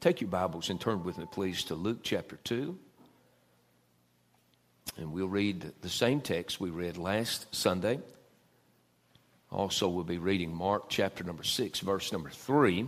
take 0.00 0.20
your 0.20 0.30
Bibles 0.30 0.70
and 0.70 0.80
turn 0.80 1.02
with 1.02 1.18
me, 1.18 1.26
please, 1.30 1.64
to 1.64 1.74
Luke 1.74 2.00
chapter 2.02 2.38
2. 2.44 2.78
And 4.96 5.12
we'll 5.12 5.28
read 5.28 5.72
the 5.82 5.88
same 5.88 6.20
text 6.20 6.60
we 6.60 6.70
read 6.70 6.96
last 6.96 7.52
Sunday. 7.54 7.98
Also, 9.50 9.88
we'll 9.88 10.04
be 10.04 10.18
reading 10.18 10.54
Mark 10.54 10.88
chapter 10.88 11.24
number 11.24 11.42
6, 11.42 11.80
verse 11.80 12.12
number 12.12 12.30
3. 12.30 12.86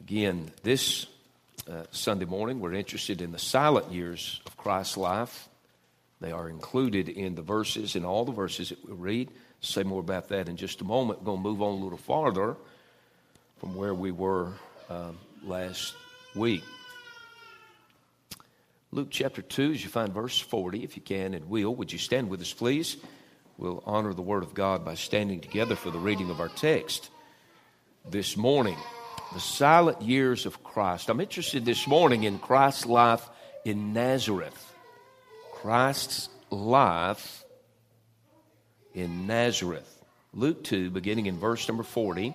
Again, 0.00 0.50
this 0.62 1.06
uh, 1.70 1.84
Sunday 1.90 2.24
morning, 2.24 2.60
we're 2.60 2.72
interested 2.72 3.20
in 3.20 3.32
the 3.32 3.38
silent 3.38 3.92
years 3.92 4.40
of 4.46 4.56
Christ's 4.56 4.96
life. 4.96 5.48
They 6.20 6.32
are 6.32 6.48
included 6.48 7.10
in 7.10 7.34
the 7.34 7.42
verses, 7.42 7.94
in 7.94 8.04
all 8.04 8.24
the 8.24 8.32
verses 8.32 8.70
that 8.70 8.84
we 8.86 8.94
read. 8.94 9.30
Say 9.60 9.82
more 9.82 10.00
about 10.00 10.28
that 10.28 10.48
in 10.48 10.56
just 10.56 10.80
a 10.80 10.84
moment. 10.84 11.20
We're 11.20 11.26
going 11.26 11.42
to 11.42 11.48
move 11.48 11.62
on 11.62 11.80
a 11.80 11.84
little 11.84 11.98
farther 11.98 12.56
from 13.58 13.74
where 13.74 13.94
we 13.94 14.10
were 14.10 14.52
um, 14.88 15.18
last 15.44 15.94
week. 16.34 16.62
Luke 18.92 19.08
chapter 19.10 19.42
2, 19.42 19.72
as 19.72 19.82
you 19.82 19.90
find 19.90 20.12
verse 20.12 20.38
40, 20.38 20.84
if 20.84 20.96
you 20.96 21.02
can 21.02 21.34
and 21.34 21.48
will, 21.48 21.74
would 21.74 21.92
you 21.92 21.98
stand 21.98 22.28
with 22.28 22.40
us, 22.40 22.52
please? 22.52 22.96
We'll 23.58 23.82
honor 23.86 24.14
the 24.14 24.22
Word 24.22 24.42
of 24.42 24.54
God 24.54 24.84
by 24.84 24.94
standing 24.94 25.40
together 25.40 25.74
for 25.74 25.90
the 25.90 25.98
reading 25.98 26.30
of 26.30 26.40
our 26.40 26.48
text 26.48 27.10
this 28.08 28.36
morning. 28.36 28.76
The 29.32 29.40
silent 29.40 30.02
years 30.02 30.46
of 30.46 30.62
Christ. 30.62 31.08
I'm 31.08 31.20
interested 31.20 31.64
this 31.64 31.86
morning 31.86 32.22
in 32.22 32.38
Christ's 32.38 32.86
life 32.86 33.28
in 33.64 33.92
Nazareth. 33.92 34.72
Christ's 35.52 36.28
life 36.50 37.44
in 38.92 39.26
Nazareth. 39.26 39.90
Luke 40.32 40.62
2, 40.62 40.90
beginning 40.90 41.26
in 41.26 41.38
verse 41.38 41.66
number 41.66 41.82
40. 41.82 42.34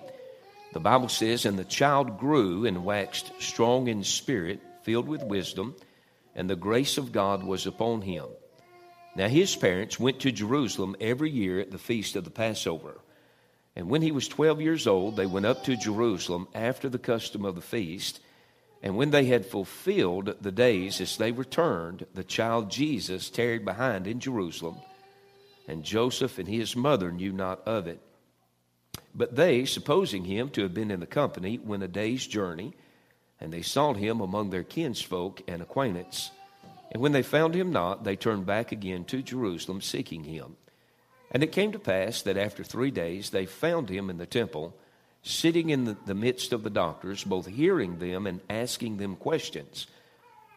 The 0.72 0.80
Bible 0.80 1.08
says, 1.08 1.44
And 1.44 1.58
the 1.58 1.64
child 1.64 2.18
grew 2.18 2.64
and 2.64 2.84
waxed 2.84 3.32
strong 3.40 3.88
in 3.88 4.04
spirit, 4.04 4.60
filled 4.82 5.08
with 5.08 5.22
wisdom, 5.22 5.74
and 6.34 6.48
the 6.48 6.56
grace 6.56 6.96
of 6.96 7.12
God 7.12 7.42
was 7.42 7.66
upon 7.66 8.02
him. 8.02 8.26
Now 9.16 9.28
his 9.28 9.56
parents 9.56 9.98
went 9.98 10.20
to 10.20 10.30
Jerusalem 10.30 10.94
every 11.00 11.30
year 11.30 11.58
at 11.58 11.72
the 11.72 11.78
feast 11.78 12.14
of 12.14 12.24
the 12.24 12.30
Passover. 12.30 13.00
And 13.74 13.88
when 13.88 14.02
he 14.02 14.12
was 14.12 14.28
twelve 14.28 14.60
years 14.60 14.86
old, 14.86 15.16
they 15.16 15.26
went 15.26 15.46
up 15.46 15.64
to 15.64 15.76
Jerusalem 15.76 16.46
after 16.54 16.88
the 16.88 16.98
custom 16.98 17.44
of 17.44 17.56
the 17.56 17.60
feast. 17.60 18.20
And 18.82 18.96
when 18.96 19.10
they 19.10 19.26
had 19.26 19.46
fulfilled 19.46 20.36
the 20.40 20.52
days 20.52 21.00
as 21.00 21.16
they 21.16 21.32
returned, 21.32 22.06
the 22.14 22.24
child 22.24 22.70
Jesus 22.70 23.28
tarried 23.28 23.64
behind 23.64 24.06
in 24.06 24.20
Jerusalem, 24.20 24.76
and 25.68 25.84
Joseph 25.84 26.38
and 26.38 26.48
his 26.48 26.74
mother 26.76 27.10
knew 27.10 27.32
not 27.32 27.60
of 27.66 27.86
it. 27.86 28.00
But 29.14 29.36
they, 29.36 29.64
supposing 29.64 30.24
him 30.24 30.50
to 30.50 30.62
have 30.62 30.74
been 30.74 30.90
in 30.90 31.00
the 31.00 31.06
company, 31.06 31.58
went 31.58 31.82
a 31.82 31.88
day's 31.88 32.26
journey, 32.26 32.74
and 33.40 33.52
they 33.52 33.62
sought 33.62 33.96
him 33.96 34.20
among 34.20 34.50
their 34.50 34.62
kinsfolk 34.62 35.42
and 35.48 35.62
acquaintance. 35.62 36.30
And 36.92 37.02
when 37.02 37.12
they 37.12 37.22
found 37.22 37.54
him 37.54 37.72
not, 37.72 38.04
they 38.04 38.16
turned 38.16 38.46
back 38.46 38.72
again 38.72 39.04
to 39.06 39.22
Jerusalem, 39.22 39.80
seeking 39.80 40.24
him. 40.24 40.56
And 41.30 41.42
it 41.42 41.52
came 41.52 41.72
to 41.72 41.78
pass 41.78 42.22
that 42.22 42.36
after 42.36 42.64
three 42.64 42.90
days 42.90 43.30
they 43.30 43.46
found 43.46 43.88
him 43.88 44.10
in 44.10 44.18
the 44.18 44.26
temple, 44.26 44.74
sitting 45.22 45.70
in 45.70 45.96
the, 46.04 46.14
midst 46.14 46.52
of 46.52 46.64
the 46.64 46.70
doctors, 46.70 47.22
both 47.22 47.46
hearing 47.46 47.98
them 47.98 48.26
and 48.26 48.40
asking 48.50 48.96
them 48.96 49.16
questions. 49.16 49.86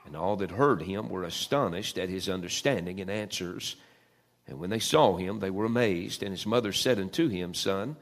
And 0.05 0.15
all 0.15 0.35
that 0.37 0.51
heard 0.51 0.81
him 0.81 1.09
were 1.09 1.23
astonished 1.23 1.97
at 1.97 2.09
his 2.09 2.27
understanding 2.27 2.99
and 2.99 3.09
answers. 3.09 3.75
And 4.47 4.59
when 4.59 4.69
they 4.69 4.79
saw 4.79 5.15
him, 5.15 5.39
they 5.39 5.51
were 5.51 5.65
amazed. 5.65 6.23
And 6.23 6.31
his 6.31 6.45
mother 6.45 6.73
said 6.73 6.99
unto 6.99 7.29
him, 7.29 7.53
Son, 7.53 7.95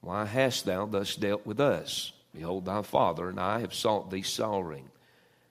why 0.00 0.24
hast 0.24 0.64
thou 0.64 0.86
thus 0.86 1.16
dealt 1.16 1.46
with 1.46 1.60
us? 1.60 2.12
Behold, 2.34 2.66
thy 2.66 2.82
father 2.82 3.28
and 3.28 3.40
I 3.40 3.60
have 3.60 3.74
sought 3.74 4.10
thee 4.10 4.22
sorrowing. 4.22 4.88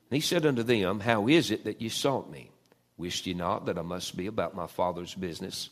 And 0.09 0.15
he 0.15 0.21
said 0.21 0.45
unto 0.45 0.63
them, 0.63 1.01
How 1.01 1.27
is 1.27 1.51
it 1.51 1.65
that 1.65 1.81
ye 1.81 1.89
sought 1.89 2.29
me? 2.29 2.51
Wist 2.97 3.27
ye 3.27 3.33
not 3.33 3.65
that 3.65 3.77
I 3.77 3.81
must 3.81 4.15
be 4.15 4.27
about 4.27 4.55
my 4.55 4.67
father's 4.67 5.13
business? 5.13 5.69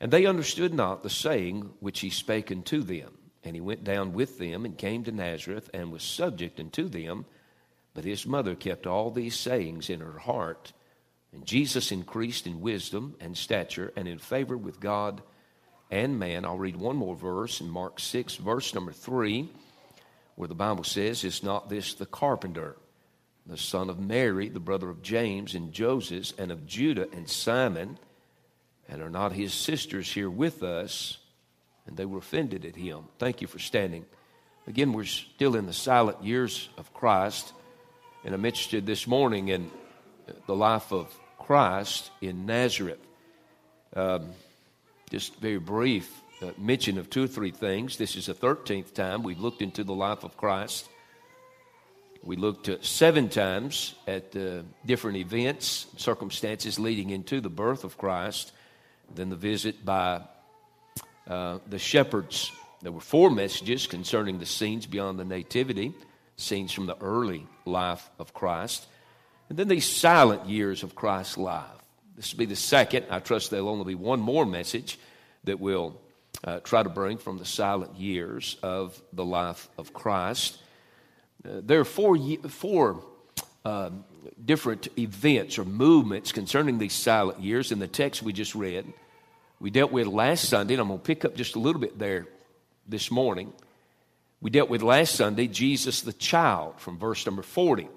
And 0.00 0.10
they 0.10 0.26
understood 0.26 0.72
not 0.72 1.02
the 1.02 1.10
saying 1.10 1.70
which 1.80 2.00
he 2.00 2.10
spake 2.10 2.50
unto 2.50 2.82
them. 2.82 3.18
And 3.42 3.54
he 3.54 3.60
went 3.60 3.84
down 3.84 4.12
with 4.12 4.38
them 4.38 4.64
and 4.64 4.76
came 4.76 5.04
to 5.04 5.12
Nazareth 5.12 5.70
and 5.74 5.90
was 5.90 6.02
subject 6.02 6.60
unto 6.60 6.88
them. 6.88 7.26
But 7.94 8.04
his 8.04 8.26
mother 8.26 8.54
kept 8.54 8.86
all 8.86 9.10
these 9.10 9.36
sayings 9.36 9.90
in 9.90 10.00
her 10.00 10.18
heart. 10.18 10.72
And 11.32 11.44
Jesus 11.44 11.92
increased 11.92 12.46
in 12.46 12.60
wisdom 12.60 13.16
and 13.20 13.36
stature 13.36 13.92
and 13.96 14.06
in 14.06 14.18
favor 14.18 14.56
with 14.56 14.80
God 14.80 15.22
and 15.90 16.18
man. 16.18 16.44
I'll 16.44 16.58
read 16.58 16.76
one 16.76 16.96
more 16.96 17.16
verse 17.16 17.60
in 17.60 17.68
Mark 17.68 18.00
6, 18.00 18.36
verse 18.36 18.74
number 18.74 18.92
3, 18.92 19.48
where 20.36 20.48
the 20.48 20.54
Bible 20.54 20.84
says, 20.84 21.24
Is 21.24 21.42
not 21.42 21.68
this 21.68 21.94
the 21.94 22.06
carpenter, 22.06 22.76
the 23.46 23.56
son 23.56 23.90
of 23.90 23.98
Mary, 23.98 24.48
the 24.48 24.60
brother 24.60 24.88
of 24.88 25.02
James 25.02 25.54
and 25.54 25.72
Joseph, 25.72 26.32
and 26.38 26.52
of 26.52 26.66
Judah 26.66 27.08
and 27.12 27.28
Simon? 27.28 27.98
And 28.88 29.02
are 29.02 29.10
not 29.10 29.32
his 29.32 29.52
sisters 29.52 30.10
here 30.10 30.30
with 30.30 30.62
us? 30.62 31.18
And 31.86 31.96
they 31.96 32.04
were 32.04 32.18
offended 32.18 32.64
at 32.64 32.76
him. 32.76 33.04
Thank 33.18 33.40
you 33.40 33.46
for 33.46 33.58
standing. 33.58 34.04
Again, 34.66 34.92
we're 34.92 35.04
still 35.04 35.56
in 35.56 35.66
the 35.66 35.72
silent 35.72 36.22
years 36.22 36.68
of 36.76 36.92
Christ. 36.92 37.52
And 38.24 38.34
I'm 38.34 38.44
interested 38.44 38.86
this 38.86 39.06
morning 39.06 39.48
in 39.48 39.70
the 40.46 40.54
life 40.54 40.92
of 40.92 41.12
Christ 41.38 42.10
in 42.20 42.46
Nazareth. 42.46 43.00
Um, 43.96 44.30
just 45.10 45.34
very 45.36 45.58
brief 45.58 46.22
uh, 46.40 46.52
mention 46.56 46.96
of 46.96 47.10
two 47.10 47.24
or 47.24 47.26
three 47.26 47.50
things. 47.50 47.96
This 47.96 48.16
is 48.16 48.26
the 48.26 48.34
13th 48.34 48.94
time 48.94 49.22
we've 49.22 49.40
looked 49.40 49.60
into 49.60 49.84
the 49.84 49.92
life 49.92 50.24
of 50.24 50.36
Christ. 50.36 50.88
We 52.22 52.36
looked 52.36 52.84
seven 52.84 53.28
times 53.28 53.94
at 54.06 54.36
uh, 54.36 54.62
different 54.86 55.16
events, 55.18 55.86
circumstances 55.96 56.78
leading 56.78 57.10
into 57.10 57.40
the 57.40 57.48
birth 57.48 57.82
of 57.82 57.98
Christ, 57.98 58.52
then 59.14 59.30
the 59.30 59.36
visit 59.36 59.84
by 59.84 60.22
uh, 61.26 61.58
the 61.66 61.78
shepherds. 61.78 62.52
There 62.82 62.92
were 62.92 63.00
four 63.00 63.30
messages 63.30 63.86
concerning 63.86 64.38
the 64.38 64.46
scenes 64.46 64.86
beyond 64.86 65.18
the 65.18 65.24
nativity, 65.24 65.92
scenes 66.36 66.72
from 66.72 66.86
the 66.86 66.96
early 67.00 67.46
life 67.64 68.08
of 68.18 68.32
Christ, 68.32 68.86
and 69.48 69.58
then 69.58 69.68
these 69.68 69.90
silent 69.90 70.46
years 70.46 70.82
of 70.82 70.94
Christ's 70.94 71.36
life. 71.36 71.80
This 72.20 72.34
will 72.34 72.38
be 72.40 72.44
the 72.44 72.54
second. 72.54 73.06
I 73.08 73.18
trust 73.18 73.50
there'll 73.50 73.70
only 73.70 73.86
be 73.86 73.94
one 73.94 74.20
more 74.20 74.44
message 74.44 74.98
that 75.44 75.58
we'll 75.58 75.98
uh, 76.44 76.60
try 76.60 76.82
to 76.82 76.90
bring 76.90 77.16
from 77.16 77.38
the 77.38 77.46
silent 77.46 77.96
years 77.96 78.58
of 78.62 79.00
the 79.14 79.24
life 79.24 79.70
of 79.78 79.94
Christ. 79.94 80.58
Uh, 81.42 81.62
there 81.62 81.80
are 81.80 81.84
four, 81.86 82.18
four 82.50 83.02
um, 83.64 84.04
different 84.44 84.88
events 84.98 85.58
or 85.58 85.64
movements 85.64 86.30
concerning 86.30 86.76
these 86.76 86.92
silent 86.92 87.40
years 87.40 87.72
in 87.72 87.78
the 87.78 87.88
text 87.88 88.22
we 88.22 88.34
just 88.34 88.54
read. 88.54 88.92
We 89.58 89.70
dealt 89.70 89.90
with 89.90 90.06
last 90.06 90.44
Sunday, 90.44 90.74
and 90.74 90.82
I'm 90.82 90.88
going 90.88 91.00
to 91.00 91.06
pick 91.06 91.24
up 91.24 91.34
just 91.34 91.56
a 91.56 91.58
little 91.58 91.80
bit 91.80 91.98
there 91.98 92.26
this 92.86 93.10
morning. 93.10 93.50
We 94.42 94.50
dealt 94.50 94.68
with 94.68 94.82
last 94.82 95.14
Sunday 95.14 95.46
Jesus 95.46 96.02
the 96.02 96.12
child 96.12 96.80
from 96.80 96.98
verse 96.98 97.24
number 97.24 97.40
40. 97.40 97.88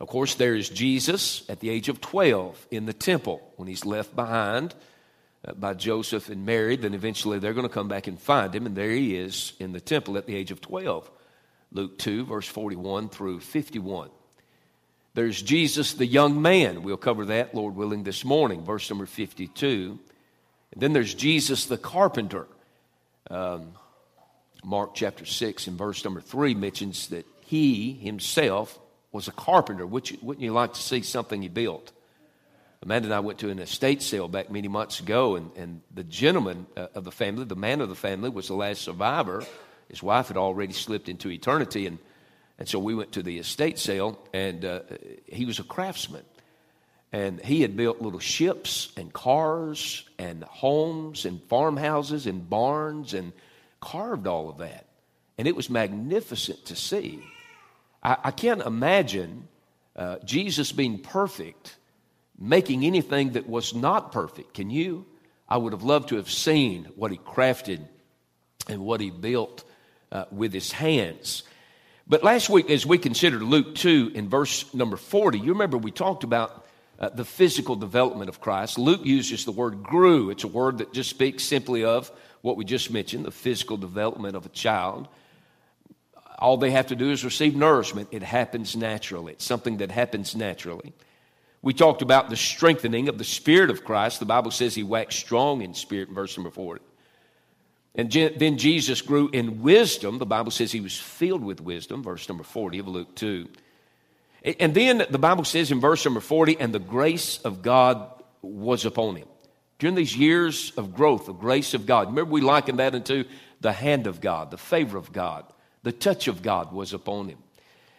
Of 0.00 0.08
course, 0.08 0.34
there 0.34 0.56
is 0.56 0.70
Jesus 0.70 1.44
at 1.50 1.60
the 1.60 1.68
age 1.68 1.90
of 1.90 2.00
12 2.00 2.68
in 2.70 2.86
the 2.86 2.94
temple 2.94 3.52
when 3.56 3.68
he's 3.68 3.84
left 3.84 4.16
behind 4.16 4.74
uh, 5.46 5.52
by 5.52 5.74
Joseph 5.74 6.30
and 6.30 6.46
Mary. 6.46 6.76
Then 6.76 6.94
eventually 6.94 7.38
they're 7.38 7.52
going 7.52 7.68
to 7.68 7.72
come 7.72 7.88
back 7.88 8.06
and 8.06 8.18
find 8.18 8.54
him, 8.54 8.64
and 8.64 8.74
there 8.74 8.90
he 8.90 9.14
is 9.14 9.52
in 9.60 9.72
the 9.72 9.80
temple 9.80 10.16
at 10.16 10.26
the 10.26 10.34
age 10.34 10.50
of 10.50 10.62
12. 10.62 11.10
Luke 11.72 11.98
2, 11.98 12.24
verse 12.24 12.46
41 12.46 13.10
through 13.10 13.40
51. 13.40 14.08
There's 15.12 15.42
Jesus 15.42 15.92
the 15.92 16.06
young 16.06 16.40
man. 16.40 16.82
We'll 16.82 16.96
cover 16.96 17.26
that, 17.26 17.54
Lord 17.54 17.76
willing, 17.76 18.02
this 18.02 18.24
morning, 18.24 18.64
verse 18.64 18.88
number 18.88 19.06
52. 19.06 19.98
And 20.72 20.80
then 20.82 20.94
there's 20.94 21.12
Jesus 21.12 21.66
the 21.66 21.76
carpenter. 21.76 22.46
Um, 23.30 23.72
Mark 24.64 24.94
chapter 24.94 25.26
6 25.26 25.66
and 25.66 25.76
verse 25.76 26.04
number 26.04 26.20
3 26.22 26.54
mentions 26.54 27.08
that 27.08 27.26
he 27.42 27.92
himself 27.92 28.78
was 29.12 29.28
a 29.28 29.32
carpenter. 29.32 29.86
Wouldn't 29.86 30.40
you, 30.40 30.52
like 30.52 30.74
to 30.74 30.80
see 30.80 31.02
something 31.02 31.42
he 31.42 31.48
built? 31.48 31.92
Amanda 32.82 33.08
and 33.08 33.14
I 33.14 33.20
went 33.20 33.40
to 33.40 33.50
an 33.50 33.58
estate 33.58 34.00
sale 34.00 34.28
back 34.28 34.50
many 34.50 34.68
months 34.68 35.00
ago, 35.00 35.36
and, 35.36 35.50
and 35.56 35.82
the 35.94 36.04
gentleman 36.04 36.66
uh, 36.76 36.86
of 36.94 37.04
the 37.04 37.12
family, 37.12 37.44
the 37.44 37.56
man 37.56 37.80
of 37.80 37.88
the 37.88 37.94
family, 37.94 38.30
was 38.30 38.48
the 38.48 38.54
last 38.54 38.82
survivor. 38.82 39.44
His 39.88 40.02
wife 40.02 40.28
had 40.28 40.36
already 40.36 40.72
slipped 40.72 41.08
into 41.08 41.28
eternity, 41.30 41.86
and, 41.86 41.98
and 42.58 42.66
so 42.66 42.78
we 42.78 42.94
went 42.94 43.12
to 43.12 43.22
the 43.22 43.38
estate 43.38 43.78
sale, 43.78 44.18
and 44.32 44.64
uh, 44.64 44.80
he 45.26 45.44
was 45.44 45.58
a 45.58 45.64
craftsman. 45.64 46.22
And 47.12 47.44
he 47.44 47.60
had 47.62 47.76
built 47.76 48.00
little 48.00 48.20
ships 48.20 48.92
and 48.96 49.12
cars 49.12 50.04
and 50.16 50.44
homes 50.44 51.24
and 51.24 51.42
farmhouses 51.48 52.26
and 52.26 52.48
barns 52.48 53.14
and 53.14 53.32
carved 53.80 54.28
all 54.28 54.48
of 54.48 54.58
that. 54.58 54.86
And 55.36 55.48
it 55.48 55.56
was 55.56 55.68
magnificent 55.68 56.66
to 56.66 56.76
see. 56.76 57.20
I, 58.02 58.16
I 58.24 58.30
can't 58.30 58.62
imagine 58.62 59.48
uh, 59.96 60.18
Jesus 60.24 60.72
being 60.72 60.98
perfect, 60.98 61.76
making 62.38 62.84
anything 62.84 63.32
that 63.32 63.48
was 63.48 63.74
not 63.74 64.12
perfect. 64.12 64.54
Can 64.54 64.70
you? 64.70 65.06
I 65.48 65.56
would 65.56 65.72
have 65.72 65.82
loved 65.82 66.10
to 66.10 66.16
have 66.16 66.30
seen 66.30 66.88
what 66.94 67.10
he 67.10 67.18
crafted 67.18 67.80
and 68.68 68.80
what 68.82 69.00
he 69.00 69.10
built 69.10 69.64
uh, 70.12 70.24
with 70.30 70.52
his 70.52 70.70
hands. 70.70 71.42
But 72.06 72.24
last 72.24 72.48
week, 72.48 72.70
as 72.70 72.86
we 72.86 72.98
considered 72.98 73.42
Luke 73.42 73.74
2 73.74 74.12
in 74.14 74.28
verse 74.28 74.72
number 74.74 74.96
40, 74.96 75.38
you 75.38 75.52
remember 75.52 75.76
we 75.76 75.90
talked 75.92 76.24
about 76.24 76.66
uh, 76.98 77.08
the 77.08 77.24
physical 77.24 77.76
development 77.76 78.28
of 78.28 78.40
Christ. 78.40 78.78
Luke 78.78 79.04
uses 79.04 79.44
the 79.44 79.52
word 79.52 79.82
grew. 79.82 80.30
It's 80.30 80.44
a 80.44 80.48
word 80.48 80.78
that 80.78 80.92
just 80.92 81.10
speaks 81.10 81.44
simply 81.44 81.84
of 81.84 82.10
what 82.42 82.56
we 82.56 82.64
just 82.64 82.90
mentioned 82.90 83.24
the 83.24 83.30
physical 83.30 83.76
development 83.76 84.36
of 84.36 84.46
a 84.46 84.50
child. 84.50 85.08
All 86.40 86.56
they 86.56 86.70
have 86.70 86.86
to 86.88 86.96
do 86.96 87.10
is 87.10 87.24
receive 87.24 87.54
nourishment. 87.54 88.08
It 88.10 88.22
happens 88.22 88.76
naturally. 88.76 89.34
It's 89.34 89.44
something 89.44 89.78
that 89.78 89.90
happens 89.90 90.34
naturally. 90.34 90.94
We 91.62 91.74
talked 91.74 92.00
about 92.00 92.30
the 92.30 92.36
strengthening 92.36 93.08
of 93.08 93.18
the 93.18 93.24
Spirit 93.24 93.68
of 93.68 93.84
Christ. 93.84 94.18
The 94.18 94.26
Bible 94.26 94.50
says 94.50 94.74
he 94.74 94.82
waxed 94.82 95.18
strong 95.18 95.60
in 95.60 95.74
spirit 95.74 96.08
in 96.08 96.14
verse 96.14 96.36
number 96.36 96.50
40. 96.50 96.82
And 97.94 98.10
then 98.10 98.56
Jesus 98.56 99.02
grew 99.02 99.28
in 99.28 99.62
wisdom. 99.62 100.18
The 100.18 100.26
Bible 100.26 100.52
says 100.52 100.72
he 100.72 100.80
was 100.80 100.98
filled 100.98 101.44
with 101.44 101.60
wisdom, 101.60 102.02
verse 102.02 102.28
number 102.28 102.44
40 102.44 102.78
of 102.78 102.88
Luke 102.88 103.14
2. 103.16 103.48
And 104.58 104.72
then 104.72 105.04
the 105.10 105.18
Bible 105.18 105.44
says 105.44 105.70
in 105.70 105.80
verse 105.80 106.04
number 106.04 106.20
40, 106.20 106.58
and 106.58 106.72
the 106.72 106.78
grace 106.78 107.38
of 107.38 107.62
God 107.62 108.08
was 108.40 108.86
upon 108.86 109.16
him. 109.16 109.28
During 109.78 109.96
these 109.96 110.16
years 110.16 110.72
of 110.76 110.94
growth, 110.94 111.26
the 111.26 111.32
grace 111.32 111.74
of 111.74 111.84
God, 111.84 112.08
remember 112.08 112.30
we 112.30 112.40
likened 112.40 112.78
that 112.78 112.94
into 112.94 113.24
the 113.60 113.72
hand 113.72 114.06
of 114.06 114.20
God, 114.20 114.50
the 114.50 114.56
favor 114.56 114.96
of 114.96 115.12
God, 115.12 115.44
the 115.82 115.92
touch 115.92 116.28
of 116.28 116.42
God 116.42 116.72
was 116.72 116.92
upon 116.92 117.28
him. 117.28 117.38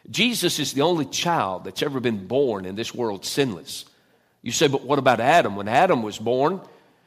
Jesus 0.09 0.59
is 0.59 0.73
the 0.73 0.81
only 0.81 1.05
child 1.05 1.63
that's 1.63 1.83
ever 1.83 1.99
been 1.99 2.27
born 2.27 2.65
in 2.65 2.75
this 2.75 2.93
world 2.93 3.25
sinless. 3.25 3.85
You 4.41 4.51
say, 4.51 4.67
but 4.67 4.83
what 4.83 4.99
about 4.99 5.19
Adam? 5.19 5.55
When 5.55 5.67
Adam 5.67 6.01
was 6.01 6.17
born, 6.17 6.61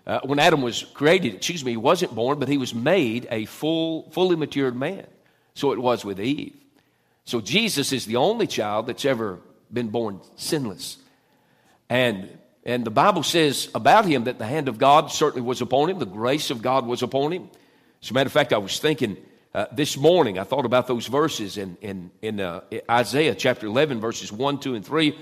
uh, 0.06 0.20
when 0.24 0.38
Adam 0.38 0.62
was 0.62 0.82
created, 0.94 1.34
excuse 1.34 1.64
me, 1.64 1.72
he 1.72 1.76
wasn't 1.76 2.14
born, 2.14 2.38
but 2.38 2.48
he 2.48 2.58
was 2.58 2.74
made 2.74 3.26
a 3.30 3.46
full, 3.46 4.10
fully 4.10 4.36
matured 4.36 4.76
man. 4.76 5.06
So 5.54 5.72
it 5.72 5.78
was 5.78 6.04
with 6.04 6.20
Eve. 6.20 6.54
So 7.24 7.40
Jesus 7.40 7.92
is 7.92 8.06
the 8.06 8.16
only 8.16 8.46
child 8.46 8.86
that's 8.86 9.04
ever 9.04 9.40
been 9.72 9.88
born 9.88 10.20
sinless. 10.36 10.98
And, 11.88 12.38
and 12.64 12.84
the 12.84 12.90
Bible 12.90 13.22
says 13.22 13.68
about 13.74 14.04
him 14.04 14.24
that 14.24 14.38
the 14.38 14.46
hand 14.46 14.68
of 14.68 14.78
God 14.78 15.10
certainly 15.10 15.46
was 15.46 15.60
upon 15.60 15.90
him, 15.90 15.98
the 15.98 16.06
grace 16.06 16.50
of 16.50 16.62
God 16.62 16.86
was 16.86 17.02
upon 17.02 17.32
him. 17.32 17.48
As 18.02 18.10
a 18.10 18.14
matter 18.14 18.28
of 18.28 18.32
fact, 18.32 18.52
I 18.52 18.58
was 18.58 18.78
thinking 18.78 19.16
uh, 19.54 19.66
this 19.70 19.96
morning, 19.96 20.38
I 20.38 20.44
thought 20.44 20.66
about 20.66 20.88
those 20.88 21.06
verses 21.06 21.56
in, 21.58 21.76
in, 21.80 22.10
in 22.20 22.40
uh, 22.40 22.62
Isaiah 22.90 23.34
chapter 23.34 23.66
11, 23.66 24.00
verses 24.00 24.32
1, 24.32 24.58
2, 24.58 24.74
and 24.74 24.84
3, 24.84 25.16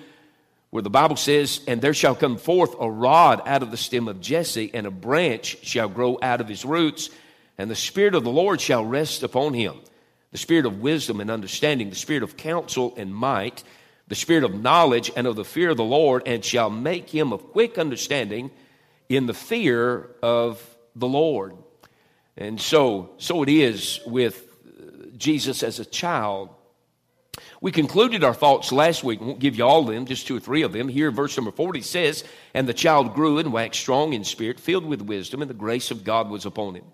where 0.70 0.82
the 0.82 0.88
Bible 0.90 1.16
says, 1.16 1.60
And 1.68 1.82
there 1.82 1.92
shall 1.92 2.14
come 2.14 2.38
forth 2.38 2.74
a 2.80 2.90
rod 2.90 3.42
out 3.46 3.62
of 3.62 3.70
the 3.70 3.76
stem 3.76 4.08
of 4.08 4.20
Jesse, 4.20 4.70
and 4.72 4.86
a 4.86 4.90
branch 4.90 5.58
shall 5.62 5.88
grow 5.88 6.18
out 6.22 6.40
of 6.40 6.48
his 6.48 6.64
roots, 6.64 7.10
and 7.58 7.70
the 7.70 7.76
Spirit 7.76 8.14
of 8.14 8.24
the 8.24 8.30
Lord 8.30 8.60
shall 8.60 8.84
rest 8.84 9.22
upon 9.22 9.52
him 9.52 9.76
the 10.32 10.38
spirit 10.38 10.64
of 10.64 10.80
wisdom 10.80 11.20
and 11.20 11.30
understanding, 11.30 11.90
the 11.90 11.96
spirit 11.96 12.22
of 12.22 12.36
counsel 12.36 12.94
and 12.96 13.14
might, 13.14 13.62
the 14.08 14.14
spirit 14.14 14.44
of 14.44 14.54
knowledge 14.54 15.12
and 15.14 15.26
of 15.26 15.36
the 15.36 15.44
fear 15.44 15.70
of 15.70 15.76
the 15.76 15.84
Lord, 15.84 16.22
and 16.26 16.44
shall 16.44 16.70
make 16.70 17.10
him 17.10 17.32
of 17.32 17.52
quick 17.52 17.78
understanding 17.78 18.50
in 19.08 19.26
the 19.26 19.34
fear 19.34 20.08
of 20.22 20.66
the 20.96 21.06
Lord. 21.06 21.54
And 22.36 22.60
so, 22.60 23.10
so 23.18 23.42
it 23.42 23.48
is 23.48 24.00
with 24.06 24.48
Jesus 25.16 25.62
as 25.62 25.78
a 25.78 25.84
child. 25.84 26.50
We 27.60 27.72
concluded 27.72 28.24
our 28.24 28.34
thoughts 28.34 28.72
last 28.72 29.04
week. 29.04 29.20
I 29.20 29.24
won't 29.24 29.38
give 29.38 29.56
you 29.56 29.64
all 29.64 29.80
of 29.88 29.94
them, 29.94 30.06
just 30.06 30.26
two 30.26 30.36
or 30.36 30.40
three 30.40 30.62
of 30.62 30.72
them. 30.72 30.88
Here, 30.88 31.10
verse 31.10 31.36
number 31.36 31.52
40 31.52 31.80
says, 31.82 32.24
And 32.54 32.68
the 32.68 32.74
child 32.74 33.14
grew 33.14 33.38
and 33.38 33.52
waxed 33.52 33.80
strong 33.80 34.12
in 34.12 34.24
spirit, 34.24 34.58
filled 34.58 34.84
with 34.84 35.00
wisdom, 35.00 35.42
and 35.42 35.48
the 35.48 35.54
grace 35.54 35.90
of 35.90 36.04
God 36.04 36.28
was 36.28 36.44
upon 36.44 36.74
him. 36.74 36.84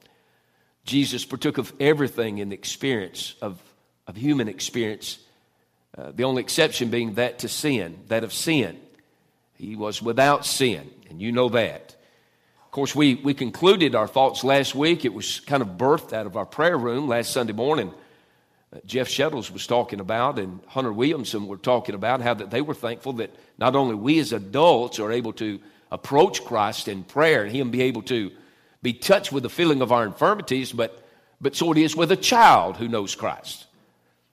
Jesus 0.84 1.24
partook 1.24 1.58
of 1.58 1.72
everything 1.80 2.38
in 2.38 2.50
the 2.50 2.54
experience 2.54 3.34
of, 3.42 3.60
of 4.06 4.16
human 4.16 4.48
experience, 4.48 5.18
uh, 5.96 6.12
the 6.14 6.24
only 6.24 6.42
exception 6.42 6.90
being 6.90 7.14
that 7.14 7.40
to 7.40 7.48
sin, 7.48 7.98
that 8.08 8.24
of 8.24 8.32
sin. 8.32 8.78
He 9.54 9.74
was 9.74 10.00
without 10.00 10.46
sin, 10.46 10.88
and 11.10 11.20
you 11.20 11.32
know 11.32 11.48
that. 11.50 11.96
Of 12.68 12.72
course, 12.72 12.94
we, 12.94 13.14
we 13.14 13.32
concluded 13.32 13.94
our 13.94 14.06
thoughts 14.06 14.44
last 14.44 14.74
week. 14.74 15.06
It 15.06 15.14
was 15.14 15.40
kind 15.40 15.62
of 15.62 15.78
birthed 15.78 16.12
out 16.12 16.26
of 16.26 16.36
our 16.36 16.44
prayer 16.44 16.76
room 16.76 17.08
last 17.08 17.30
Sunday 17.30 17.54
morning. 17.54 17.94
Uh, 18.70 18.80
Jeff 18.84 19.08
Shettles 19.08 19.50
was 19.50 19.66
talking 19.66 20.00
about, 20.00 20.38
and 20.38 20.60
Hunter 20.66 20.92
Williamson 20.92 21.46
were 21.46 21.56
talking 21.56 21.94
about 21.94 22.20
how 22.20 22.34
that 22.34 22.50
they 22.50 22.60
were 22.60 22.74
thankful 22.74 23.14
that 23.14 23.34
not 23.56 23.74
only 23.74 23.94
we 23.94 24.18
as 24.18 24.34
adults 24.34 24.98
are 24.98 25.10
able 25.10 25.32
to 25.32 25.58
approach 25.90 26.44
Christ 26.44 26.88
in 26.88 27.04
prayer 27.04 27.44
and 27.44 27.50
Him 27.50 27.70
be 27.70 27.80
able 27.80 28.02
to 28.02 28.30
be 28.82 28.92
touched 28.92 29.32
with 29.32 29.44
the 29.44 29.48
feeling 29.48 29.80
of 29.80 29.90
our 29.90 30.04
infirmities, 30.04 30.70
but, 30.70 31.02
but 31.40 31.56
so 31.56 31.72
it 31.72 31.78
is 31.78 31.96
with 31.96 32.12
a 32.12 32.16
child 32.16 32.76
who 32.76 32.86
knows 32.86 33.14
Christ. 33.14 33.64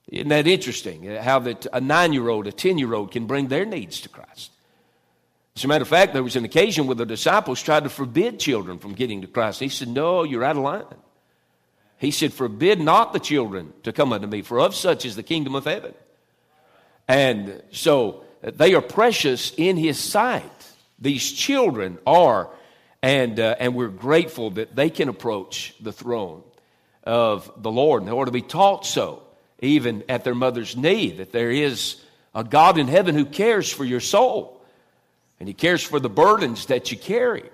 Isn't 0.09 0.27
that 0.27 0.45
interesting? 0.45 1.05
How 1.05 1.39
that 1.39 1.67
a 1.71 1.79
nine 1.79 2.11
year 2.11 2.27
old, 2.27 2.47
a 2.47 2.51
10 2.51 2.79
year 2.79 2.93
old 2.95 3.13
can 3.13 3.27
bring 3.27 3.47
their 3.47 3.63
needs 3.63 4.01
to 4.01 4.09
Christ. 4.09 4.51
As 5.55 5.63
a 5.63 5.67
matter 5.67 5.83
of 5.83 5.87
fact, 5.87 6.13
there 6.13 6.23
was 6.23 6.35
an 6.35 6.43
occasion 6.45 6.85
where 6.85 6.95
the 6.95 7.05
disciples 7.05 7.61
tried 7.61 7.83
to 7.85 7.89
forbid 7.89 8.39
children 8.39 8.77
from 8.77 8.93
getting 8.93 9.21
to 9.21 9.27
Christ. 9.27 9.59
He 9.59 9.69
said, 9.69 9.87
No, 9.87 10.23
you're 10.23 10.43
out 10.43 10.57
of 10.57 10.63
line. 10.63 10.83
He 11.97 12.11
said, 12.11 12.33
Forbid 12.33 12.81
not 12.81 13.13
the 13.13 13.19
children 13.19 13.73
to 13.83 13.93
come 13.93 14.11
unto 14.11 14.27
me, 14.27 14.41
for 14.41 14.59
of 14.59 14.75
such 14.75 15.05
is 15.05 15.15
the 15.15 15.23
kingdom 15.23 15.55
of 15.55 15.63
heaven. 15.63 15.93
And 17.07 17.61
so 17.71 18.25
they 18.41 18.73
are 18.73 18.81
precious 18.81 19.53
in 19.55 19.77
his 19.77 19.97
sight. 19.99 20.43
These 20.99 21.31
children 21.31 21.99
are 22.05 22.49
and, 23.05 23.39
uh, 23.39 23.55
and 23.59 23.75
we're 23.75 23.89
grateful 23.89 24.49
that 24.51 24.75
they 24.75 24.89
can 24.89 25.09
approach 25.09 25.75
the 25.79 25.93
throne 25.93 26.41
of 27.03 27.51
the 27.61 27.69
Lord. 27.69 28.01
And 28.01 28.09
they 28.09 28.15
ought 28.15 28.25
to 28.25 28.31
be 28.31 28.41
taught 28.41 28.83
so, 28.83 29.21
even 29.59 30.03
at 30.09 30.23
their 30.23 30.33
mother's 30.33 30.75
knee, 30.75 31.11
that 31.11 31.31
there 31.31 31.51
is 31.51 32.01
a 32.33 32.43
God 32.43 32.79
in 32.79 32.87
heaven 32.87 33.13
who 33.13 33.25
cares 33.25 33.71
for 33.71 33.85
your 33.85 33.99
soul. 33.99 34.54
And 35.39 35.47
He 35.47 35.53
cares 35.53 35.83
for 35.83 35.99
the 35.99 36.09
burdens 36.09 36.67
that 36.67 36.91
you 36.91 36.97
carry. 36.97 37.49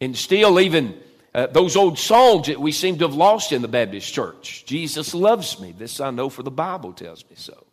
And 0.00 0.16
still, 0.16 0.60
even 0.60 0.98
uh, 1.34 1.46
those 1.46 1.76
old 1.76 1.98
songs 1.98 2.46
that 2.48 2.60
we 2.60 2.72
seem 2.72 2.98
to 2.98 3.06
have 3.06 3.14
lost 3.14 3.52
in 3.52 3.62
the 3.62 3.68
Baptist 3.68 4.12
church 4.12 4.64
Jesus 4.66 5.14
loves 5.14 5.60
me. 5.60 5.72
This 5.72 6.00
I 6.00 6.10
know, 6.10 6.28
for 6.28 6.42
the 6.42 6.50
Bible 6.50 6.92
tells 6.92 7.24
me 7.28 7.36
so. 7.36 7.64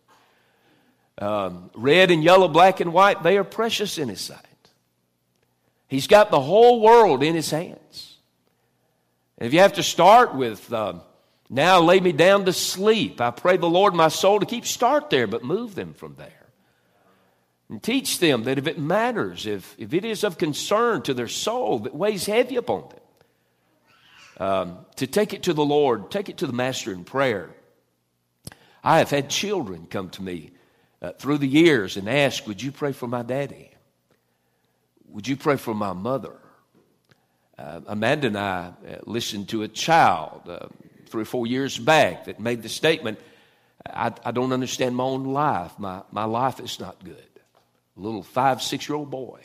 Um, 1.17 1.69
red 1.75 2.11
and 2.11 2.23
yellow, 2.23 2.47
black 2.47 2.79
and 2.79 2.91
white, 2.91 3.23
they 3.23 3.37
are 3.37 3.43
precious 3.43 3.97
in 3.97 4.09
His 4.09 4.21
sight. 4.21 4.39
He's 5.93 6.07
got 6.07 6.31
the 6.31 6.41
whole 6.41 6.81
world 6.81 7.21
in 7.21 7.35
his 7.35 7.51
hands. 7.51 8.17
And 9.37 9.45
if 9.45 9.53
you 9.53 9.59
have 9.59 9.73
to 9.73 9.83
start 9.83 10.33
with, 10.33 10.73
uh, 10.73 10.95
now 11.51 11.81
lay 11.81 11.99
me 11.99 12.11
down 12.11 12.45
to 12.45 12.51
sleep, 12.51 13.21
I 13.21 13.29
pray 13.29 13.57
the 13.57 13.69
Lord 13.69 13.93
my 13.93 14.07
soul 14.07 14.39
to 14.39 14.45
keep, 14.47 14.65
start 14.65 15.11
there, 15.11 15.27
but 15.27 15.43
move 15.43 15.75
them 15.75 15.93
from 15.93 16.15
there. 16.15 16.42
And 17.73 17.81
teach 17.81 18.19
them 18.19 18.43
that 18.43 18.59
if 18.59 18.67
it 18.67 18.77
matters, 18.77 19.47
if, 19.47 19.73
if 19.79 19.95
it 19.95 20.05
is 20.05 20.23
of 20.23 20.37
concern 20.37 21.01
to 21.01 21.13
their 21.15 21.27
soul 21.27 21.79
that 21.79 21.95
weighs 21.95 22.27
heavy 22.27 22.55
upon 22.55 22.87
them, 22.87 22.99
um, 24.47 24.85
to 24.97 25.07
take 25.07 25.33
it 25.33 25.41
to 25.43 25.53
the 25.53 25.65
Lord, 25.65 26.11
take 26.11 26.29
it 26.29 26.37
to 26.37 26.45
the 26.45 26.53
Master 26.53 26.91
in 26.91 27.03
prayer. 27.03 27.49
I 28.83 28.99
have 28.99 29.09
had 29.09 29.27
children 29.27 29.87
come 29.89 30.11
to 30.11 30.21
me 30.21 30.51
uh, 31.01 31.13
through 31.13 31.39
the 31.39 31.47
years 31.47 31.97
and 31.97 32.07
ask, 32.07 32.45
Would 32.45 32.61
you 32.61 32.71
pray 32.71 32.91
for 32.91 33.07
my 33.07 33.23
daddy? 33.23 33.71
Would 35.07 35.27
you 35.27 35.35
pray 35.35 35.55
for 35.55 35.73
my 35.73 35.93
mother? 35.93 36.35
Uh, 37.57 37.81
Amanda 37.87 38.27
and 38.27 38.37
I 38.37 38.67
uh, 38.87 38.97
listened 39.07 39.49
to 39.49 39.63
a 39.63 39.67
child 39.67 40.47
uh, 40.47 40.67
three 41.07 41.23
or 41.23 41.25
four 41.25 41.47
years 41.47 41.75
back 41.79 42.25
that 42.25 42.39
made 42.39 42.61
the 42.61 42.69
statement 42.69 43.17
I, 43.83 44.13
I 44.23 44.29
don't 44.29 44.53
understand 44.53 44.95
my 44.95 45.05
own 45.05 45.23
life. 45.23 45.79
My, 45.79 46.03
my 46.11 46.25
life 46.25 46.59
is 46.59 46.79
not 46.79 47.03
good. 47.03 47.32
Little 47.95 48.23
five, 48.23 48.61
six 48.61 48.87
year 48.87 48.95
old 48.95 49.11
boy. 49.11 49.41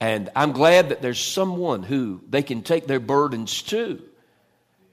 And 0.00 0.30
I'm 0.34 0.52
glad 0.52 0.88
that 0.88 1.02
there's 1.02 1.20
someone 1.20 1.82
who 1.82 2.22
they 2.28 2.42
can 2.42 2.62
take 2.62 2.86
their 2.86 3.00
burdens 3.00 3.62
to. 3.64 4.02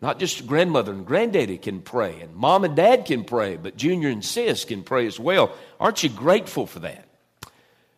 Not 0.01 0.19
just 0.19 0.45
grandmother 0.45 0.91
and 0.91 1.05
granddaddy 1.05 1.57
can 1.57 1.81
pray, 1.81 2.19
and 2.21 2.35
mom 2.35 2.63
and 2.63 2.75
dad 2.75 3.05
can 3.05 3.23
pray, 3.23 3.57
but 3.57 3.77
junior 3.77 4.09
and 4.09 4.23
sis 4.23 4.63
can 4.63 4.83
pray 4.83 5.07
as 5.07 5.19
well. 5.19 5.55
Aren't 5.79 6.03
you 6.03 6.09
grateful 6.09 6.67
for 6.67 6.79
that? 6.79 7.07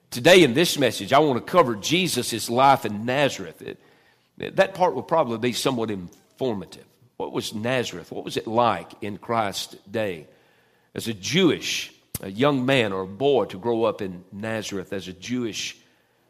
Today, 0.10 0.44
in 0.44 0.54
this 0.54 0.78
message, 0.80 1.12
I 1.12 1.20
want 1.20 1.46
to 1.46 1.52
cover 1.52 1.76
Jesus' 1.76 2.50
life 2.50 2.86
in 2.86 3.06
Nazareth. 3.06 3.62
It, 3.62 3.80
that 4.56 4.74
part 4.76 4.96
will 4.96 5.04
probably 5.04 5.38
be 5.40 5.52
somewhat 5.52 5.92
informative. 5.92 6.86
What 7.18 7.34
was 7.34 7.54
Nazareth? 7.54 8.12
What 8.12 8.24
was 8.24 8.38
it 8.38 8.48
like 8.48 8.90
in 9.02 9.18
Christ's 9.18 9.76
day? 9.92 10.28
As 10.96 11.10
a 11.10 11.14
Jewish 11.14 11.94
a 12.22 12.30
young 12.30 12.66
man 12.66 12.92
or 12.92 13.02
a 13.02 13.08
boy 13.08 13.46
to 13.46 13.58
grow 13.58 13.84
up 13.84 14.02
in 14.02 14.24
Nazareth 14.32 14.94
as 14.94 15.08
a 15.08 15.14
Jewish 15.14 15.78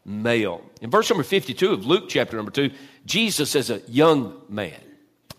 male. 0.04 0.62
In 0.80 0.90
verse 0.90 1.10
number 1.10 1.22
52 1.22 1.72
of 1.72 1.86
Luke 1.86 2.08
chapter 2.08 2.36
number 2.36 2.50
2, 2.50 2.70
Jesus 3.06 3.56
as 3.56 3.70
a 3.70 3.80
young 3.88 4.40
man. 4.48 4.80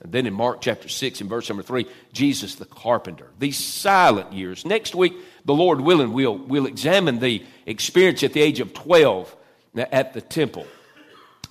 And 0.02 0.12
then 0.12 0.26
in 0.26 0.34
Mark 0.34 0.62
chapter 0.62 0.90
6 0.90 1.22
in 1.22 1.30
verse 1.30 1.48
number 1.48 1.64
3, 1.64 1.86
Jesus 2.12 2.56
the 2.56 2.66
carpenter. 2.66 3.30
These 3.38 3.58
silent 3.58 4.34
years. 4.34 4.66
Next 4.66 4.96
week, 4.96 5.14
the 5.46 5.54
Lord 5.54 5.82
willing, 5.82 6.14
we'll, 6.14 6.38
we'll 6.38 6.66
examine 6.66 7.20
the 7.20 7.46
experience 7.66 8.24
at 8.24 8.34
the 8.34 8.42
age 8.42 8.60
of 8.60 8.74
12 8.74 9.36
at 9.76 10.14
the 10.14 10.22
temple. 10.22 10.66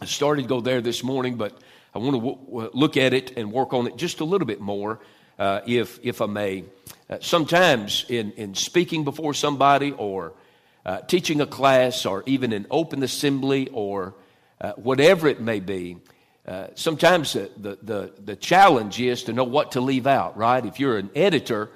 I 0.00 0.06
started 0.06 0.42
to 0.42 0.48
go 0.48 0.60
there 0.60 0.80
this 0.80 1.04
morning, 1.04 1.36
but 1.36 1.56
I 1.94 1.98
want 1.98 2.12
to 2.12 2.20
w- 2.20 2.70
look 2.72 2.96
at 2.96 3.12
it 3.12 3.36
and 3.36 3.52
work 3.52 3.72
on 3.72 3.86
it 3.86 3.96
just 3.96 4.20
a 4.20 4.24
little 4.24 4.46
bit 4.46 4.60
more. 4.60 5.00
Uh, 5.40 5.62
if, 5.66 5.98
if 6.02 6.20
I 6.20 6.26
may. 6.26 6.64
Uh, 7.08 7.16
sometimes 7.20 8.04
in, 8.08 8.30
in 8.32 8.54
speaking 8.54 9.02
before 9.04 9.34
somebody 9.34 9.90
or 9.90 10.34
uh, 10.84 11.00
teaching 11.00 11.40
a 11.40 11.46
class 11.46 12.06
or 12.06 12.22
even 12.26 12.52
an 12.52 12.66
open 12.70 13.02
assembly 13.02 13.68
or 13.72 14.14
uh, 14.60 14.72
whatever 14.72 15.26
it 15.26 15.40
may 15.40 15.58
be, 15.58 15.96
uh, 16.46 16.66
sometimes 16.74 17.32
the, 17.32 17.78
the, 17.82 18.12
the, 18.22 18.36
challenge 18.36 19.00
is 19.00 19.24
to 19.24 19.32
know 19.32 19.44
what 19.44 19.72
to 19.72 19.80
leave 19.80 20.06
out, 20.06 20.36
right? 20.36 20.64
If 20.64 20.78
you're 20.78 20.98
an 20.98 21.10
editor 21.14 21.70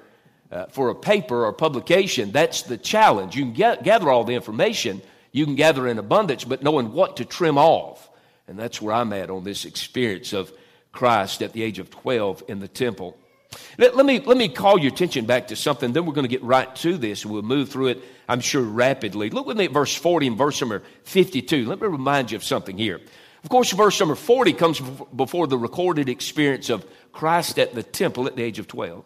uh, 0.51 0.65
for 0.67 0.89
a 0.89 0.95
paper 0.95 1.45
or 1.45 1.53
publication, 1.53 2.31
that's 2.31 2.63
the 2.63 2.77
challenge. 2.77 3.35
You 3.35 3.43
can 3.43 3.53
get, 3.53 3.83
gather 3.83 4.09
all 4.09 4.23
the 4.23 4.33
information, 4.33 5.01
you 5.31 5.45
can 5.45 5.55
gather 5.55 5.87
in 5.87 5.97
abundance, 5.97 6.43
but 6.43 6.61
knowing 6.61 6.93
what 6.93 7.17
to 7.17 7.25
trim 7.25 7.57
off. 7.57 8.09
And 8.47 8.59
that's 8.59 8.81
where 8.81 8.93
I'm 8.93 9.13
at 9.13 9.29
on 9.29 9.43
this 9.43 9.65
experience 9.65 10.33
of 10.33 10.51
Christ 10.91 11.41
at 11.41 11.53
the 11.53 11.63
age 11.63 11.79
of 11.79 11.89
12 11.89 12.43
in 12.47 12.59
the 12.59 12.67
temple. 12.67 13.17
Let, 13.77 13.95
let, 13.95 14.05
me, 14.05 14.19
let 14.19 14.37
me 14.37 14.49
call 14.49 14.79
your 14.79 14.91
attention 14.91 15.25
back 15.25 15.47
to 15.47 15.55
something, 15.55 15.93
then 15.93 16.05
we're 16.05 16.13
going 16.13 16.25
to 16.25 16.29
get 16.29 16.43
right 16.43 16.73
to 16.77 16.97
this 16.97 17.25
we'll 17.25 17.41
move 17.41 17.69
through 17.69 17.87
it, 17.87 18.03
I'm 18.27 18.39
sure, 18.39 18.61
rapidly. 18.61 19.29
Look 19.29 19.45
with 19.45 19.57
me 19.57 19.65
at 19.65 19.71
verse 19.71 19.95
40 19.95 20.27
and 20.27 20.37
verse 20.37 20.61
number 20.61 20.83
52. 21.03 21.65
Let 21.65 21.81
me 21.81 21.87
remind 21.87 22.31
you 22.31 22.37
of 22.37 22.43
something 22.43 22.77
here. 22.77 23.01
Of 23.43 23.49
course, 23.49 23.71
verse 23.71 23.99
number 23.99 24.15
40 24.15 24.53
comes 24.53 24.79
before 25.15 25.47
the 25.47 25.57
recorded 25.57 26.09
experience 26.09 26.69
of 26.69 26.85
Christ 27.11 27.59
at 27.59 27.75
the 27.75 27.83
temple 27.83 28.27
at 28.27 28.35
the 28.35 28.43
age 28.43 28.59
of 28.59 28.67
12. 28.67 29.05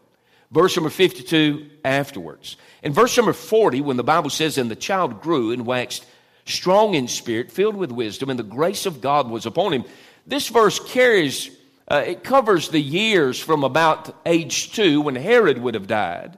Verse 0.52 0.76
number 0.76 0.90
52 0.90 1.70
afterwards. 1.84 2.58
In 2.82 2.94
verse 2.94 3.16
number 3.18 3.34
40, 3.34 3.82
when 3.82 3.98
the 3.98 4.04
Bible 4.04 4.30
says, 4.30 4.58
And 4.58 4.72
the 4.72 4.76
child 4.76 5.22
grew 5.22 5.52
and 5.52 5.66
waxed 5.66 6.06
strong 6.46 6.96
in 6.96 7.08
spirit, 7.08 7.52
filled 7.52 7.76
with 7.76 7.92
wisdom, 7.92 8.30
and 8.30 8.40
the 8.40 8.44
grace 8.44 8.86
of 8.86 9.02
God 9.02 9.30
was 9.30 9.46
upon 9.46 9.74
him. 9.74 9.86
This 10.26 10.48
verse 10.48 10.80
carries, 10.80 11.50
uh, 11.90 12.04
it 12.06 12.24
covers 12.24 12.70
the 12.70 12.80
years 12.80 13.40
from 13.40 13.64
about 13.64 14.16
age 14.26 14.74
two 14.74 15.02
when 15.02 15.16
Herod 15.16 15.58
would 15.58 15.74
have 15.74 15.88
died. 15.88 16.38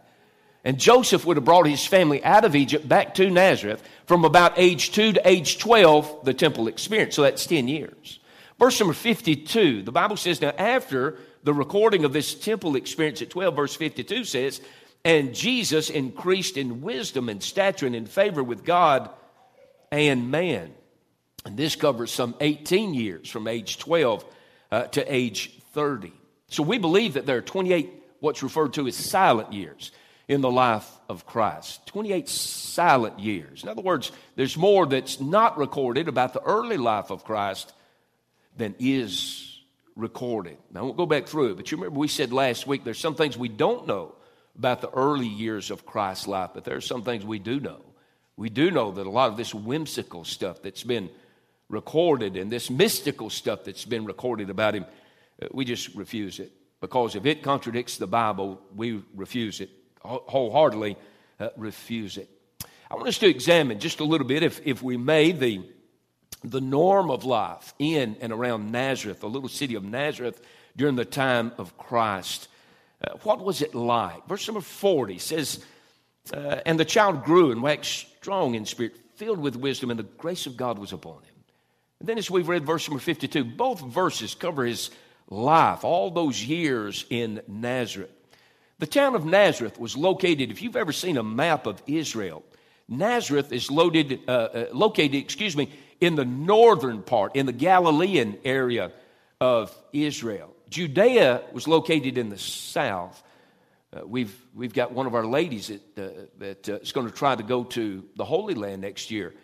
And 0.64 0.80
Joseph 0.80 1.26
would 1.26 1.38
have 1.38 1.46
brought 1.46 1.66
his 1.66 1.86
family 1.86 2.24
out 2.24 2.46
of 2.46 2.56
Egypt 2.56 2.88
back 2.88 3.16
to 3.16 3.30
Nazareth 3.30 3.82
from 4.06 4.26
about 4.26 4.54
age 4.58 4.92
2 4.92 5.14
to 5.14 5.28
age 5.28 5.58
12, 5.58 6.24
the 6.24 6.34
temple 6.36 6.68
experience. 6.68 7.16
So 7.16 7.24
that's 7.24 7.46
10 7.48 7.68
years. 7.68 8.20
Verse 8.60 8.80
number 8.80 8.94
52, 8.94 9.82
the 9.82 9.92
Bible 9.92 10.18
says, 10.18 10.40
Now 10.40 10.54
after 10.56 11.18
the 11.44 11.54
recording 11.54 12.06
of 12.06 12.14
this 12.14 12.36
temple 12.36 12.76
experience 12.76 13.24
at 13.24 13.32
12, 13.32 13.56
verse 13.56 13.76
52 13.76 14.24
says, 14.24 14.62
And 15.04 15.34
Jesus 15.34 15.90
increased 15.90 16.58
in 16.58 16.82
wisdom 16.82 17.28
and 17.28 17.42
stature 17.42 17.88
and 17.88 17.96
in 17.96 18.06
favor 18.06 18.44
with 18.44 18.64
God 18.64 19.10
and 19.92 20.30
man. 20.30 20.76
And 21.44 21.58
this 21.58 21.76
covers 21.76 22.12
some 22.12 22.36
18 22.40 22.94
years 22.94 23.28
from 23.28 23.48
age 23.48 23.80
12 23.80 24.24
uh, 24.72 24.84
to 24.84 25.14
age 25.14 25.60
30. 25.74 26.14
So 26.48 26.64
we 26.64 26.78
believe 26.78 27.14
that 27.14 27.26
there 27.26 27.38
are 27.38 27.42
28 27.42 27.90
what's 28.20 28.44
referred 28.44 28.74
to 28.74 28.88
as 28.88 28.96
silent 28.96 29.52
years 29.52 29.92
in 30.28 30.42
the 30.42 30.52
life 30.52 30.90
of 31.10 31.26
Christ. 31.26 31.86
28 31.88 32.30
silent 32.30 33.20
years. 33.20 33.64
In 33.64 33.70
other 33.70 33.82
words, 33.82 34.12
there's 34.36 34.56
more 34.56 34.86
that's 34.86 35.20
not 35.20 35.58
recorded 35.58 36.08
about 36.08 36.34
the 36.34 36.42
early 36.42 36.78
life 36.78 37.10
of 37.10 37.24
Christ 37.24 37.74
than 38.56 38.76
is 38.80 39.60
recorded. 39.96 40.58
Now, 40.72 40.82
I 40.82 40.84
won't 40.84 40.98
go 40.98 41.06
back 41.06 41.28
through 41.28 41.52
it, 41.52 41.58
but 41.58 41.72
you 41.72 41.78
remember 41.78 42.00
we 42.00 42.08
said 42.08 42.32
last 42.32 42.68
week 42.68 42.84
there's 42.84 43.00
some 43.00 43.16
things 43.16 43.38
we 43.38 43.50
don't 43.50 43.88
know 43.88 44.16
about 44.58 44.82
the 44.82 44.90
early 44.90 45.28
years 45.28 45.72
of 45.72 45.86
Christ's 45.86 46.28
life, 46.28 46.52
but 46.54 46.64
there 46.64 46.76
are 46.76 46.82
some 46.82 47.04
things 47.04 47.26
we 47.26 47.40
do 47.40 47.60
know. 47.60 47.82
We 48.38 48.50
do 48.50 48.72
know 48.72 48.92
that 48.92 49.06
a 49.06 49.10
lot 49.10 49.30
of 49.30 49.38
this 49.38 49.54
whimsical 49.54 50.24
stuff 50.24 50.62
that's 50.62 50.84
been 50.84 51.10
recorded 51.72 52.38
and 52.38 52.52
this 52.52 52.70
mystical 52.70 53.30
stuff 53.30 53.64
that's 53.64 53.86
been 53.86 54.06
recorded 54.06 54.50
about 54.50 54.76
him, 54.76 54.86
uh, 55.42 55.48
we 55.52 55.66
just 55.66 55.96
refuse 55.96 56.40
it. 56.40 56.52
Because 56.82 57.16
if 57.16 57.26
it 57.26 57.44
contradicts 57.44 57.98
the 57.98 58.08
Bible, 58.08 58.60
we 58.76 59.04
refuse 59.16 59.62
it, 59.62 59.70
wholeheartedly 60.02 60.98
uh, 61.40 61.50
refuse 61.56 62.18
it. 62.18 62.30
I 62.90 62.96
want 62.96 63.08
us 63.08 63.20
to 63.20 63.28
examine 63.28 63.80
just 63.80 64.00
a 64.00 64.04
little 64.04 64.28
bit, 64.28 64.44
if, 64.44 64.60
if 64.66 64.84
we 64.84 64.98
may, 64.98 65.32
the, 65.32 65.62
the 66.44 66.60
norm 66.60 67.10
of 67.10 67.24
life 67.24 67.74
in 67.80 68.18
and 68.20 68.34
around 68.34 68.72
Nazareth, 68.72 69.22
the 69.22 69.30
little 69.30 69.48
city 69.48 69.76
of 69.76 69.84
Nazareth, 69.84 70.42
during 70.76 70.96
the 70.96 71.06
time 71.06 71.52
of 71.58 71.78
Christ. 71.78 72.48
Uh, 73.04 73.14
what 73.24 73.40
was 73.40 73.62
it 73.62 73.76
like? 73.76 74.28
Verse 74.28 74.48
number 74.48 74.62
40 74.62 75.20
says, 75.20 75.64
uh, 76.34 76.60
And 76.66 76.80
the 76.80 76.86
child 76.86 77.24
grew 77.24 77.52
and 77.52 77.62
waxed 77.62 78.08
strong 78.18 78.56
in 78.56 78.66
spirit, 78.66 78.96
filled 79.16 79.40
with 79.40 79.56
wisdom, 79.56 79.90
and 79.90 80.00
the 80.00 80.04
grace 80.04 80.46
of 80.46 80.58
God 80.58 80.78
was 80.78 80.94
upon 80.94 81.22
him. 81.24 81.31
And 82.02 82.10
then, 82.10 82.18
as 82.18 82.32
we've 82.32 82.48
read 82.48 82.66
verse 82.66 82.90
number 82.90 83.00
52, 83.00 83.44
both 83.44 83.80
verses 83.80 84.34
cover 84.34 84.66
his 84.66 84.90
life, 85.30 85.84
all 85.84 86.10
those 86.10 86.44
years 86.44 87.06
in 87.12 87.44
Nazareth. 87.48 88.10
The 88.80 88.88
town 88.88 89.14
of 89.14 89.24
Nazareth 89.24 89.80
was 89.80 89.96
located, 89.96 90.50
if 90.50 90.64
you've 90.64 90.76
ever 90.76 90.94
seen 90.94 91.18
a 91.18 91.22
map 91.22 91.68
of 91.68 91.80
Israel, 91.86 92.44
Nazareth 92.90 93.52
is 93.52 93.70
loaded, 93.70 94.22
uh, 94.28 94.32
uh, 94.32 94.66
located, 94.74 95.14
excuse 95.14 95.56
me, 95.56 95.72
in 96.00 96.16
the 96.16 96.26
northern 96.26 97.04
part, 97.04 97.36
in 97.36 97.46
the 97.46 97.54
Galilean 97.54 98.40
area 98.44 98.92
of 99.40 99.72
Israel. 99.94 100.56
Judea 100.72 101.44
was 101.52 101.68
located 101.68 102.18
in 102.18 102.30
the 102.30 102.40
south. 102.40 103.22
Uh, 103.96 104.08
we've, 104.08 104.36
we've 104.56 104.74
got 104.74 104.92
one 104.92 105.06
of 105.06 105.14
our 105.14 105.28
ladies 105.28 105.68
that, 105.68 106.00
uh, 106.00 106.10
that 106.40 106.68
uh, 106.68 106.80
is 106.80 106.94
going 106.94 107.08
to 107.08 107.14
try 107.14 107.36
to 107.36 107.44
go 107.44 107.64
to 107.64 108.04
the 108.16 108.26
Holy 108.26 108.56
Land 108.56 108.82
next 108.82 109.12
year. 109.12 109.36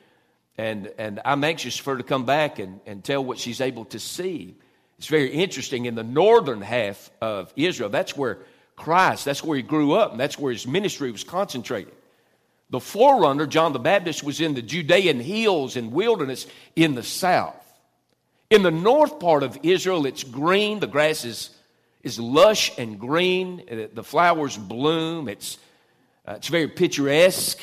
And, 0.58 0.92
and 0.98 1.22
I'm 1.24 1.44
anxious 1.44 1.78
for 1.78 1.92
her 1.92 1.98
to 1.98 2.04
come 2.04 2.26
back 2.26 2.60
and, 2.60 2.80
and 2.86 3.04
tell 3.04 3.24
what 3.24 3.38
she's 3.38 3.62
able 3.62 3.86
to 3.86 4.00
see. 4.00 4.56
It's 4.98 5.08
very 5.08 5.30
interesting. 5.30 5.86
In 5.86 5.96
the 5.96 6.04
northern 6.04 6.62
half 6.62 7.12
of 7.22 7.54
Israel, 7.56 7.90
that's 7.90 8.18
where 8.18 8.40
Christ, 8.76 9.26
that's 9.26 9.44
where 9.44 9.58
he 9.58 9.64
grew 9.64 9.94
up, 9.94 10.12
and 10.12 10.20
that's 10.20 10.40
where 10.40 10.52
his 10.52 10.66
ministry 10.66 11.12
was 11.12 11.24
concentrated. 11.24 11.94
The 12.70 12.80
forerunner, 12.80 13.46
John 13.46 13.74
the 13.74 13.80
Baptist, 13.80 14.24
was 14.24 14.42
in 14.42 14.56
the 14.56 14.62
Judean 14.62 15.20
hills 15.20 15.76
and 15.76 15.92
wilderness 15.92 16.48
in 16.76 16.96
the 16.96 17.04
south. 17.04 17.56
In 18.50 18.64
the 18.64 18.72
north 18.72 19.20
part 19.20 19.44
of 19.44 19.58
Israel, 19.64 20.06
it's 20.06 20.24
green, 20.24 20.80
the 20.80 20.88
grass 20.88 21.24
is 21.24 21.52
is 22.08 22.20
lush 22.20 22.78
and 22.78 23.00
green. 23.00 23.64
Uh, 23.70 23.88
the 23.94 24.04
flowers 24.04 24.58
bloom. 24.58 25.28
It's, 25.28 25.58
uh, 26.28 26.34
it's 26.34 26.48
very 26.48 26.68
picturesque. 26.68 27.60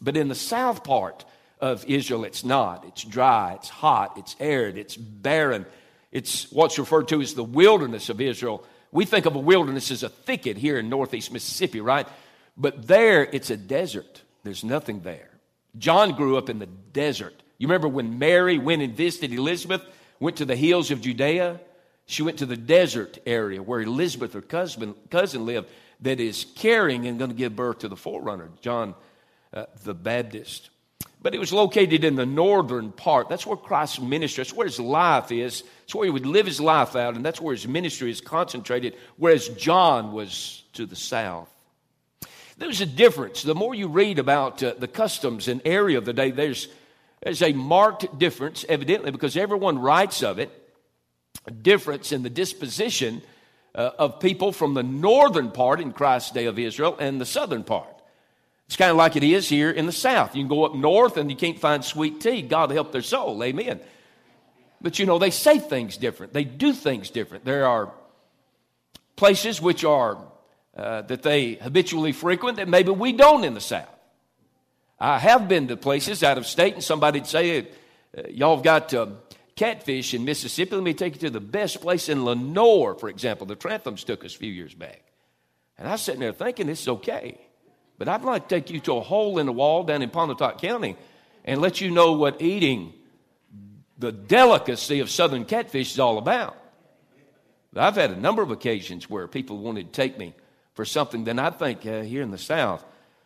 But 0.00 0.16
in 0.16 0.28
the 0.28 0.34
south 0.34 0.84
part 0.84 1.24
of 1.60 1.84
Israel, 1.86 2.24
it's 2.24 2.44
not. 2.44 2.84
It's 2.86 3.02
dry, 3.04 3.54
it's 3.54 3.68
hot, 3.68 4.16
it's 4.16 4.36
arid, 4.38 4.76
it's 4.76 4.96
barren. 4.96 5.66
It's 6.12 6.50
what's 6.52 6.78
referred 6.78 7.08
to 7.08 7.20
as 7.20 7.34
the 7.34 7.44
wilderness 7.44 8.08
of 8.08 8.20
Israel. 8.20 8.64
We 8.92 9.04
think 9.04 9.26
of 9.26 9.34
a 9.34 9.40
wilderness 9.40 9.90
as 9.90 10.02
a 10.02 10.08
thicket 10.08 10.56
here 10.56 10.78
in 10.78 10.88
northeast 10.88 11.32
Mississippi, 11.32 11.80
right? 11.80 12.06
But 12.56 12.86
there, 12.86 13.24
it's 13.24 13.50
a 13.50 13.56
desert. 13.56 14.22
There's 14.42 14.64
nothing 14.64 15.00
there. 15.00 15.30
John 15.78 16.14
grew 16.14 16.36
up 16.38 16.48
in 16.48 16.58
the 16.58 16.66
desert. 16.66 17.34
You 17.58 17.68
remember 17.68 17.88
when 17.88 18.18
Mary 18.18 18.58
went 18.58 18.82
and 18.82 18.96
visited 18.96 19.32
Elizabeth, 19.32 19.82
went 20.20 20.36
to 20.36 20.44
the 20.44 20.56
hills 20.56 20.90
of 20.90 21.00
Judea? 21.00 21.60
She 22.06 22.22
went 22.22 22.38
to 22.38 22.46
the 22.46 22.56
desert 22.56 23.18
area 23.26 23.62
where 23.62 23.80
Elizabeth, 23.80 24.32
her 24.34 24.40
cousin, 24.40 24.94
cousin 25.10 25.44
lived, 25.44 25.68
that 26.00 26.20
is 26.20 26.46
carrying 26.54 27.06
and 27.06 27.18
going 27.18 27.30
to 27.30 27.36
give 27.36 27.56
birth 27.56 27.80
to 27.80 27.88
the 27.88 27.96
forerunner, 27.96 28.50
John 28.60 28.94
uh, 29.52 29.66
the 29.84 29.94
Baptist. 29.94 30.70
But 31.26 31.34
it 31.34 31.40
was 31.40 31.52
located 31.52 32.04
in 32.04 32.14
the 32.14 32.24
northern 32.24 32.92
part. 32.92 33.28
That's 33.28 33.44
where 33.44 33.56
Christ's 33.56 33.98
ministry, 33.98 34.44
that's 34.44 34.54
where 34.54 34.68
his 34.68 34.78
life 34.78 35.32
is. 35.32 35.64
That's 35.80 35.92
where 35.96 36.04
he 36.04 36.10
would 36.12 36.24
live 36.24 36.46
his 36.46 36.60
life 36.60 36.94
out, 36.94 37.16
and 37.16 37.24
that's 37.24 37.40
where 37.40 37.52
his 37.52 37.66
ministry 37.66 38.12
is 38.12 38.20
concentrated, 38.20 38.94
whereas 39.16 39.48
John 39.48 40.12
was 40.12 40.62
to 40.74 40.86
the 40.86 40.94
south. 40.94 41.52
There's 42.58 42.80
a 42.80 42.86
difference. 42.86 43.42
The 43.42 43.56
more 43.56 43.74
you 43.74 43.88
read 43.88 44.20
about 44.20 44.62
uh, 44.62 44.74
the 44.78 44.86
customs 44.86 45.48
and 45.48 45.60
area 45.64 45.98
of 45.98 46.04
the 46.04 46.12
day, 46.12 46.30
there's, 46.30 46.68
there's 47.24 47.42
a 47.42 47.52
marked 47.52 48.20
difference, 48.20 48.64
evidently, 48.68 49.10
because 49.10 49.36
everyone 49.36 49.80
writes 49.80 50.22
of 50.22 50.38
it 50.38 50.52
a 51.44 51.50
difference 51.50 52.12
in 52.12 52.22
the 52.22 52.30
disposition 52.30 53.20
uh, 53.74 53.90
of 53.98 54.20
people 54.20 54.52
from 54.52 54.74
the 54.74 54.84
northern 54.84 55.50
part 55.50 55.80
in 55.80 55.92
Christ's 55.92 56.30
day 56.30 56.44
of 56.44 56.56
Israel 56.56 56.96
and 57.00 57.20
the 57.20 57.26
southern 57.26 57.64
part. 57.64 57.95
It's 58.66 58.76
kind 58.76 58.90
of 58.90 58.96
like 58.96 59.16
it 59.16 59.22
is 59.22 59.48
here 59.48 59.70
in 59.70 59.86
the 59.86 59.92
south. 59.92 60.34
You 60.34 60.42
can 60.42 60.48
go 60.48 60.64
up 60.64 60.74
north 60.74 61.16
and 61.16 61.30
you 61.30 61.36
can't 61.36 61.58
find 61.58 61.84
sweet 61.84 62.20
tea. 62.20 62.42
God 62.42 62.70
help 62.70 62.92
their 62.92 63.02
soul. 63.02 63.42
Amen. 63.42 63.80
But 64.80 64.98
you 64.98 65.06
know, 65.06 65.18
they 65.18 65.30
say 65.30 65.58
things 65.58 65.96
different, 65.96 66.32
they 66.32 66.44
do 66.44 66.72
things 66.72 67.10
different. 67.10 67.44
There 67.44 67.66
are 67.66 67.92
places 69.14 69.60
which 69.60 69.84
are 69.84 70.18
uh, 70.76 71.02
that 71.02 71.22
they 71.22 71.54
habitually 71.54 72.12
frequent 72.12 72.58
that 72.58 72.68
maybe 72.68 72.90
we 72.90 73.12
don't 73.12 73.44
in 73.44 73.54
the 73.54 73.60
south. 73.60 73.88
I 74.98 75.18
have 75.18 75.48
been 75.48 75.68
to 75.68 75.76
places 75.76 76.22
out 76.22 76.38
of 76.38 76.46
state, 76.46 76.74
and 76.74 76.84
somebody'd 76.84 77.26
say, 77.26 77.60
uh, 77.60 78.22
Y'all 78.28 78.56
have 78.56 78.64
got 78.64 78.92
um, 78.94 79.18
catfish 79.54 80.14
in 80.14 80.24
Mississippi. 80.24 80.74
Let 80.74 80.84
me 80.84 80.94
take 80.94 81.14
you 81.14 81.20
to 81.20 81.30
the 81.30 81.40
best 81.40 81.80
place 81.80 82.08
in 82.08 82.24
Lenoir, 82.24 82.94
for 82.94 83.08
example. 83.08 83.46
The 83.46 83.56
Trenthams 83.56 84.04
took 84.04 84.24
us 84.24 84.34
a 84.34 84.38
few 84.38 84.52
years 84.52 84.74
back. 84.74 85.02
And 85.78 85.88
I 85.88 85.92
was 85.92 86.02
sitting 86.02 86.20
there 86.20 86.32
thinking 86.32 86.66
this 86.66 86.82
is 86.82 86.88
okay. 86.88 87.40
But 87.98 88.08
I'd 88.08 88.22
like 88.22 88.48
to 88.48 88.54
take 88.54 88.70
you 88.70 88.80
to 88.80 88.96
a 88.96 89.00
hole 89.00 89.38
in 89.38 89.46
the 89.46 89.52
wall 89.52 89.84
down 89.84 90.02
in 90.02 90.10
Pontotoc 90.10 90.60
County 90.60 90.96
and 91.44 91.60
let 91.60 91.80
you 91.80 91.90
know 91.90 92.12
what 92.12 92.42
eating 92.42 92.92
the 93.98 94.12
delicacy 94.12 95.00
of 95.00 95.10
southern 95.10 95.44
catfish 95.44 95.92
is 95.92 95.98
all 95.98 96.18
about. 96.18 96.56
I've 97.74 97.96
had 97.96 98.10
a 98.10 98.16
number 98.16 98.42
of 98.42 98.50
occasions 98.50 99.08
where 99.08 99.26
people 99.28 99.58
wanted 99.58 99.92
to 99.92 99.92
take 99.92 100.18
me 100.18 100.34
for 100.74 100.84
something 100.84 101.24
than 101.24 101.38
I 101.38 101.50
think 101.50 101.84
uh, 101.86 102.02
here 102.02 102.22
in 102.22 102.30
the 102.30 102.38
South. 102.38 102.84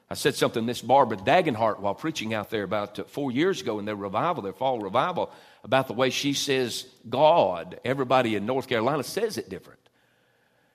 I 0.08 0.14
said 0.14 0.34
something 0.34 0.66
Miss 0.66 0.82
Barbara 0.82 1.18
Dagenhart 1.18 1.78
while 1.78 1.94
preaching 1.94 2.34
out 2.34 2.50
there 2.50 2.64
about 2.64 2.98
uh, 2.98 3.04
four 3.04 3.30
years 3.30 3.60
ago 3.60 3.78
in 3.78 3.84
their 3.84 3.96
revival, 3.96 4.42
their 4.42 4.52
fall 4.52 4.80
revival, 4.80 5.30
about 5.62 5.86
the 5.86 5.92
way 5.92 6.10
she 6.10 6.32
says 6.32 6.86
God. 7.08 7.78
Everybody 7.84 8.34
in 8.34 8.44
North 8.44 8.66
Carolina 8.66 9.04
says 9.04 9.38
it 9.38 9.48
different. 9.48 9.78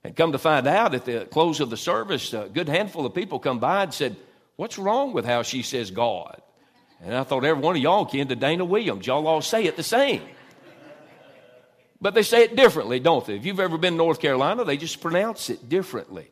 And 0.05 0.15
come 0.15 0.33
to 0.33 0.37
find 0.37 0.67
out 0.67 0.93
at 0.93 1.05
the 1.05 1.25
close 1.25 1.59
of 1.59 1.71
the 1.71 1.77
service, 1.77 2.31
a 2.31 2.47
good 2.53 2.69
handful 2.69 3.07
of 3.07 3.15
people 3.15 3.39
come 3.39 3.57
by 3.57 3.81
and 3.83 3.93
said, 3.93 4.15
What's 4.55 4.77
wrong 4.77 5.13
with 5.13 5.25
how 5.25 5.41
she 5.41 5.63
says 5.63 5.89
God? 5.89 6.41
And 7.01 7.15
I 7.15 7.23
thought 7.23 7.43
every 7.43 7.61
one 7.61 7.75
of 7.75 7.81
y'all 7.81 8.05
kin 8.05 8.27
to 8.27 8.35
Dana 8.35 8.63
Williams. 8.63 9.07
Y'all 9.07 9.27
all 9.27 9.41
say 9.41 9.65
it 9.65 9.75
the 9.75 9.83
same. 9.83 10.21
But 11.99 12.13
they 12.13 12.21
say 12.21 12.43
it 12.43 12.55
differently, 12.55 12.99
don't 12.99 13.25
they? 13.25 13.35
If 13.35 13.45
you've 13.45 13.59
ever 13.59 13.79
been 13.79 13.93
to 13.93 13.97
North 13.97 14.21
Carolina, 14.21 14.63
they 14.63 14.77
just 14.77 15.01
pronounce 15.01 15.49
it 15.49 15.67
differently. 15.67 16.29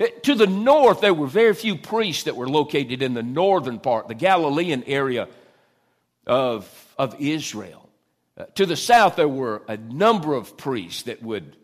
Eh, 0.00 0.08
to 0.22 0.34
the 0.34 0.46
north, 0.46 1.02
there 1.02 1.12
were 1.12 1.26
very 1.26 1.52
few 1.52 1.76
priests 1.76 2.24
that 2.24 2.34
were 2.34 2.48
located 2.48 3.02
in 3.02 3.12
the 3.12 3.22
northern 3.22 3.78
part, 3.78 4.08
the 4.08 4.14
Galilean 4.14 4.84
area 4.84 5.28
of, 6.26 6.94
of 6.98 7.20
Israel. 7.20 7.88
Uh, 8.38 8.46
to 8.54 8.64
the 8.64 8.76
south, 8.76 9.16
there 9.16 9.28
were 9.28 9.62
a 9.68 9.76
number 9.76 10.34
of 10.34 10.56
priests 10.56 11.02
that 11.02 11.22
would, 11.22 11.56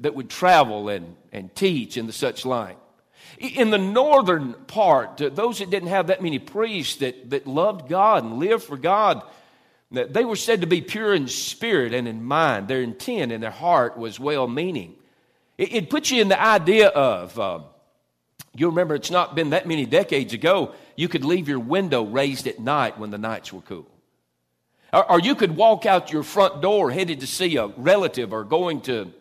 that 0.00 0.14
would 0.14 0.30
travel 0.30 0.88
and, 0.88 1.16
and 1.32 1.54
teach 1.54 1.96
and 1.96 2.08
the 2.08 2.12
such 2.12 2.44
like. 2.44 2.76
In 3.38 3.70
the 3.70 3.78
northern 3.78 4.52
part, 4.52 5.16
those 5.18 5.60
that 5.60 5.70
didn't 5.70 5.88
have 5.88 6.08
that 6.08 6.22
many 6.22 6.38
priests 6.38 6.96
that, 6.96 7.30
that 7.30 7.46
loved 7.46 7.88
God 7.88 8.24
and 8.24 8.38
lived 8.38 8.64
for 8.64 8.76
God, 8.76 9.22
they 9.90 10.24
were 10.24 10.36
said 10.36 10.60
to 10.60 10.66
be 10.66 10.82
pure 10.82 11.14
in 11.14 11.26
spirit 11.26 11.94
and 11.94 12.06
in 12.06 12.22
mind. 12.22 12.68
Their 12.68 12.82
intent 12.82 13.32
and 13.32 13.42
their 13.42 13.50
heart 13.50 13.96
was 13.96 14.20
well 14.20 14.46
meaning. 14.46 14.94
It, 15.58 15.74
it 15.74 15.90
puts 15.90 16.10
you 16.10 16.20
in 16.20 16.28
the 16.28 16.40
idea 16.40 16.88
of, 16.88 17.38
uh, 17.38 17.60
you 18.54 18.68
remember 18.68 18.94
it's 18.94 19.10
not 19.10 19.34
been 19.34 19.50
that 19.50 19.66
many 19.66 19.86
decades 19.86 20.32
ago, 20.32 20.74
you 20.96 21.08
could 21.08 21.24
leave 21.24 21.48
your 21.48 21.60
window 21.60 22.04
raised 22.04 22.46
at 22.46 22.58
night 22.58 22.98
when 22.98 23.10
the 23.10 23.18
nights 23.18 23.52
were 23.52 23.62
cool. 23.62 23.86
Or, 24.92 25.12
or 25.12 25.20
you 25.20 25.34
could 25.34 25.56
walk 25.56 25.86
out 25.86 26.12
your 26.12 26.22
front 26.22 26.60
door 26.60 26.90
headed 26.90 27.20
to 27.20 27.26
see 27.26 27.56
a 27.56 27.68
relative 27.68 28.32
or 28.32 28.44
going 28.44 28.80
to 28.82 29.12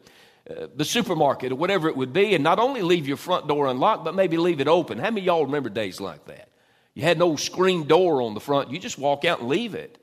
uh, 0.49 0.67
the 0.75 0.85
supermarket 0.85 1.51
or 1.51 1.55
whatever 1.55 1.89
it 1.89 1.95
would 1.95 2.13
be, 2.13 2.33
and 2.33 2.43
not 2.43 2.59
only 2.59 2.81
leave 2.81 3.07
your 3.07 3.17
front 3.17 3.47
door 3.47 3.67
unlocked, 3.67 4.03
but 4.03 4.15
maybe 4.15 4.37
leave 4.37 4.59
it 4.59 4.67
open. 4.67 4.97
How 4.97 5.11
many 5.11 5.21
y'all 5.21 5.45
remember 5.45 5.69
days 5.69 6.01
like 6.01 6.25
that? 6.25 6.49
You 6.95 7.03
had 7.03 7.19
no 7.19 7.35
screen 7.35 7.87
door 7.87 8.21
on 8.21 8.33
the 8.33 8.39
front. 8.39 8.71
You 8.71 8.79
just 8.79 8.97
walk 8.97 9.25
out 9.25 9.39
and 9.39 9.49
leave 9.49 9.75
it. 9.75 9.97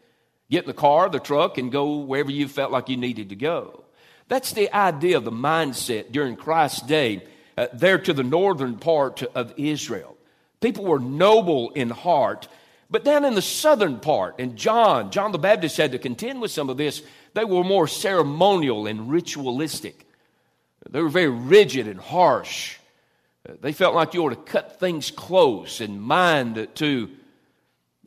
Get 0.50 0.64
in 0.64 0.68
the 0.68 0.74
car, 0.74 1.08
the 1.08 1.18
truck, 1.18 1.58
and 1.58 1.72
go 1.72 1.96
wherever 1.96 2.30
you 2.30 2.46
felt 2.46 2.70
like 2.70 2.88
you 2.88 2.96
needed 2.96 3.30
to 3.30 3.36
go. 3.36 3.84
That's 4.28 4.52
the 4.52 4.72
idea 4.74 5.16
of 5.16 5.24
the 5.24 5.32
mindset 5.32 6.12
during 6.12 6.36
Christ's 6.36 6.82
day 6.82 7.26
uh, 7.58 7.66
there 7.72 7.98
to 7.98 8.12
the 8.12 8.22
northern 8.22 8.76
part 8.76 9.22
of 9.34 9.52
Israel. 9.56 10.16
People 10.60 10.84
were 10.84 10.98
noble 10.98 11.70
in 11.70 11.90
heart, 11.90 12.48
but 12.88 13.04
down 13.04 13.24
in 13.24 13.34
the 13.34 13.42
southern 13.42 13.98
part, 13.98 14.36
and 14.38 14.56
John, 14.56 15.10
John 15.10 15.32
the 15.32 15.38
Baptist 15.38 15.76
had 15.76 15.92
to 15.92 15.98
contend 15.98 16.40
with 16.40 16.50
some 16.50 16.70
of 16.70 16.76
this, 16.76 17.02
they 17.34 17.44
were 17.44 17.64
more 17.64 17.88
ceremonial 17.88 18.86
and 18.86 19.10
ritualistic. 19.10 20.05
They 20.90 21.00
were 21.00 21.08
very 21.08 21.28
rigid 21.28 21.88
and 21.88 22.00
harsh. 22.00 22.76
They 23.60 23.72
felt 23.72 23.94
like 23.94 24.14
you 24.14 24.24
ought 24.24 24.30
to 24.30 24.36
cut 24.36 24.80
things 24.80 25.10
close 25.10 25.80
and 25.80 26.00
mind 26.00 26.68
to 26.76 27.10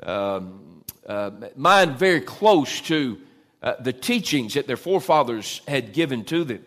um, 0.03 0.83
uh, 1.05 1.31
mind 1.55 1.97
very 1.97 2.21
close 2.21 2.81
to 2.81 3.17
uh, 3.61 3.73
the 3.79 3.93
teachings 3.93 4.53
that 4.53 4.67
their 4.67 4.77
forefathers 4.77 5.61
had 5.67 5.93
given 5.93 6.23
to 6.25 6.43
them. 6.43 6.63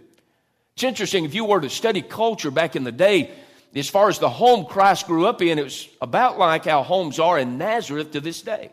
It's 0.74 0.84
interesting, 0.84 1.24
if 1.24 1.34
you 1.34 1.44
were 1.44 1.60
to 1.60 1.70
study 1.70 2.02
culture 2.02 2.50
back 2.50 2.76
in 2.76 2.84
the 2.84 2.92
day, 2.92 3.30
as 3.74 3.88
far 3.88 4.08
as 4.08 4.18
the 4.18 4.28
home 4.28 4.66
Christ 4.66 5.06
grew 5.06 5.26
up 5.26 5.40
in, 5.42 5.58
it 5.58 5.64
was 5.64 5.88
about 6.00 6.38
like 6.38 6.64
how 6.64 6.82
homes 6.82 7.18
are 7.18 7.38
in 7.38 7.58
Nazareth 7.58 8.12
to 8.12 8.20
this 8.20 8.42
day. 8.42 8.70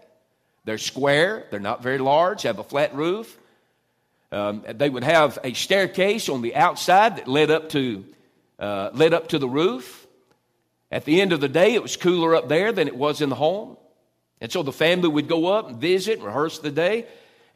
They're 0.66 0.78
square, 0.78 1.46
they're 1.52 1.60
not 1.60 1.84
very 1.84 1.98
large, 1.98 2.44
have 2.44 2.60
a 2.60 2.64
flat 2.64 2.94
roof. 2.94 3.38
Um, 4.32 4.64
they 4.68 4.90
would 4.90 5.04
have 5.04 5.40
a 5.44 5.54
staircase 5.54 6.30
on 6.30 6.42
the 6.42 6.56
outside 6.56 7.18
that 7.18 7.28
led 7.28 7.50
up 7.50 7.70
to 7.70 8.06
uh, 8.60 8.92
led 8.94 9.14
up 9.14 9.30
to 9.30 9.40
the 9.40 9.48
roof. 9.48 10.06
At 10.92 11.06
the 11.06 11.22
end 11.22 11.34
of 11.34 11.40
the 11.40 11.48
day, 11.48 11.74
it 11.74 11.82
was 11.82 11.98
cooler 11.98 12.36
up 12.36 12.50
there 12.50 12.72
than 12.72 12.88
it 12.88 12.96
was 12.96 13.22
in 13.22 13.30
the 13.30 13.36
home. 13.36 13.78
And 14.42 14.52
so 14.52 14.64
the 14.64 14.72
family 14.72 15.08
would 15.08 15.28
go 15.28 15.48
up 15.48 15.70
and 15.70 15.78
visit, 15.80 16.22
rehearse 16.22 16.60
the 16.60 16.72
day. 16.72 17.06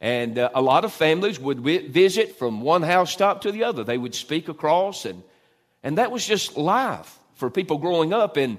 And 0.00 0.38
uh, 0.38 0.50
a 0.54 0.60
lot 0.60 0.84
of 0.84 0.92
families 0.92 1.40
would 1.40 1.60
visit 1.60 2.36
from 2.38 2.60
one 2.60 2.82
housetop 2.82 3.42
to 3.42 3.52
the 3.52 3.64
other. 3.64 3.84
They 3.84 3.98
would 3.98 4.14
speak 4.14 4.48
across, 4.48 5.04
and, 5.04 5.22
and 5.82 5.98
that 5.98 6.10
was 6.10 6.26
just 6.26 6.56
life 6.56 7.18
for 7.36 7.50
people 7.50 7.78
growing 7.78 8.12
up 8.12 8.36
in, 8.36 8.58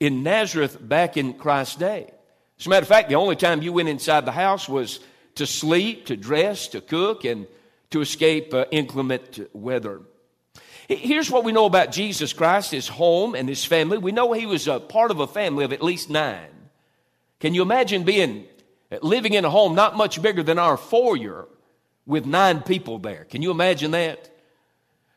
in 0.00 0.22
Nazareth 0.22 0.78
back 0.80 1.16
in 1.16 1.34
Christ's 1.34 1.76
day. 1.76 2.10
As 2.58 2.66
a 2.66 2.70
matter 2.70 2.82
of 2.82 2.88
fact, 2.88 3.10
the 3.10 3.16
only 3.16 3.36
time 3.36 3.62
you 3.62 3.72
went 3.72 3.88
inside 3.90 4.24
the 4.24 4.32
house 4.32 4.68
was 4.68 5.00
to 5.34 5.46
sleep, 5.46 6.06
to 6.06 6.16
dress, 6.16 6.68
to 6.68 6.80
cook, 6.80 7.24
and 7.24 7.46
to 7.90 8.00
escape 8.00 8.52
uh, 8.52 8.64
inclement 8.70 9.40
weather. 9.52 10.02
Here's 10.88 11.30
what 11.30 11.44
we 11.44 11.52
know 11.52 11.66
about 11.66 11.90
Jesus 11.90 12.32
Christ, 12.32 12.70
his 12.70 12.86
home, 12.86 13.34
and 13.34 13.48
his 13.48 13.64
family. 13.64 13.98
We 13.98 14.12
know 14.12 14.32
he 14.32 14.46
was 14.46 14.68
a 14.68 14.78
part 14.78 15.10
of 15.10 15.20
a 15.20 15.26
family 15.26 15.64
of 15.64 15.72
at 15.72 15.82
least 15.82 16.10
nine. 16.10 16.50
Can 17.40 17.54
you 17.54 17.62
imagine 17.62 18.04
being 18.04 18.46
living 19.02 19.34
in 19.34 19.44
a 19.44 19.50
home 19.50 19.74
not 19.74 19.96
much 19.96 20.20
bigger 20.22 20.42
than 20.42 20.58
our 20.58 20.76
foyer 20.76 21.48
with 22.06 22.24
nine 22.24 22.62
people 22.62 22.98
there. 22.98 23.24
Can 23.24 23.42
you 23.42 23.50
imagine 23.50 23.90
that? 23.92 24.30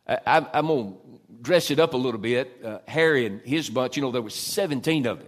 I, 0.07 0.45
am 0.53 0.67
going 0.67 0.93
to 0.93 0.99
dress 1.41 1.69
it 1.69 1.79
up 1.79 1.93
a 1.93 1.97
little 1.97 2.19
bit. 2.19 2.61
Uh, 2.65 2.79
Harry 2.87 3.27
and 3.27 3.41
his 3.41 3.69
bunch, 3.69 3.95
you 3.95 4.01
know, 4.01 4.11
there 4.11 4.23
were 4.23 4.31
17 4.31 5.05
of 5.05 5.19
them. 5.19 5.27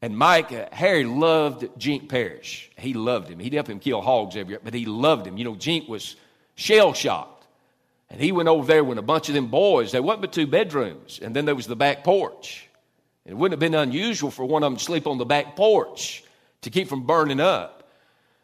And 0.00 0.16
Mike, 0.16 0.52
uh, 0.52 0.66
Harry 0.72 1.04
loved 1.04 1.68
Jink 1.78 2.08
Parrish. 2.08 2.70
He 2.78 2.94
loved 2.94 3.28
him. 3.28 3.40
He'd 3.40 3.54
help 3.54 3.68
him 3.68 3.80
kill 3.80 4.00
hogs 4.00 4.36
every 4.36 4.52
year, 4.52 4.60
but 4.62 4.74
he 4.74 4.84
loved 4.84 5.26
him. 5.26 5.36
You 5.36 5.44
know, 5.44 5.56
Jink 5.56 5.88
was 5.88 6.16
shell 6.54 6.92
shocked. 6.92 7.46
And 8.10 8.20
he 8.20 8.30
went 8.30 8.48
over 8.48 8.66
there 8.66 8.84
with 8.84 8.98
a 8.98 9.02
bunch 9.02 9.28
of 9.28 9.34
them 9.34 9.46
boys. 9.46 9.92
There 9.92 10.02
wasn't 10.02 10.22
but 10.22 10.32
two 10.32 10.46
bedrooms. 10.46 11.18
And 11.22 11.34
then 11.34 11.46
there 11.46 11.54
was 11.54 11.66
the 11.66 11.76
back 11.76 12.04
porch. 12.04 12.68
It 13.24 13.34
wouldn't 13.34 13.52
have 13.52 13.72
been 13.72 13.78
unusual 13.78 14.30
for 14.30 14.44
one 14.44 14.62
of 14.62 14.70
them 14.70 14.76
to 14.76 14.84
sleep 14.84 15.06
on 15.06 15.18
the 15.18 15.24
back 15.24 15.56
porch 15.56 16.22
to 16.62 16.70
keep 16.70 16.88
from 16.88 17.06
burning 17.06 17.40
up. 17.40 17.88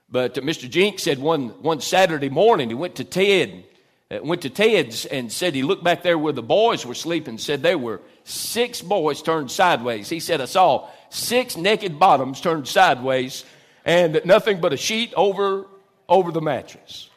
But 0.08 0.38
uh, 0.38 0.40
Mr. 0.40 0.70
Jinks 0.70 1.02
said 1.02 1.18
one, 1.18 1.48
one 1.62 1.80
Saturday 1.80 2.30
morning 2.30 2.68
he 2.68 2.74
went 2.74 2.94
to 2.96 3.04
Ted, 3.04 3.64
uh, 4.10 4.20
went 4.22 4.42
to 4.42 4.50
Ted's 4.50 5.04
and 5.04 5.30
said 5.30 5.54
he 5.54 5.62
looked 5.62 5.84
back 5.84 6.02
there 6.02 6.18
where 6.18 6.32
the 6.32 6.42
boys 6.42 6.86
were 6.86 6.94
sleeping, 6.94 7.36
said 7.36 7.62
there 7.62 7.76
were 7.76 8.00
six 8.24 8.80
boys 8.80 9.20
turned 9.20 9.50
sideways. 9.50 10.08
He 10.08 10.20
said, 10.20 10.40
I 10.40 10.46
saw 10.46 10.88
six 11.10 11.56
naked 11.56 11.98
bottoms 11.98 12.40
turned 12.40 12.68
sideways 12.68 13.44
and 13.84 14.20
nothing 14.24 14.60
but 14.60 14.72
a 14.72 14.76
sheet 14.76 15.12
over, 15.14 15.66
over 16.08 16.32
the 16.32 16.40
mattress. 16.40 17.10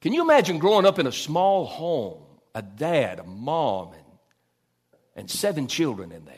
Can 0.00 0.12
you 0.12 0.22
imagine 0.22 0.58
growing 0.58 0.86
up 0.86 0.98
in 0.98 1.06
a 1.06 1.12
small 1.12 1.64
home, 1.66 2.22
a 2.54 2.62
dad, 2.62 3.18
a 3.18 3.24
mom, 3.24 3.92
and, 3.92 4.04
and 5.16 5.30
seven 5.30 5.66
children 5.66 6.12
in 6.12 6.24
there? 6.24 6.36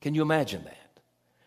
Can 0.00 0.14
you 0.14 0.22
imagine 0.22 0.64
that? 0.64 0.74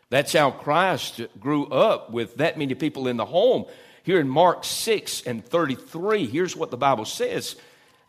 That's 0.09 0.33
how 0.33 0.51
Christ 0.51 1.21
grew 1.39 1.65
up 1.67 2.11
with 2.11 2.35
that 2.35 2.57
many 2.57 2.75
people 2.75 3.07
in 3.07 3.17
the 3.17 3.25
home. 3.25 3.65
Here 4.03 4.19
in 4.19 4.27
Mark 4.27 4.65
6 4.65 5.21
and 5.23 5.43
33, 5.43 6.27
here's 6.27 6.55
what 6.55 6.69
the 6.69 6.77
Bible 6.77 7.05
says 7.05 7.55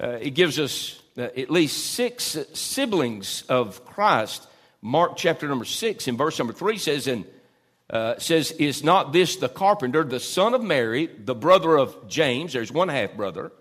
uh, 0.01 0.18
it 0.21 0.31
gives 0.31 0.59
us 0.59 1.01
uh, 1.16 1.23
at 1.23 1.51
least 1.51 1.92
six 1.92 2.37
siblings 2.55 3.42
of 3.49 3.85
Christ. 3.85 4.47
Mark 4.81 5.16
chapter 5.16 5.47
number 5.47 5.64
6 5.64 6.09
in 6.09 6.16
verse 6.16 6.38
number 6.38 6.53
3 6.53 6.77
says, 6.77 7.07
and 7.07 7.25
uh, 7.92 8.18
says, 8.18 8.50
Is 8.52 8.83
not 8.83 9.12
this 9.12 9.37
the 9.37 9.48
carpenter, 9.48 10.02
the 10.02 10.18
son 10.18 10.55
of 10.55 10.62
Mary, 10.62 11.07
the 11.07 11.35
brother 11.35 11.76
of 11.76 12.09
James? 12.09 12.55
There's 12.55 12.72
one 12.72 12.88
half 12.88 13.14
brother. 13.14 13.52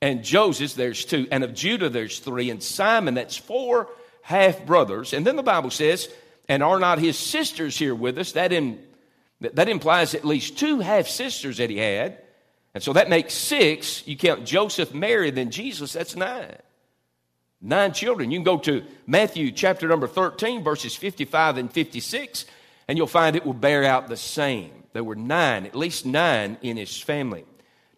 And 0.00 0.24
Joseph, 0.24 0.74
there's 0.74 1.04
two. 1.04 1.28
And 1.30 1.44
of 1.44 1.54
Judah, 1.54 1.88
there's 1.88 2.18
three. 2.18 2.50
And 2.50 2.62
Simon, 2.62 3.14
that's 3.14 3.36
four 3.36 3.88
half 4.22 4.64
brothers. 4.64 5.12
And 5.12 5.26
then 5.26 5.36
the 5.36 5.42
Bible 5.42 5.70
says, 5.70 6.08
and 6.48 6.62
are 6.62 6.78
not 6.78 6.98
his 6.98 7.18
sisters 7.18 7.76
here 7.76 7.94
with 7.94 8.18
us? 8.18 8.32
That, 8.32 8.52
in, 8.52 8.82
that 9.40 9.68
implies 9.68 10.14
at 10.14 10.24
least 10.24 10.58
two 10.58 10.80
half 10.80 11.06
sisters 11.06 11.58
that 11.58 11.68
he 11.68 11.78
had. 11.78 12.18
And 12.74 12.82
so 12.82 12.92
that 12.94 13.10
makes 13.10 13.34
six. 13.34 14.06
You 14.06 14.16
count 14.16 14.46
Joseph, 14.46 14.94
Mary, 14.94 15.30
then 15.30 15.50
Jesus, 15.50 15.92
that's 15.92 16.16
nine. 16.16 16.56
Nine 17.60 17.92
children. 17.92 18.30
You 18.30 18.38
can 18.38 18.44
go 18.44 18.58
to 18.58 18.84
Matthew 19.06 19.50
chapter 19.50 19.88
number 19.88 20.06
13, 20.06 20.62
verses 20.62 20.94
55 20.94 21.58
and 21.58 21.72
56, 21.72 22.46
and 22.88 22.98
you'll 22.98 23.06
find 23.06 23.36
it 23.36 23.46
will 23.46 23.52
bear 23.52 23.84
out 23.84 24.08
the 24.08 24.16
same. 24.16 24.70
There 24.94 25.04
were 25.04 25.14
nine, 25.14 25.66
at 25.66 25.76
least 25.76 26.06
nine 26.06 26.56
in 26.62 26.76
his 26.76 27.00
family. 27.00 27.44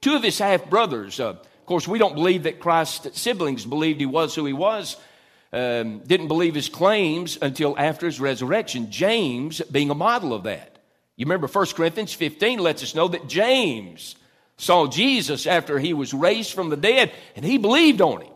Two 0.01 0.17
of 0.17 0.23
his 0.23 0.39
half 0.39 0.69
brothers, 0.69 1.21
uh, 1.21 1.29
of 1.29 1.67
course, 1.67 1.87
we 1.87 1.99
don't 1.99 2.15
believe 2.15 2.43
that 2.43 2.61
Christ's 2.61 3.21
siblings 3.21 3.65
believed 3.65 4.01
he 4.01 4.07
was 4.07 4.35
who 4.35 4.45
he 4.45 4.53
was 4.53 4.97
um, 5.53 6.01
didn't 6.01 6.29
believe 6.29 6.55
his 6.55 6.69
claims 6.69 7.39
until 7.41 7.77
after 7.79 8.07
his 8.07 8.21
resurrection. 8.21 8.91
James 8.91 9.61
being 9.61 9.91
a 9.91 9.95
model 9.95 10.33
of 10.33 10.45
that. 10.45 10.79
You 11.17 11.27
remember 11.27 11.49
1 11.49 11.67
Corinthians 11.75 12.13
15 12.13 12.61
lets 12.61 12.83
us 12.83 12.95
know 12.95 13.09
that 13.09 13.29
James 13.29 14.17
saw 14.57 14.87
Jesus 14.87 15.47
after 15.47 15.79
he 15.79 15.93
was 15.93 16.15
raised 16.15 16.53
from 16.53 16.71
the 16.71 16.77
dead 16.77 17.13
and 17.35 17.45
he 17.45 17.59
believed 17.59 18.01
on 18.01 18.23
him. 18.23 18.33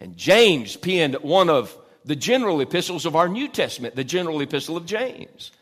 And 0.00 0.16
James 0.16 0.76
penned 0.76 1.16
one 1.16 1.50
of 1.50 1.76
the 2.04 2.16
general 2.16 2.60
epistles 2.60 3.06
of 3.06 3.16
our 3.16 3.28
New 3.28 3.48
Testament, 3.48 3.96
the 3.96 4.04
general 4.04 4.40
epistle 4.40 4.76
of 4.76 4.86
James. 4.86 5.52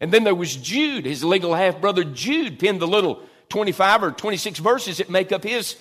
And 0.00 0.12
then 0.12 0.24
there 0.24 0.34
was 0.34 0.56
Jude, 0.56 1.04
his 1.04 1.22
legal 1.22 1.54
half 1.54 1.80
brother 1.80 2.04
Jude, 2.04 2.58
penned 2.58 2.80
the 2.80 2.88
little 2.88 3.22
25 3.50 4.04
or 4.04 4.10
26 4.12 4.58
verses 4.60 4.98
that 4.98 5.10
make 5.10 5.32
up 5.32 5.44
his 5.44 5.76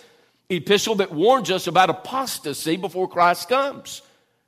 epistle 0.49 0.95
that 0.95 1.11
warns 1.11 1.51
us 1.51 1.67
about 1.67 1.89
apostasy 1.89 2.75
before 2.75 3.07
Christ 3.07 3.47
comes. 3.47 4.01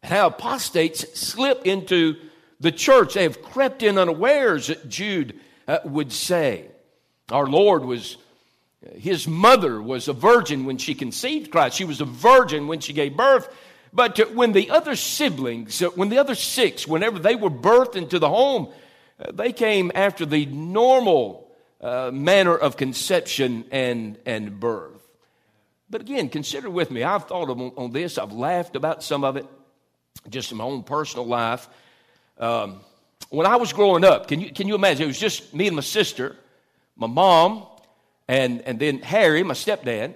And 0.04 0.12
how 0.12 0.28
apostates 0.28 1.20
slip 1.20 1.66
into 1.66 2.16
the 2.60 2.72
church. 2.72 3.14
They 3.14 3.24
have 3.24 3.42
crept 3.42 3.84
in 3.84 3.98
unawares, 3.98 4.72
Jude 4.88 5.40
uh, 5.68 5.80
would 5.86 6.12
say. 6.12 6.66
Our 7.30 7.48
Lord 7.48 7.86
was, 7.86 8.18
his 8.96 9.28
mother 9.28 9.82
was 9.82 10.08
a 10.08 10.14
virgin 10.14 10.66
when 10.66 10.78
she 10.78 10.96
conceived 10.96 11.52
Christ. 11.52 11.78
She 11.78 11.86
was 11.86 12.02
a 12.02 12.06
virgin 12.06 12.68
when 12.68 12.80
she 12.80 12.94
gave 12.94 13.16
birth. 13.16 13.48
But 13.94 14.34
when 14.34 14.54
the 14.54 14.70
other 14.70 14.96
siblings, 14.96 15.82
uh, 15.82 15.90
when 15.90 16.10
the 16.10 16.18
other 16.18 16.36
six, 16.36 16.88
whenever 16.88 17.20
they 17.20 17.36
were 17.36 17.50
birthed 17.50 17.96
into 17.96 18.20
the 18.20 18.30
home, 18.30 18.70
uh, 19.20 19.32
they 19.34 19.52
came 19.52 19.92
after 19.94 20.26
the 20.26 20.46
normal 20.46 21.52
uh, 21.82 22.10
manner 22.14 22.56
of 22.56 22.78
conception 22.78 23.66
and, 23.72 24.18
and 24.26 24.60
birth. 24.60 25.02
But 25.90 26.02
again, 26.02 26.30
consider 26.30 26.70
with 26.70 26.90
me, 26.90 27.04
I've 27.04 27.26
thought 27.26 27.50
on, 27.50 27.74
on 27.76 27.92
this, 27.92 28.18
I've 28.18 28.32
laughed 28.32 28.78
about 28.78 29.04
some 29.04 29.26
of 29.26 29.36
it, 29.36 29.46
just 30.30 30.52
in 30.52 30.58
my 30.58 30.64
own 30.64 30.84
personal 30.84 31.26
life. 31.26 31.68
Um, 32.38 32.80
when 33.30 33.46
I 33.46 33.58
was 33.58 33.74
growing 33.74 34.06
up, 34.06 34.28
can 34.28 34.40
you, 34.40 34.54
can 34.54 34.68
you 34.70 34.76
imagine? 34.76 35.04
It 35.04 35.08
was 35.08 35.20
just 35.20 35.54
me 35.54 35.68
and 35.68 35.76
my 35.76 35.82
sister, 35.82 36.38
my 36.96 37.08
mom, 37.08 37.66
and, 38.28 38.62
and 38.62 38.80
then 38.80 39.00
Harry, 39.00 39.44
my 39.44 39.54
stepdad. 39.54 40.14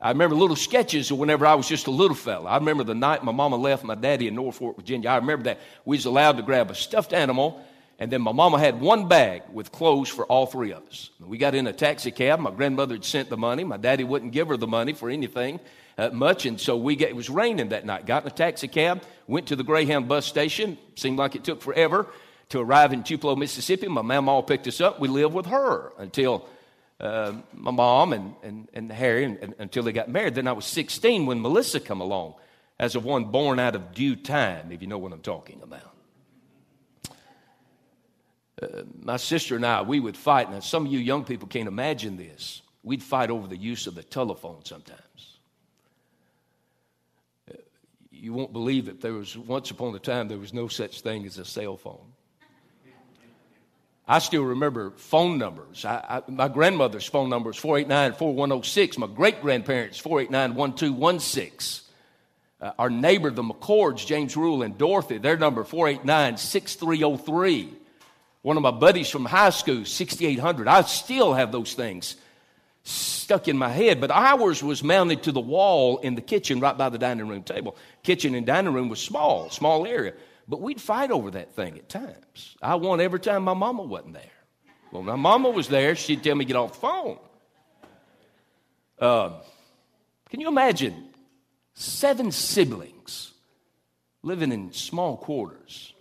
I 0.00 0.10
remember 0.10 0.36
little 0.36 0.56
sketches 0.56 1.10
of 1.10 1.18
whenever 1.18 1.44
I 1.44 1.54
was 1.54 1.66
just 1.66 1.88
a 1.88 1.90
little 1.90 2.14
fella. 2.14 2.48
I 2.48 2.56
remember 2.56 2.84
the 2.84 2.94
night 2.94 3.24
my 3.24 3.32
mama 3.32 3.56
left 3.56 3.82
my 3.82 3.96
daddy 3.96 4.28
in 4.28 4.36
Norfolk, 4.36 4.76
Virginia. 4.76 5.10
I 5.10 5.16
remember 5.16 5.44
that 5.44 5.58
we 5.84 5.96
was 5.96 6.04
allowed 6.04 6.36
to 6.36 6.44
grab 6.44 6.70
a 6.70 6.74
stuffed 6.76 7.12
animal, 7.12 7.60
and 7.98 8.08
then 8.12 8.22
my 8.22 8.30
mama 8.30 8.60
had 8.60 8.80
one 8.80 9.08
bag 9.08 9.42
with 9.52 9.72
clothes 9.72 10.08
for 10.08 10.24
all 10.26 10.46
three 10.46 10.72
of 10.72 10.86
us. 10.86 11.10
We 11.18 11.36
got 11.36 11.56
in 11.56 11.66
a 11.66 11.72
taxi 11.72 12.12
cab. 12.12 12.38
My 12.38 12.52
grandmother 12.52 12.94
had 12.94 13.04
sent 13.04 13.28
the 13.28 13.36
money. 13.36 13.64
My 13.64 13.76
daddy 13.76 14.04
wouldn't 14.04 14.30
give 14.30 14.46
her 14.48 14.56
the 14.56 14.68
money 14.68 14.92
for 14.92 15.10
anything 15.10 15.58
uh, 15.96 16.10
much, 16.10 16.46
and 16.46 16.60
so 16.60 16.76
we 16.76 16.94
get, 16.94 17.08
it 17.08 17.16
was 17.16 17.28
raining 17.28 17.70
that 17.70 17.84
night. 17.84 18.06
Got 18.06 18.22
in 18.22 18.28
a 18.28 18.30
taxi 18.30 18.68
cab, 18.68 19.02
went 19.26 19.48
to 19.48 19.56
the 19.56 19.64
Greyhound 19.64 20.06
bus 20.06 20.26
station. 20.26 20.78
Seemed 20.94 21.18
like 21.18 21.34
it 21.34 21.42
took 21.42 21.60
forever 21.60 22.06
to 22.50 22.60
arrive 22.60 22.92
in 22.92 23.02
Tupelo, 23.02 23.34
Mississippi. 23.34 23.88
My 23.88 24.02
mama 24.02 24.30
all 24.30 24.44
picked 24.44 24.68
us 24.68 24.80
up. 24.80 25.00
We 25.00 25.08
lived 25.08 25.34
with 25.34 25.46
her 25.46 25.92
until 25.98 26.48
uh, 27.00 27.32
my 27.52 27.70
mom 27.70 28.12
and, 28.12 28.34
and, 28.42 28.68
and 28.74 28.90
Harry 28.90 29.24
and, 29.24 29.38
and, 29.38 29.54
until 29.58 29.82
they 29.84 29.92
got 29.92 30.08
married. 30.08 30.34
Then 30.34 30.48
I 30.48 30.52
was 30.52 30.64
16 30.66 31.26
when 31.26 31.40
Melissa 31.40 31.80
come 31.80 32.00
along 32.00 32.34
as 32.78 32.96
of 32.96 33.04
one 33.04 33.26
born 33.26 33.58
out 33.58 33.74
of 33.74 33.94
due 33.94 34.16
time, 34.16 34.72
if 34.72 34.80
you 34.82 34.88
know 34.88 34.98
what 34.98 35.12
I'm 35.12 35.20
talking 35.20 35.60
about. 35.62 35.94
Uh, 38.60 38.82
my 39.00 39.16
sister 39.16 39.54
and 39.54 39.64
I, 39.64 39.82
we 39.82 40.00
would 40.00 40.16
fight. 40.16 40.50
Now, 40.50 40.60
some 40.60 40.86
of 40.86 40.92
you 40.92 40.98
young 40.98 41.24
people 41.24 41.46
can't 41.46 41.68
imagine 41.68 42.16
this. 42.16 42.62
We'd 42.82 43.02
fight 43.02 43.30
over 43.30 43.46
the 43.46 43.56
use 43.56 43.86
of 43.86 43.94
the 43.94 44.02
telephone 44.02 44.64
sometimes. 44.64 45.38
Uh, 47.48 47.58
you 48.10 48.32
won't 48.32 48.52
believe 48.52 48.88
it. 48.88 49.00
there 49.00 49.12
was 49.12 49.36
once 49.38 49.70
upon 49.70 49.94
a 49.94 50.00
time 50.00 50.26
there 50.26 50.38
was 50.38 50.52
no 50.52 50.66
such 50.66 51.02
thing 51.02 51.24
as 51.26 51.38
a 51.38 51.44
cell 51.44 51.76
phone. 51.76 52.12
I 54.10 54.20
still 54.20 54.42
remember 54.42 54.92
phone 54.92 55.36
numbers. 55.36 55.84
I, 55.84 56.22
I, 56.26 56.30
my 56.30 56.48
grandmother's 56.48 57.04
phone 57.04 57.28
number 57.28 57.50
is 57.50 57.56
489 57.56 58.14
4106. 58.14 58.96
My 58.96 59.06
great 59.06 59.42
grandparents, 59.42 59.98
489 59.98 60.54
1216. 60.54 61.84
Uh, 62.60 62.72
our 62.78 62.88
neighbor, 62.88 63.30
the 63.30 63.42
McCords, 63.42 64.06
James 64.06 64.34
Rule 64.34 64.62
and 64.62 64.78
Dorothy, 64.78 65.18
their 65.18 65.36
number 65.36 65.62
489 65.62 66.38
6303. 66.38 67.74
One 68.40 68.56
of 68.56 68.62
my 68.62 68.70
buddies 68.70 69.10
from 69.10 69.26
high 69.26 69.50
school, 69.50 69.84
6800. 69.84 70.66
I 70.66 70.82
still 70.82 71.34
have 71.34 71.52
those 71.52 71.74
things 71.74 72.16
stuck 72.84 73.46
in 73.46 73.58
my 73.58 73.68
head, 73.68 74.00
but 74.00 74.10
ours 74.10 74.62
was 74.62 74.82
mounted 74.82 75.22
to 75.24 75.32
the 75.32 75.40
wall 75.40 75.98
in 75.98 76.14
the 76.14 76.22
kitchen 76.22 76.60
right 76.60 76.78
by 76.78 76.88
the 76.88 76.96
dining 76.96 77.28
room 77.28 77.42
table. 77.42 77.76
Kitchen 78.02 78.34
and 78.34 78.46
dining 78.46 78.72
room 78.72 78.88
was 78.88 79.00
small, 79.00 79.50
small 79.50 79.86
area. 79.86 80.14
But 80.48 80.62
we'd 80.62 80.80
fight 80.80 81.10
over 81.10 81.30
that 81.32 81.54
thing 81.54 81.76
at 81.76 81.88
times. 81.88 82.56
I 82.62 82.76
won 82.76 83.00
every 83.00 83.20
time 83.20 83.44
my 83.44 83.54
mama 83.54 83.82
wasn't 83.82 84.14
there. 84.14 84.22
Well, 84.90 85.02
my 85.02 85.16
mama 85.16 85.50
was 85.50 85.68
there, 85.68 85.94
she'd 85.94 86.24
tell 86.24 86.34
me 86.34 86.46
get 86.46 86.56
off 86.56 86.72
the 86.72 86.78
phone. 86.78 87.18
Uh, 88.98 89.30
can 90.30 90.40
you 90.40 90.48
imagine 90.48 91.10
seven 91.74 92.32
siblings 92.32 93.32
living 94.22 94.50
in 94.50 94.72
small 94.72 95.18
quarters? 95.18 95.92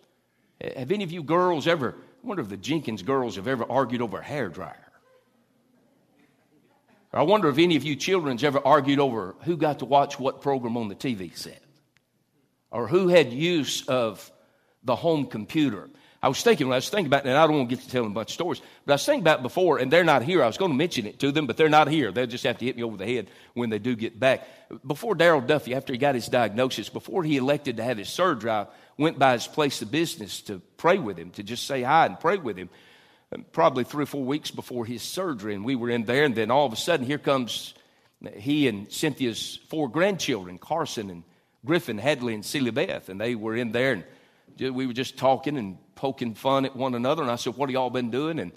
Have 0.62 0.92
any 0.92 1.04
of 1.04 1.12
you 1.12 1.22
girls 1.22 1.68
ever, 1.68 1.96
I 2.24 2.28
wonder 2.28 2.42
if 2.42 2.50
the 2.50 2.58
Jenkins 2.58 3.04
girls 3.04 3.36
have 3.36 3.48
ever 3.48 3.70
argued 3.70 4.02
over 4.02 4.20
a 4.20 4.24
hair 4.24 4.48
dryer? 4.48 4.88
I 7.14 7.24
wonder 7.24 7.50
if 7.50 7.58
any 7.58 7.76
of 7.76 7.84
you 7.84 7.96
children's 7.96 8.44
ever 8.44 8.62
argued 8.66 9.00
over 9.00 9.36
who 9.44 9.58
got 9.58 9.80
to 9.80 9.86
watch 9.86 10.20
what 10.20 10.42
program 10.42 10.78
on 10.78 10.88
the 10.88 10.96
TV 10.96 11.36
set 11.36 11.62
or 12.72 12.88
who 12.88 13.08
had 13.08 13.34
use 13.34 13.88
of 13.88 14.32
the 14.88 14.96
home 14.96 15.26
computer. 15.28 15.90
I 16.24 16.30
was 16.30 16.42
thinking, 16.42 16.68
when 16.68 16.74
I 16.74 16.78
was 16.78 16.90
thinking 16.90 17.06
about 17.08 17.26
it, 17.26 17.30
and 17.30 17.38
I 17.38 17.46
don't 17.46 17.58
want 17.58 17.70
to 17.70 17.76
get 17.76 17.86
to 17.86 17.92
telling 17.92 18.10
a 18.10 18.14
bunch 18.14 18.32
of 18.32 18.34
stories, 18.34 18.60
but 18.86 18.94
I 18.94 18.96
was 18.96 19.06
thinking 19.06 19.22
about 19.22 19.44
before, 19.44 19.78
and 19.78 19.94
they're 19.94 20.04
not 20.04 20.24
here. 20.24 20.44
I 20.44 20.48
was 20.48 20.58
going 20.58 20.72
to 20.72 20.78
mention 20.78 21.06
it 21.06 21.20
to 21.20 21.32
them, 21.32 21.46
but 21.46 21.58
they're 21.58 21.70
not 21.70 21.88
here. 21.88 22.12
They'll 22.12 22.26
just 22.26 22.44
have 22.44 22.58
to 22.58 22.66
hit 22.66 22.76
me 22.76 22.82
over 22.82 22.98
the 22.98 23.06
head 23.06 23.30
when 23.54 23.70
they 23.70 23.78
do 23.78 23.96
get 23.96 24.20
back. 24.20 24.48
Before 24.86 25.16
Daryl 25.16 25.46
Duffy, 25.46 25.76
after 25.76 25.94
he 25.94 26.00
got 26.00 26.16
his 26.16 26.28
diagnosis, 26.28 26.90
before 26.90 27.24
he 27.24 27.38
elected 27.38 27.78
to 27.78 27.84
have 27.84 28.00
his 28.00 28.10
surgery, 28.10 28.50
I 28.50 28.66
went 28.98 29.20
by 29.20 29.34
his 29.34 29.46
place 29.46 29.82
of 29.84 29.92
business 29.92 30.42
to 30.44 30.60
pray 30.78 30.98
with 30.98 31.18
him, 31.18 31.30
to 31.32 31.44
just 31.44 31.68
say 31.68 31.84
hi 31.84 32.08
and 32.08 32.20
pray 32.20 32.38
with 32.38 32.58
him. 32.58 32.70
Probably 33.52 33.84
three 33.84 34.04
or 34.04 34.08
four 34.08 34.24
weeks 34.24 34.50
before 34.50 34.86
his 34.86 35.04
surgery, 35.04 35.54
and 35.54 35.64
we 35.64 35.76
were 35.76 35.92
in 35.92 36.06
there, 36.06 36.24
and 36.24 36.34
then 36.34 36.50
all 36.50 36.66
of 36.66 36.74
a 36.74 36.78
sudden, 36.78 37.06
here 37.06 37.20
comes 37.20 37.76
he 38.38 38.68
and 38.68 38.92
Cynthia's 38.92 39.60
four 39.70 39.88
grandchildren, 39.88 40.58
Carson 40.58 41.12
and 41.12 41.24
Griffin, 41.64 42.00
Hadley, 42.00 42.34
and 42.34 42.44
Celia 42.44 42.72
Beth, 42.72 43.10
and 43.10 43.22
they 43.22 43.36
were 43.36 43.56
in 43.56 43.72
there, 43.72 43.94
and 43.94 44.04
we 44.60 44.88
were 44.88 44.94
just 44.94 45.18
talking 45.18 45.58
and 45.58 45.78
poking 45.96 46.34
fun 46.34 46.66
at 46.66 46.76
one 46.76 46.96
another. 46.96 47.22
And 47.22 47.32
I 47.32 47.36
said, 47.36 47.56
What 47.56 47.70
have 47.70 47.74
y'all 47.74 47.90
been 47.90 48.12
doing? 48.12 48.40
And, 48.40 48.52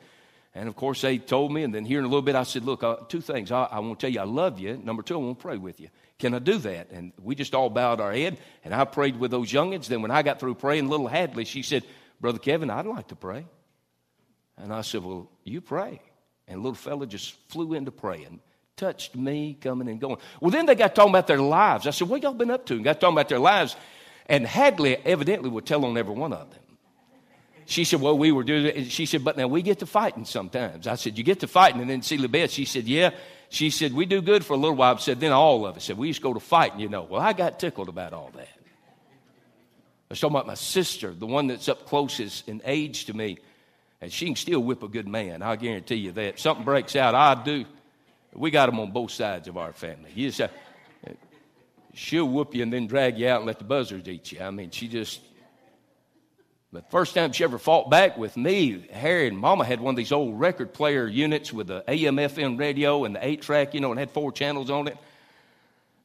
and 0.54 0.68
of 0.68 0.76
course, 0.76 1.00
they 1.00 1.18
told 1.18 1.52
me. 1.52 1.62
And 1.62 1.74
then 1.74 1.84
here 1.84 1.98
in 1.98 2.04
a 2.04 2.08
little 2.08 2.22
bit, 2.22 2.34
I 2.34 2.42
said, 2.42 2.64
Look, 2.64 2.82
uh, 2.82 2.96
two 3.08 3.20
things. 3.20 3.50
I, 3.50 3.64
I 3.64 3.78
want 3.80 4.00
to 4.00 4.06
tell 4.06 4.12
you 4.12 4.20
I 4.20 4.24
love 4.24 4.58
you. 4.58 4.76
Number 4.76 5.02
two, 5.02 5.14
I 5.14 5.18
want 5.18 5.38
to 5.38 5.42
pray 5.42 5.56
with 5.56 5.80
you. 5.80 5.88
Can 6.18 6.34
I 6.34 6.38
do 6.38 6.58
that? 6.58 6.90
And 6.90 7.12
we 7.20 7.34
just 7.34 7.54
all 7.54 7.70
bowed 7.70 8.00
our 8.00 8.12
head. 8.12 8.38
And 8.64 8.74
I 8.74 8.84
prayed 8.84 9.18
with 9.18 9.30
those 9.30 9.50
youngins. 9.50 9.86
Then 9.86 10.02
when 10.02 10.10
I 10.10 10.22
got 10.22 10.40
through 10.40 10.56
praying, 10.56 10.88
little 10.88 11.08
Hadley, 11.08 11.44
she 11.44 11.62
said, 11.62 11.84
Brother 12.20 12.38
Kevin, 12.38 12.70
I'd 12.70 12.86
like 12.86 13.08
to 13.08 13.16
pray. 13.16 13.46
And 14.56 14.72
I 14.72 14.82
said, 14.82 15.02
Well, 15.02 15.30
you 15.44 15.60
pray. 15.60 16.00
And 16.46 16.62
little 16.62 16.74
fella 16.74 17.06
just 17.06 17.34
flew 17.48 17.74
into 17.74 17.92
praying 17.92 18.40
touched 18.80 19.14
me 19.14 19.58
coming 19.60 19.88
and 19.88 20.00
going. 20.00 20.16
Well, 20.40 20.50
then 20.50 20.64
they 20.64 20.74
got 20.74 20.94
talking 20.94 21.10
about 21.10 21.26
their 21.26 21.38
lives. 21.38 21.86
I 21.86 21.90
said, 21.90 22.08
What 22.08 22.22
y'all 22.22 22.32
been 22.32 22.50
up 22.50 22.64
to? 22.66 22.74
And 22.74 22.82
got 22.82 22.98
talking 22.98 23.14
about 23.14 23.28
their 23.28 23.38
lives. 23.38 23.76
And 24.30 24.46
Hadley 24.46 24.96
evidently 24.96 25.50
would 25.50 25.66
tell 25.66 25.84
on 25.84 25.98
every 25.98 26.14
one 26.14 26.32
of 26.32 26.48
them. 26.50 26.60
She 27.66 27.84
said, 27.84 28.00
Well, 28.00 28.16
we 28.16 28.30
were 28.30 28.44
doing 28.44 28.64
it. 28.66 28.90
She 28.90 29.04
said, 29.04 29.24
But 29.24 29.36
now 29.36 29.48
we 29.48 29.60
get 29.60 29.80
to 29.80 29.86
fighting 29.86 30.24
sometimes. 30.24 30.86
I 30.86 30.94
said, 30.94 31.18
You 31.18 31.24
get 31.24 31.40
to 31.40 31.48
fighting. 31.48 31.80
And 31.80 31.90
then 31.90 32.00
Celia 32.00 32.28
Beth, 32.28 32.50
she 32.50 32.64
said, 32.64 32.84
Yeah. 32.84 33.10
She 33.48 33.70
said, 33.70 33.92
We 33.92 34.06
do 34.06 34.22
good 34.22 34.44
for 34.44 34.54
a 34.54 34.56
little 34.56 34.76
while. 34.76 34.94
I 34.94 34.98
said, 34.98 35.18
Then 35.18 35.32
all 35.32 35.66
of 35.66 35.76
us 35.76 35.84
said, 35.84 35.98
We 35.98 36.12
to 36.12 36.20
go 36.20 36.32
to 36.32 36.40
fighting, 36.40 36.78
you 36.78 36.88
know. 36.88 37.02
Well, 37.02 37.20
I 37.20 37.32
got 37.32 37.58
tickled 37.58 37.88
about 37.88 38.12
all 38.12 38.30
that. 38.36 38.48
I 38.48 40.10
was 40.10 40.20
talking 40.20 40.36
about 40.36 40.46
my 40.46 40.54
sister, 40.54 41.12
the 41.12 41.26
one 41.26 41.48
that's 41.48 41.68
up 41.68 41.86
closest 41.86 42.48
in 42.48 42.62
age 42.64 43.06
to 43.06 43.14
me. 43.14 43.38
And 44.00 44.12
she 44.12 44.26
can 44.26 44.36
still 44.36 44.60
whip 44.60 44.82
a 44.84 44.88
good 44.88 45.08
man. 45.08 45.42
I 45.42 45.56
guarantee 45.56 45.96
you 45.96 46.12
that. 46.12 46.38
Something 46.38 46.64
breaks 46.64 46.94
out, 46.94 47.14
I 47.16 47.34
do. 47.42 47.64
We 48.32 48.52
got 48.52 48.66
them 48.66 48.78
on 48.78 48.92
both 48.92 49.10
sides 49.10 49.48
of 49.48 49.56
our 49.56 49.72
family. 49.72 50.10
You 50.14 50.30
just, 50.30 50.52
she'll 52.00 52.26
whoop 52.26 52.54
you 52.54 52.62
and 52.62 52.72
then 52.72 52.86
drag 52.86 53.18
you 53.18 53.28
out 53.28 53.38
and 53.38 53.46
let 53.46 53.58
the 53.58 53.64
buzzards 53.64 54.08
eat 54.08 54.32
you. 54.32 54.40
I 54.40 54.50
mean, 54.50 54.70
she 54.70 54.88
just. 54.88 55.20
But 56.72 56.84
the 56.84 56.90
first 56.90 57.14
time 57.14 57.32
she 57.32 57.42
ever 57.44 57.58
fought 57.58 57.90
back 57.90 58.16
with 58.16 58.36
me, 58.36 58.86
Harry 58.92 59.26
and 59.26 59.36
Mama 59.36 59.64
had 59.64 59.80
one 59.80 59.92
of 59.92 59.96
these 59.96 60.12
old 60.12 60.38
record 60.38 60.72
player 60.72 61.06
units 61.06 61.52
with 61.52 61.66
the 61.66 61.82
AM 61.88 62.16
FM 62.16 62.58
radio 62.58 63.04
and 63.04 63.16
the 63.16 63.26
eight 63.26 63.42
track, 63.42 63.74
you 63.74 63.80
know, 63.80 63.90
and 63.90 63.98
had 63.98 64.12
four 64.12 64.30
channels 64.30 64.70
on 64.70 64.86
it. 64.86 64.96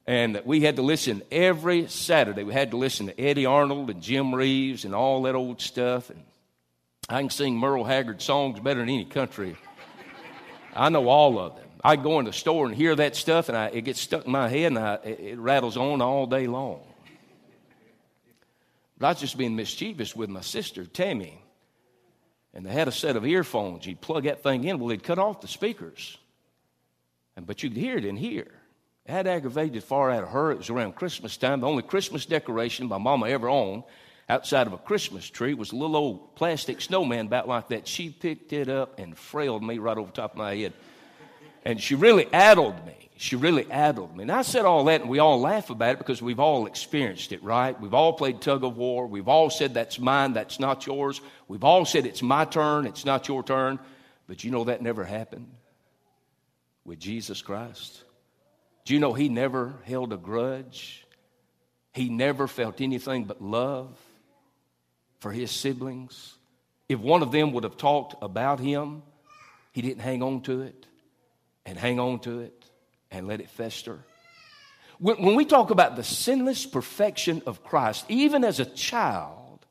And 0.08 0.42
we 0.44 0.60
had 0.60 0.76
to 0.76 0.82
listen 0.82 1.22
every 1.30 1.88
Saturday. 1.88 2.42
We 2.42 2.52
had 2.52 2.72
to 2.72 2.76
listen 2.76 3.06
to 3.06 3.20
Eddy 3.20 3.46
Arnold 3.46 3.90
and 3.90 4.02
Jim 4.02 4.34
Reeves 4.34 4.84
and 4.84 4.94
all 4.94 5.22
that 5.22 5.34
old 5.34 5.60
stuff. 5.60 6.10
And 6.10 6.20
I 7.08 7.20
can 7.20 7.30
sing 7.30 7.56
Merle 7.56 7.84
Haggard 7.84 8.20
songs 8.20 8.58
better 8.60 8.80
than 8.80 8.88
any 8.88 9.04
country. 9.04 9.56
I 10.74 10.88
know 10.88 11.08
all 11.08 11.38
of 11.38 11.56
them. 11.56 11.65
I 11.84 11.96
go 11.96 12.18
in 12.18 12.24
the 12.24 12.32
store 12.32 12.66
and 12.66 12.74
hear 12.74 12.94
that 12.94 13.16
stuff, 13.16 13.48
and 13.48 13.56
I, 13.56 13.66
it 13.66 13.82
gets 13.82 14.00
stuck 14.00 14.24
in 14.24 14.32
my 14.32 14.48
head, 14.48 14.72
and 14.72 14.78
I, 14.78 14.94
it, 15.04 15.38
rattles 15.38 15.76
on 15.76 16.00
all 16.00 16.26
day 16.26 16.46
long. 16.46 16.80
But 18.98 19.06
I 19.06 19.10
was 19.10 19.20
just 19.20 19.36
being 19.36 19.56
mischievous 19.56 20.16
with 20.16 20.30
my 20.30 20.40
sister, 20.40 20.86
Tammy. 20.86 21.42
And 22.54 22.64
they 22.64 22.72
had 22.72 22.88
a 22.88 22.92
set 22.92 23.16
of 23.16 23.26
earphones. 23.26 23.84
You'd 23.84 24.00
plug 24.00 24.24
that 24.24 24.42
thing 24.42 24.64
in. 24.64 24.78
Well, 24.78 24.88
they'd 24.88 25.02
cut 25.02 25.18
off 25.18 25.42
the 25.42 25.48
speakers. 25.48 26.16
And, 27.36 27.46
but 27.46 27.62
you 27.62 27.68
could 27.68 27.78
hear 27.78 27.98
it 27.98 28.06
in 28.06 28.16
here. 28.16 28.50
It 29.04 29.12
had 29.12 29.26
aggravated 29.26 29.84
far 29.84 30.10
out 30.10 30.22
of 30.22 30.30
her. 30.30 30.52
It 30.52 30.58
was 30.58 30.70
around 30.70 30.94
Christmas 30.94 31.36
time. 31.36 31.60
The 31.60 31.66
only 31.66 31.82
Christmas 31.82 32.24
decoration 32.24 32.88
my 32.88 32.96
mama 32.96 33.28
ever 33.28 33.50
owned 33.50 33.84
outside 34.28 34.66
of 34.66 34.72
a 34.72 34.78
Christmas 34.78 35.28
tree 35.28 35.52
was 35.52 35.72
a 35.72 35.76
little 35.76 35.96
old 35.96 36.34
plastic 36.34 36.80
snowman 36.80 37.26
about 37.26 37.46
like 37.46 37.68
that. 37.68 37.86
She 37.86 38.08
picked 38.08 38.54
it 38.54 38.70
up 38.70 38.98
and 38.98 39.16
frailed 39.16 39.62
me 39.62 39.78
right 39.78 39.96
over 39.96 40.10
top 40.10 40.32
of 40.32 40.38
my 40.38 40.56
head. 40.56 40.72
And 41.66 41.82
she 41.82 41.96
really 41.96 42.32
addled 42.32 42.86
me. 42.86 42.94
She 43.16 43.34
really 43.34 43.68
addled 43.72 44.16
me. 44.16 44.22
And 44.22 44.30
I 44.30 44.42
said 44.42 44.64
all 44.64 44.84
that, 44.84 45.00
and 45.00 45.10
we 45.10 45.18
all 45.18 45.40
laugh 45.40 45.68
about 45.68 45.94
it 45.94 45.98
because 45.98 46.22
we've 46.22 46.38
all 46.38 46.66
experienced 46.66 47.32
it, 47.32 47.42
right? 47.42 47.78
We've 47.80 47.92
all 47.92 48.12
played 48.12 48.40
tug 48.40 48.62
of 48.62 48.76
war. 48.76 49.08
We've 49.08 49.26
all 49.26 49.50
said, 49.50 49.74
that's 49.74 49.98
mine, 49.98 50.34
that's 50.34 50.60
not 50.60 50.86
yours. 50.86 51.20
We've 51.48 51.64
all 51.64 51.84
said, 51.84 52.06
it's 52.06 52.22
my 52.22 52.44
turn, 52.44 52.86
it's 52.86 53.04
not 53.04 53.26
your 53.26 53.42
turn. 53.42 53.80
But 54.28 54.44
you 54.44 54.52
know 54.52 54.62
that 54.64 54.80
never 54.80 55.02
happened 55.02 55.50
with 56.84 57.00
Jesus 57.00 57.42
Christ. 57.42 58.04
Do 58.84 58.94
you 58.94 59.00
know 59.00 59.12
he 59.12 59.28
never 59.28 59.74
held 59.86 60.12
a 60.12 60.16
grudge? 60.16 61.04
He 61.94 62.08
never 62.08 62.46
felt 62.46 62.80
anything 62.80 63.24
but 63.24 63.42
love 63.42 63.88
for 65.18 65.32
his 65.32 65.50
siblings. 65.50 66.36
If 66.88 67.00
one 67.00 67.22
of 67.22 67.32
them 67.32 67.50
would 67.54 67.64
have 67.64 67.76
talked 67.76 68.14
about 68.22 68.60
him, 68.60 69.02
he 69.72 69.82
didn't 69.82 70.02
hang 70.02 70.22
on 70.22 70.42
to 70.42 70.62
it 70.62 70.86
and 71.66 71.76
hang 71.76 72.00
on 72.00 72.20
to 72.20 72.40
it 72.40 72.64
and 73.10 73.26
let 73.26 73.40
it 73.40 73.50
fester. 73.50 73.98
When, 74.98 75.34
we 75.34 75.44
talk 75.44 75.70
about 75.70 75.96
the 75.96 76.04
sinless 76.04 76.64
perfection 76.64 77.42
of 77.44 77.62
Christ, 77.62 78.06
even 78.08 78.44
as 78.44 78.60
a 78.60 78.64
child, 78.64 79.66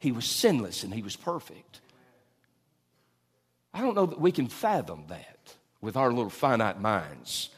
he 0.00 0.10
was 0.10 0.24
sinless 0.24 0.82
and 0.82 0.92
he 0.92 1.02
was 1.02 1.14
perfect. 1.14 1.80
I 3.72 3.80
don't 3.80 3.94
know 3.94 4.06
that 4.06 4.20
we 4.20 4.32
can 4.32 4.48
fathom 4.48 5.04
that 5.08 5.54
with 5.80 5.96
our 5.96 6.10
little 6.10 6.30
finite 6.30 6.80
minds. 6.80 7.50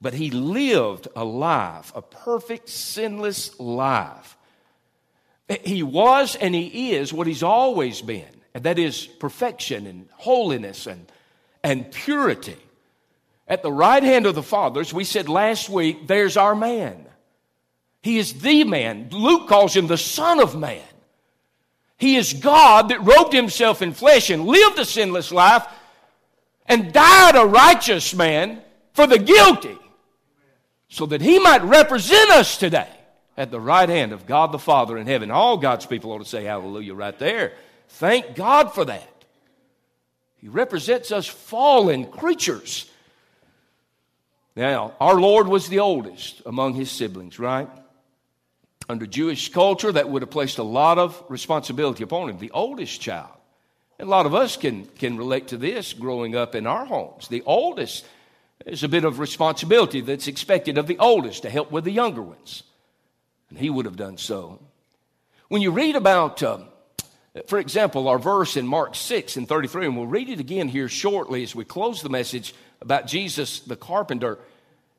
But 0.00 0.14
he 0.14 0.30
lived 0.30 1.08
a 1.16 1.24
life, 1.24 1.92
a 1.94 2.02
perfect, 2.02 2.68
sinless 2.68 3.58
life. 3.58 4.36
He 5.64 5.82
was 5.82 6.36
and 6.36 6.54
he 6.54 6.92
is 6.92 7.12
what 7.12 7.26
he's 7.26 7.42
always 7.42 8.00
been, 8.00 8.28
and 8.54 8.62
that 8.64 8.78
is 8.78 9.06
perfection 9.06 9.86
and 9.86 10.08
holiness 10.12 10.86
and, 10.86 11.10
and 11.64 11.90
purity. 11.90 12.58
At 13.48 13.62
the 13.62 13.72
right 13.72 14.02
hand 14.02 14.26
of 14.26 14.34
the 14.34 14.42
fathers, 14.42 14.92
we 14.92 15.04
said 15.04 15.28
last 15.28 15.70
week, 15.70 16.06
there's 16.06 16.36
our 16.36 16.54
man. 16.54 17.06
He 18.02 18.18
is 18.18 18.40
the 18.40 18.64
man. 18.64 19.08
Luke 19.10 19.48
calls 19.48 19.74
him 19.74 19.86
the 19.86 19.96
Son 19.96 20.38
of 20.38 20.54
Man. 20.54 20.82
He 21.96 22.16
is 22.16 22.32
God 22.34 22.90
that 22.90 23.02
robed 23.02 23.32
himself 23.32 23.82
in 23.82 23.92
flesh 23.92 24.30
and 24.30 24.46
lived 24.46 24.78
a 24.78 24.84
sinless 24.84 25.32
life 25.32 25.66
and 26.66 26.92
died 26.92 27.34
a 27.34 27.44
righteous 27.44 28.14
man 28.14 28.62
for 28.92 29.06
the 29.06 29.18
guilty 29.18 29.76
so 30.88 31.06
that 31.06 31.20
he 31.20 31.38
might 31.38 31.62
represent 31.64 32.30
us 32.30 32.56
today 32.56 32.88
at 33.36 33.50
the 33.50 33.60
right 33.60 33.88
hand 33.88 34.12
of 34.12 34.26
God 34.26 34.52
the 34.52 34.58
Father 34.58 34.96
in 34.96 35.06
heaven. 35.06 35.30
All 35.30 35.56
God's 35.56 35.86
people 35.86 36.12
ought 36.12 36.18
to 36.18 36.24
say 36.24 36.44
hallelujah 36.44 36.94
right 36.94 37.18
there. 37.18 37.52
Thank 37.88 38.34
God 38.34 38.74
for 38.74 38.84
that. 38.84 39.24
He 40.36 40.48
represents 40.48 41.10
us 41.10 41.26
fallen 41.26 42.06
creatures. 42.06 42.87
Now, 44.58 44.94
our 45.00 45.14
Lord 45.14 45.46
was 45.46 45.68
the 45.68 45.78
oldest 45.78 46.42
among 46.44 46.74
his 46.74 46.90
siblings, 46.90 47.38
right? 47.38 47.68
Under 48.88 49.06
Jewish 49.06 49.52
culture, 49.52 49.92
that 49.92 50.10
would 50.10 50.22
have 50.22 50.32
placed 50.32 50.58
a 50.58 50.64
lot 50.64 50.98
of 50.98 51.22
responsibility 51.28 52.02
upon 52.02 52.28
him, 52.28 52.38
the 52.38 52.50
oldest 52.50 53.00
child. 53.00 53.30
And 54.00 54.08
a 54.08 54.10
lot 54.10 54.26
of 54.26 54.34
us 54.34 54.56
can, 54.56 54.86
can 54.98 55.16
relate 55.16 55.46
to 55.48 55.58
this 55.58 55.92
growing 55.92 56.34
up 56.34 56.56
in 56.56 56.66
our 56.66 56.84
homes. 56.84 57.28
The 57.28 57.44
oldest 57.46 58.04
is 58.66 58.82
a 58.82 58.88
bit 58.88 59.04
of 59.04 59.20
responsibility 59.20 60.00
that's 60.00 60.26
expected 60.26 60.76
of 60.76 60.88
the 60.88 60.98
oldest 60.98 61.42
to 61.42 61.50
help 61.50 61.70
with 61.70 61.84
the 61.84 61.92
younger 61.92 62.22
ones. 62.22 62.64
And 63.50 63.58
he 63.60 63.70
would 63.70 63.84
have 63.84 63.96
done 63.96 64.18
so. 64.18 64.60
When 65.46 65.62
you 65.62 65.70
read 65.70 65.94
about, 65.94 66.42
uh, 66.42 66.58
for 67.46 67.60
example, 67.60 68.08
our 68.08 68.18
verse 68.18 68.56
in 68.56 68.66
Mark 68.66 68.96
6 68.96 69.36
and 69.36 69.46
33, 69.46 69.86
and 69.86 69.96
we'll 69.96 70.08
read 70.08 70.28
it 70.28 70.40
again 70.40 70.66
here 70.66 70.88
shortly 70.88 71.44
as 71.44 71.54
we 71.54 71.64
close 71.64 72.02
the 72.02 72.08
message 72.08 72.54
about 72.80 73.06
Jesus 73.06 73.60
the 73.60 73.76
carpenter. 73.76 74.38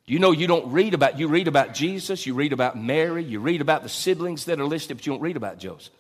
You 0.06 0.20
know, 0.20 0.32
you 0.32 0.48
don't 0.48 0.72
read 0.72 0.94
about, 0.94 1.20
you 1.20 1.28
read 1.28 1.48
about 1.48 1.74
Jesus, 1.74 2.26
you 2.26 2.34
read 2.34 2.52
about 2.54 2.78
Mary, 2.78 3.24
you 3.24 3.40
read 3.40 3.62
about 3.62 3.84
the 3.84 3.90
siblings 3.90 4.46
that 4.46 4.60
are 4.60 4.66
listed, 4.66 4.98
but 4.98 5.06
you 5.06 5.14
don't 5.14 5.22
read 5.22 5.38
about 5.38 5.60
Joseph. 5.60 5.94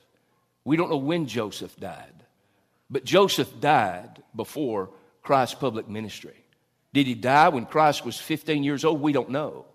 We 0.65 0.77
don't 0.77 0.89
know 0.89 0.97
when 0.97 1.27
Joseph 1.27 1.75
died. 1.77 2.13
But 2.89 3.03
Joseph 3.03 3.59
died 3.59 4.23
before 4.35 4.89
Christ's 5.21 5.55
public 5.55 5.87
ministry. 5.87 6.43
Did 6.91 7.05
he 7.05 7.13
die 7.13 7.49
when 7.49 7.65
Christ 7.65 8.03
was 8.03 8.17
15 8.17 8.63
years 8.63 8.83
old? 8.83 8.99
We 8.99 9.11
don't 9.11 9.29
know. 9.29 9.65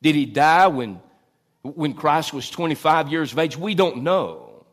Did 0.00 0.14
he 0.14 0.24
die 0.24 0.68
when, 0.68 1.00
when 1.62 1.92
Christ 1.92 2.32
was 2.32 2.48
25 2.48 3.08
years 3.08 3.32
of 3.32 3.38
age? 3.38 3.56
We 3.56 3.74
don't 3.74 4.02
know. 4.02 4.64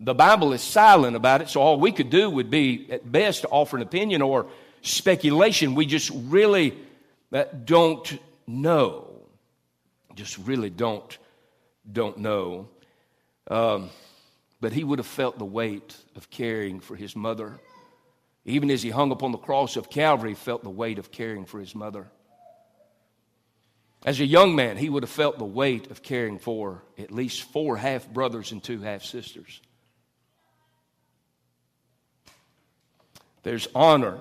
The 0.00 0.14
Bible 0.14 0.54
is 0.54 0.62
silent 0.62 1.16
about 1.16 1.42
it, 1.42 1.50
so 1.50 1.60
all 1.60 1.78
we 1.78 1.92
could 1.92 2.08
do 2.08 2.30
would 2.30 2.50
be, 2.50 2.86
at 2.90 3.10
best, 3.10 3.42
to 3.42 3.48
offer 3.48 3.76
an 3.76 3.82
opinion 3.82 4.22
or 4.22 4.46
speculation. 4.82 5.74
We 5.74 5.86
just 5.86 6.10
really 6.14 6.76
uh, 7.32 7.44
don't 7.64 8.18
know. 8.46 9.06
Just 10.14 10.38
really 10.38 10.70
don't, 10.70 11.18
don't 11.90 12.18
know. 12.18 12.68
Um, 13.50 13.90
but 14.60 14.72
he 14.72 14.84
would 14.84 14.98
have 14.98 15.06
felt 15.06 15.38
the 15.38 15.44
weight 15.44 15.96
of 16.16 16.30
caring 16.30 16.80
for 16.80 16.96
his 16.96 17.16
mother. 17.16 17.58
Even 18.44 18.70
as 18.70 18.82
he 18.82 18.90
hung 18.90 19.10
upon 19.10 19.32
the 19.32 19.38
cross 19.38 19.76
of 19.76 19.90
Calvary, 19.90 20.34
felt 20.34 20.62
the 20.62 20.70
weight 20.70 20.98
of 20.98 21.10
caring 21.10 21.44
for 21.44 21.60
his 21.60 21.74
mother. 21.74 22.06
As 24.04 24.18
a 24.18 24.26
young 24.26 24.56
man, 24.56 24.78
he 24.78 24.88
would 24.88 25.02
have 25.02 25.10
felt 25.10 25.38
the 25.38 25.44
weight 25.44 25.90
of 25.90 26.02
caring 26.02 26.38
for 26.38 26.82
at 26.98 27.10
least 27.10 27.42
four 27.42 27.76
half 27.76 28.08
brothers 28.08 28.50
and 28.50 28.62
two 28.62 28.80
half 28.80 29.02
sisters. 29.02 29.60
There's 33.42 33.68
honor 33.74 34.18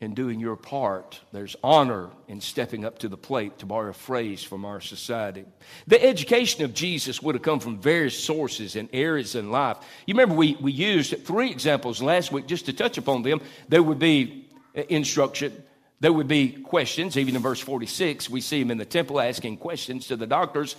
in 0.00 0.14
doing 0.14 0.38
your 0.38 0.54
part. 0.54 1.20
There's 1.32 1.56
honor 1.62 2.10
in 2.28 2.40
stepping 2.40 2.84
up 2.84 3.00
to 3.00 3.08
the 3.08 3.16
plate, 3.16 3.58
to 3.58 3.66
borrow 3.66 3.90
a 3.90 3.92
phrase 3.92 4.42
from 4.42 4.64
our 4.64 4.80
society. 4.80 5.44
The 5.88 6.02
education 6.02 6.64
of 6.64 6.72
Jesus 6.72 7.20
would 7.20 7.34
have 7.34 7.42
come 7.42 7.58
from 7.58 7.80
various 7.80 8.18
sources 8.18 8.76
and 8.76 8.88
areas 8.92 9.34
in 9.34 9.50
life. 9.50 9.78
You 10.06 10.14
remember 10.14 10.36
we, 10.36 10.56
we 10.60 10.70
used 10.70 11.24
three 11.26 11.50
examples 11.50 12.00
last 12.00 12.30
week 12.30 12.46
just 12.46 12.66
to 12.66 12.72
touch 12.72 12.96
upon 12.96 13.22
them. 13.22 13.40
There 13.68 13.82
would 13.82 13.98
be 13.98 14.48
uh, 14.76 14.82
instruction, 14.88 15.64
there 15.98 16.12
would 16.12 16.28
be 16.28 16.50
questions. 16.50 17.16
Even 17.16 17.34
in 17.34 17.42
verse 17.42 17.60
46, 17.60 18.30
we 18.30 18.40
see 18.40 18.60
him 18.60 18.70
in 18.70 18.78
the 18.78 18.84
temple 18.84 19.20
asking 19.20 19.56
questions 19.56 20.06
to 20.08 20.16
the 20.16 20.28
doctors. 20.28 20.76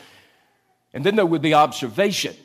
And 0.94 1.06
then 1.06 1.18
there 1.18 1.26
would 1.26 1.42
be 1.42 1.54
observation. 1.54 2.36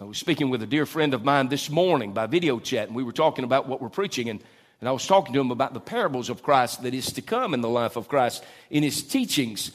I 0.00 0.04
was 0.04 0.18
speaking 0.18 0.50
with 0.50 0.62
a 0.62 0.66
dear 0.66 0.86
friend 0.86 1.14
of 1.14 1.24
mine 1.24 1.48
this 1.48 1.68
morning 1.68 2.12
by 2.12 2.26
video 2.26 2.60
chat, 2.60 2.86
and 2.86 2.94
we 2.94 3.02
were 3.02 3.12
talking 3.12 3.44
about 3.44 3.66
what 3.66 3.80
we're 3.80 3.88
preaching. 3.88 4.28
And 4.28 4.40
and 4.80 4.88
I 4.88 4.92
was 4.92 5.06
talking 5.06 5.32
to 5.32 5.40
him 5.40 5.50
about 5.50 5.72
the 5.72 5.80
parables 5.80 6.28
of 6.28 6.42
Christ 6.42 6.82
that 6.82 6.94
is 6.94 7.12
to 7.12 7.22
come 7.22 7.54
in 7.54 7.60
the 7.60 7.68
life 7.68 7.96
of 7.96 8.08
Christ. 8.08 8.44
In 8.70 8.82
his 8.82 9.02
teachings, 9.02 9.72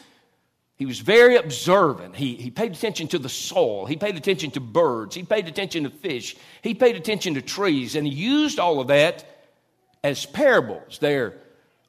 he 0.75 0.85
was 0.85 0.99
very 0.99 1.37
observant. 1.37 2.15
He, 2.15 2.35
he 2.35 2.51
paid 2.51 2.71
attention 2.71 3.07
to 3.09 3.19
the 3.19 3.29
soil. 3.29 3.85
He 3.85 3.97
paid 3.97 4.15
attention 4.15 4.51
to 4.51 4.59
birds. 4.59 5.15
He 5.15 5.23
paid 5.23 5.47
attention 5.47 5.83
to 5.85 5.89
fish. 5.89 6.35
He 6.61 6.75
paid 6.75 6.95
attention 6.95 7.33
to 7.33 7.41
trees. 7.41 7.95
And 7.95 8.05
he 8.05 8.13
used 8.13 8.59
all 8.59 8.79
of 8.79 8.87
that 8.87 9.25
as 10.03 10.25
parables. 10.25 10.99
They're 10.99 11.35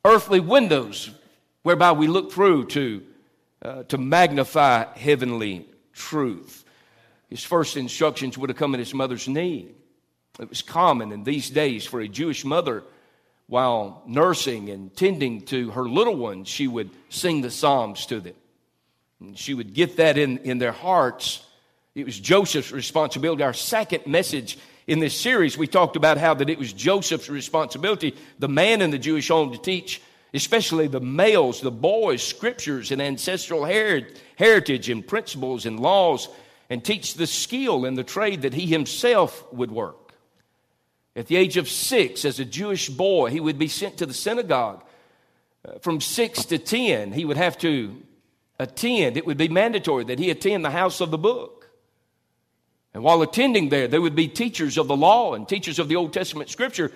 earthly 0.04 0.40
windows 0.40 1.10
whereby 1.62 1.92
we 1.92 2.06
look 2.06 2.32
through 2.32 2.66
to, 2.66 3.02
uh, 3.62 3.82
to 3.84 3.98
magnify 3.98 4.86
heavenly 4.96 5.66
truth. 5.92 6.64
His 7.28 7.44
first 7.44 7.76
instructions 7.76 8.36
would 8.36 8.50
have 8.50 8.58
come 8.58 8.74
at 8.74 8.80
his 8.80 8.94
mother's 8.94 9.28
knee. 9.28 9.68
It 10.38 10.48
was 10.48 10.62
common 10.62 11.12
in 11.12 11.24
these 11.24 11.50
days 11.50 11.86
for 11.86 12.00
a 12.00 12.08
Jewish 12.08 12.44
mother 12.44 12.84
while 13.46 14.02
nursing 14.06 14.70
and 14.70 14.94
tending 14.96 15.42
to 15.46 15.70
her 15.72 15.88
little 15.88 16.16
ones, 16.16 16.48
she 16.48 16.66
would 16.66 16.90
sing 17.08 17.42
the 17.42 17.50
Psalms 17.50 18.06
to 18.06 18.20
them. 18.20 18.34
And 19.20 19.38
she 19.38 19.54
would 19.54 19.74
get 19.74 19.96
that 19.98 20.18
in, 20.18 20.38
in 20.38 20.58
their 20.58 20.72
hearts. 20.72 21.44
It 21.94 22.06
was 22.06 22.18
Joseph's 22.18 22.72
responsibility. 22.72 23.42
Our 23.42 23.52
second 23.52 24.06
message 24.06 24.58
in 24.86 24.98
this 24.98 25.18
series, 25.18 25.56
we 25.56 25.66
talked 25.66 25.96
about 25.96 26.18
how 26.18 26.34
that 26.34 26.50
it 26.50 26.58
was 26.58 26.72
Joseph's 26.72 27.28
responsibility, 27.28 28.16
the 28.38 28.48
man 28.48 28.82
in 28.82 28.90
the 28.90 28.98
Jewish 28.98 29.28
home, 29.28 29.52
to 29.52 29.58
teach, 29.58 30.00
especially 30.34 30.88
the 30.88 31.00
males, 31.00 31.60
the 31.60 31.70
boys, 31.70 32.22
scriptures 32.22 32.90
and 32.90 33.00
ancestral 33.00 33.64
heritage 33.64 34.88
and 34.88 35.06
principles 35.06 35.66
and 35.66 35.78
laws, 35.78 36.28
and 36.68 36.82
teach 36.82 37.14
the 37.14 37.26
skill 37.26 37.84
and 37.84 37.96
the 37.96 38.02
trade 38.02 38.42
that 38.42 38.54
he 38.54 38.66
himself 38.66 39.44
would 39.52 39.70
work. 39.70 40.01
At 41.14 41.26
the 41.26 41.36
age 41.36 41.56
of 41.56 41.68
six, 41.68 42.24
as 42.24 42.40
a 42.40 42.44
Jewish 42.44 42.88
boy, 42.88 43.30
he 43.30 43.40
would 43.40 43.58
be 43.58 43.68
sent 43.68 43.98
to 43.98 44.06
the 44.06 44.14
synagogue. 44.14 44.82
Uh, 45.66 45.78
from 45.80 46.00
six 46.00 46.46
to 46.46 46.58
ten, 46.58 47.12
he 47.12 47.24
would 47.24 47.36
have 47.36 47.58
to 47.58 47.96
attend. 48.58 49.16
It 49.16 49.26
would 49.26 49.36
be 49.36 49.48
mandatory 49.48 50.04
that 50.04 50.18
he 50.18 50.30
attend 50.30 50.64
the 50.64 50.70
house 50.70 51.00
of 51.00 51.10
the 51.10 51.18
book. 51.18 51.70
And 52.94 53.02
while 53.02 53.22
attending 53.22 53.68
there, 53.68 53.88
there 53.88 54.00
would 54.00 54.14
be 54.14 54.28
teachers 54.28 54.78
of 54.78 54.86
the 54.86 54.96
law 54.96 55.34
and 55.34 55.48
teachers 55.48 55.78
of 55.78 55.88
the 55.88 55.96
Old 55.96 56.12
Testament 56.12 56.50
scripture. 56.50 56.92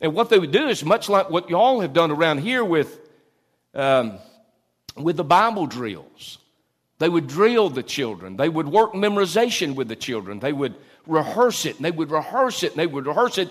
And 0.00 0.14
what 0.14 0.30
they 0.30 0.38
would 0.38 0.52
do 0.52 0.68
is 0.68 0.84
much 0.84 1.08
like 1.08 1.30
what 1.30 1.50
y'all 1.50 1.80
have 1.80 1.92
done 1.92 2.10
around 2.10 2.38
here 2.38 2.64
with, 2.64 3.00
um, 3.74 4.18
with 4.96 5.16
the 5.16 5.24
Bible 5.24 5.66
drills. 5.66 6.38
They 6.98 7.08
would 7.08 7.28
drill 7.28 7.70
the 7.70 7.82
children. 7.82 8.36
They 8.36 8.48
would 8.48 8.68
work 8.68 8.92
memorization 8.92 9.74
with 9.74 9.88
the 9.88 9.96
children. 9.96 10.40
They 10.40 10.52
would 10.52 10.74
rehearse 11.08 11.66
it, 11.66 11.76
and 11.76 11.84
they 11.84 11.90
would 11.90 12.10
rehearse 12.10 12.62
it, 12.62 12.72
and 12.72 12.78
they 12.78 12.86
would 12.86 13.06
rehearse 13.06 13.38
it, 13.38 13.50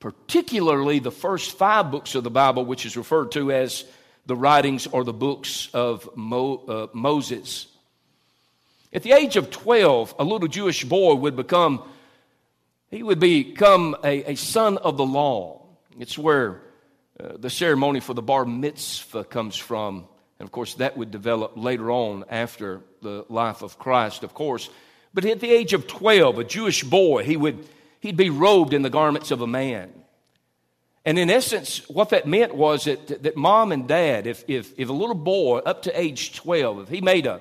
particularly 0.00 0.98
the 0.98 1.12
first 1.12 1.56
five 1.56 1.90
books 1.90 2.14
of 2.14 2.24
the 2.24 2.30
Bible, 2.30 2.64
which 2.64 2.84
is 2.84 2.96
referred 2.96 3.30
to 3.32 3.52
as 3.52 3.84
the 4.26 4.34
writings 4.34 4.86
or 4.86 5.04
the 5.04 5.12
books 5.12 5.68
of 5.72 6.08
Mo, 6.16 6.56
uh, 6.66 6.86
Moses. 6.92 7.66
At 8.92 9.02
the 9.02 9.12
age 9.12 9.36
of 9.36 9.50
12, 9.50 10.14
a 10.18 10.24
little 10.24 10.48
Jewish 10.48 10.84
boy 10.84 11.14
would 11.14 11.36
become, 11.36 11.82
he 12.90 13.02
would 13.02 13.20
become 13.20 13.96
a, 14.02 14.32
a 14.32 14.34
son 14.34 14.78
of 14.78 14.96
the 14.96 15.04
law. 15.04 15.66
It's 15.98 16.16
where 16.16 16.62
uh, 17.20 17.36
the 17.36 17.50
ceremony 17.50 18.00
for 18.00 18.14
the 18.14 18.22
bar 18.22 18.44
mitzvah 18.44 19.24
comes 19.24 19.56
from. 19.56 20.06
And 20.38 20.46
of 20.46 20.52
course, 20.52 20.74
that 20.74 20.96
would 20.96 21.10
develop 21.10 21.52
later 21.56 21.90
on 21.90 22.24
after 22.30 22.80
the 23.02 23.24
life 23.28 23.62
of 23.62 23.78
Christ, 23.78 24.22
of 24.22 24.32
course. 24.32 24.70
But 25.14 25.24
at 25.24 25.40
the 25.40 25.50
age 25.50 25.72
of 25.72 25.86
12, 25.86 26.40
a 26.40 26.44
Jewish 26.44 26.82
boy, 26.82 27.22
he 27.22 27.36
would, 27.36 27.66
he'd 28.00 28.16
be 28.16 28.30
robed 28.30 28.74
in 28.74 28.82
the 28.82 28.90
garments 28.90 29.30
of 29.30 29.40
a 29.40 29.46
man. 29.46 29.92
And 31.04 31.18
in 31.18 31.30
essence, 31.30 31.88
what 31.88 32.10
that 32.10 32.26
meant 32.26 32.54
was 32.54 32.84
that, 32.84 33.22
that 33.22 33.36
mom 33.36 33.70
and 33.70 33.86
dad, 33.86 34.26
if, 34.26 34.44
if, 34.48 34.72
if 34.76 34.88
a 34.88 34.92
little 34.92 35.14
boy 35.14 35.58
up 35.58 35.82
to 35.82 35.98
age 35.98 36.34
12, 36.34 36.80
if 36.80 36.88
he 36.88 37.00
made 37.00 37.26
a, 37.26 37.40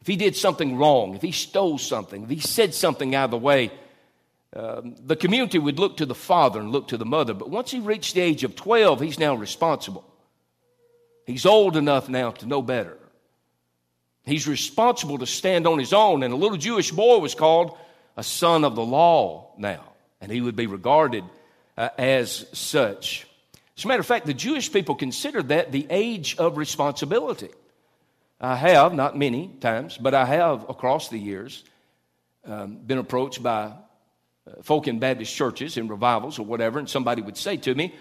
if 0.00 0.06
he 0.06 0.16
did 0.16 0.34
something 0.34 0.76
wrong, 0.76 1.14
if 1.14 1.22
he 1.22 1.30
stole 1.30 1.78
something, 1.78 2.24
if 2.24 2.30
he 2.30 2.40
said 2.40 2.74
something 2.74 3.14
out 3.14 3.26
of 3.26 3.30
the 3.32 3.38
way, 3.38 3.70
um, 4.56 4.96
the 5.04 5.14
community 5.14 5.58
would 5.58 5.78
look 5.78 5.98
to 5.98 6.06
the 6.06 6.14
father 6.14 6.58
and 6.58 6.72
look 6.72 6.88
to 6.88 6.96
the 6.96 7.04
mother. 7.04 7.34
But 7.34 7.50
once 7.50 7.70
he 7.70 7.78
reached 7.78 8.14
the 8.14 8.22
age 8.22 8.42
of 8.42 8.56
12, 8.56 9.00
he's 9.00 9.18
now 9.18 9.34
responsible. 9.34 10.04
He's 11.26 11.46
old 11.46 11.76
enough 11.76 12.08
now 12.08 12.32
to 12.32 12.46
know 12.46 12.62
better. 12.62 12.96
He's 14.24 14.46
responsible 14.46 15.18
to 15.18 15.26
stand 15.26 15.66
on 15.66 15.78
his 15.78 15.92
own. 15.92 16.22
And 16.22 16.32
a 16.32 16.36
little 16.36 16.58
Jewish 16.58 16.90
boy 16.90 17.18
was 17.18 17.34
called 17.34 17.76
a 18.16 18.22
son 18.22 18.64
of 18.64 18.74
the 18.74 18.84
law 18.84 19.52
now, 19.56 19.82
and 20.20 20.30
he 20.30 20.40
would 20.40 20.56
be 20.56 20.66
regarded 20.66 21.24
uh, 21.76 21.88
as 21.96 22.46
such. 22.52 23.26
As 23.76 23.84
a 23.84 23.88
matter 23.88 24.00
of 24.00 24.06
fact, 24.06 24.26
the 24.26 24.34
Jewish 24.34 24.70
people 24.70 24.94
considered 24.94 25.48
that 25.48 25.72
the 25.72 25.86
age 25.88 26.36
of 26.36 26.58
responsibility. 26.58 27.48
I 28.38 28.56
have, 28.56 28.92
not 28.92 29.16
many 29.16 29.48
times, 29.60 29.96
but 29.96 30.14
I 30.14 30.26
have 30.26 30.68
across 30.68 31.08
the 31.08 31.18
years 31.18 31.64
um, 32.44 32.76
been 32.76 32.98
approached 32.98 33.42
by 33.42 33.72
uh, 34.46 34.62
folk 34.62 34.88
in 34.88 34.98
Baptist 34.98 35.34
churches 35.34 35.76
in 35.76 35.88
revivals 35.88 36.38
or 36.38 36.44
whatever, 36.44 36.78
and 36.78 36.88
somebody 36.88 37.22
would 37.22 37.36
say 37.36 37.56
to 37.58 37.74
me, 37.74 37.94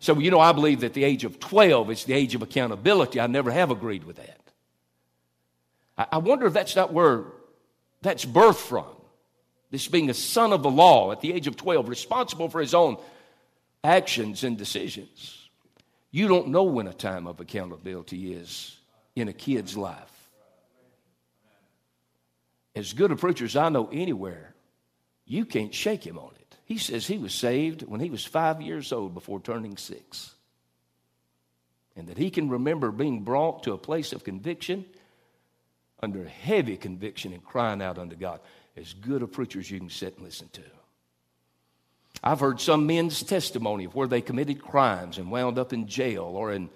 So, 0.00 0.18
you 0.18 0.30
know, 0.30 0.40
I 0.40 0.52
believe 0.52 0.80
that 0.80 0.92
the 0.92 1.04
age 1.04 1.24
of 1.24 1.40
12 1.40 1.90
is 1.90 2.04
the 2.04 2.12
age 2.12 2.34
of 2.34 2.42
accountability. 2.42 3.20
I 3.20 3.26
never 3.26 3.50
have 3.50 3.70
agreed 3.70 4.04
with 4.04 4.16
that. 4.16 4.41
I 5.96 6.18
wonder 6.18 6.46
if 6.46 6.54
that's 6.54 6.76
not 6.76 6.92
where 6.92 7.24
that's 8.00 8.24
birthed 8.24 8.56
from. 8.56 8.86
This 9.70 9.88
being 9.88 10.10
a 10.10 10.14
son 10.14 10.52
of 10.52 10.62
the 10.62 10.70
law 10.70 11.12
at 11.12 11.20
the 11.20 11.32
age 11.32 11.46
of 11.46 11.56
12, 11.56 11.88
responsible 11.88 12.48
for 12.48 12.60
his 12.60 12.74
own 12.74 12.98
actions 13.82 14.44
and 14.44 14.58
decisions. 14.58 15.48
You 16.10 16.28
don't 16.28 16.48
know 16.48 16.64
when 16.64 16.86
a 16.86 16.92
time 16.92 17.26
of 17.26 17.40
accountability 17.40 18.34
is 18.34 18.76
in 19.16 19.28
a 19.28 19.32
kid's 19.32 19.76
life. 19.76 20.30
As 22.74 22.92
good 22.92 23.12
a 23.12 23.16
preacher 23.16 23.44
as 23.44 23.56
I 23.56 23.68
know 23.68 23.88
anywhere, 23.92 24.54
you 25.26 25.44
can't 25.44 25.74
shake 25.74 26.06
him 26.06 26.18
on 26.18 26.32
it. 26.38 26.56
He 26.64 26.78
says 26.78 27.06
he 27.06 27.18
was 27.18 27.34
saved 27.34 27.82
when 27.82 28.00
he 28.00 28.10
was 28.10 28.24
five 28.24 28.60
years 28.60 28.92
old 28.92 29.14
before 29.14 29.40
turning 29.40 29.76
six. 29.76 30.34
And 31.96 32.08
that 32.08 32.16
he 32.16 32.30
can 32.30 32.48
remember 32.48 32.90
being 32.90 33.22
brought 33.22 33.62
to 33.64 33.72
a 33.72 33.78
place 33.78 34.12
of 34.12 34.24
conviction 34.24 34.86
under 36.02 36.24
heavy 36.24 36.76
conviction 36.76 37.32
and 37.32 37.44
crying 37.44 37.80
out 37.80 37.98
unto 37.98 38.16
God. 38.16 38.40
As 38.76 38.92
good 38.94 39.22
a 39.22 39.26
preacher 39.26 39.60
as 39.60 39.70
you 39.70 39.78
can 39.78 39.90
sit 39.90 40.16
and 40.16 40.24
listen 40.24 40.48
to. 40.52 40.62
I've 42.24 42.40
heard 42.40 42.60
some 42.60 42.86
men's 42.86 43.22
testimony 43.22 43.84
of 43.84 43.94
where 43.94 44.08
they 44.08 44.20
committed 44.20 44.62
crimes 44.62 45.18
and 45.18 45.30
wound 45.30 45.58
up 45.58 45.72
in 45.72 45.86
jail 45.86 46.24
or 46.24 46.52
in 46.52 46.70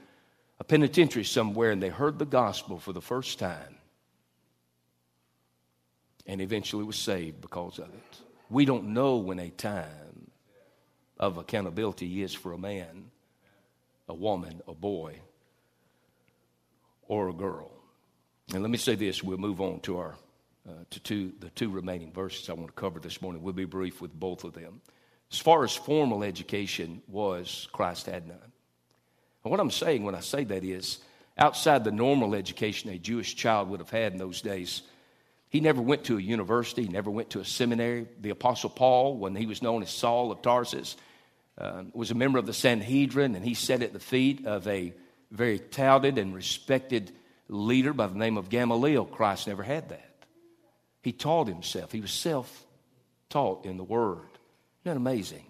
a 0.59 0.65
penitentiary 0.65 1.25
somewhere 1.25 1.71
and 1.71 1.83
they 1.83 1.89
heard 1.89 2.19
the 2.19 2.25
gospel 2.25 2.79
for 2.79 2.93
the 2.93 3.01
first 3.01 3.39
time 3.39 3.77
and 6.27 6.41
eventually 6.41 6.85
was 6.85 6.97
saved 6.97 7.41
because 7.41 7.79
of 7.79 7.87
it. 7.87 8.21
We 8.51 8.65
don't 8.65 8.93
know 8.93 9.17
when 9.17 9.39
a 9.39 9.51
time 9.51 10.31
of 11.19 11.39
accountability 11.39 12.23
is 12.23 12.35
for 12.35 12.53
a 12.53 12.59
man, 12.59 13.11
a 14.09 14.15
woman, 14.15 14.61
a 14.67 14.75
boy, 14.75 15.21
or 17.09 17.29
a 17.29 17.33
girl. 17.33 17.76
And 18.53 18.63
let 18.63 18.71
me 18.71 18.79
say 18.79 18.95
this, 18.95 19.25
we'll 19.25 19.39
move 19.39 19.61
on 19.61 19.81
to 19.81 19.99
our 19.99 20.15
uh, 20.69 20.73
to 20.91 21.01
two, 21.01 21.33
the 21.41 21.51
two 21.51 21.71
remaining 21.71 22.13
verses 22.13 22.49
I 22.49 22.53
want 22.55 22.69
to 22.69 22.73
cover 22.73 22.99
this 22.99 23.23
morning. 23.23 23.43
We'll 23.43 23.55
be 23.55 23.65
brief 23.65 24.01
with 24.01 24.13
both 24.13 24.45
of 24.45 24.55
them. 24.55 24.81
As 25.33 25.39
far 25.39 25.65
as 25.65 25.75
formal 25.75 26.23
education 26.23 27.03
was, 27.09 27.69
Christ 27.73 28.07
had 28.07 28.27
none. 28.27 28.39
And 29.45 29.51
what 29.51 29.61
I'm 29.61 29.71
saying 29.71 30.05
when 30.05 30.15
I 30.15 30.21
say 30.21 30.45
that 30.45 30.65
is, 30.65 30.99
outside 31.39 31.85
the 31.85 31.93
normal 31.93 32.35
education 32.35 32.91
a 32.91 32.99
Jewish 32.99 33.35
child 33.35 33.69
would 33.71 33.81
have 33.81 33.91
had 33.91 34.13
in 34.13 34.19
those 34.19 34.41
days, 34.41 34.83
he 35.49 35.61
never 35.61 35.81
went 35.81 36.05
to 36.05 36.19
a 36.19 36.21
university, 36.21 36.83
he 36.83 36.89
never 36.89 37.11
went 37.11 37.31
to 37.31 37.41
a 37.41 37.45
seminary. 37.45 38.07
The 38.21 38.31
Apostle 38.31 38.71
Paul, 38.71 39.19
when 39.19 39.35
he 39.37 39.47
was 39.47 39.63
known 39.63 39.83
as 39.83 39.91
Saul 39.91 40.33
of 40.33 40.43
Tarsus, 40.43 40.97
uh, 41.59 41.85
was 41.93 42.11
a 42.11 42.17
member 42.17 42.39
of 42.39 42.47
the 42.47 42.53
Sanhedrin, 42.53 43.35
and 43.35 43.45
he 43.45 43.55
sat 43.55 43.83
at 43.83 43.93
the 43.93 44.01
feet 44.01 44.47
of 44.47 44.67
a 44.67 44.93
very 45.31 45.59
touted 45.59 46.19
and 46.19 46.35
respected 46.35 47.13
leader 47.49 47.93
by 47.93 48.07
the 48.07 48.19
name 48.19 48.37
of 48.37 48.49
Gamaliel. 48.49 49.05
Christ 49.05 49.47
never 49.47 49.63
had 49.63 49.91
that. 49.91 50.11
He 51.03 51.13
taught 51.13 51.47
himself, 51.47 51.93
he 51.93 52.01
was 52.01 52.11
self 52.11 52.67
taught 53.31 53.65
in 53.65 53.77
the 53.77 53.85
Word. 53.85 54.19
Isn't 54.19 54.85
that 54.85 54.97
amazing? 54.97 55.45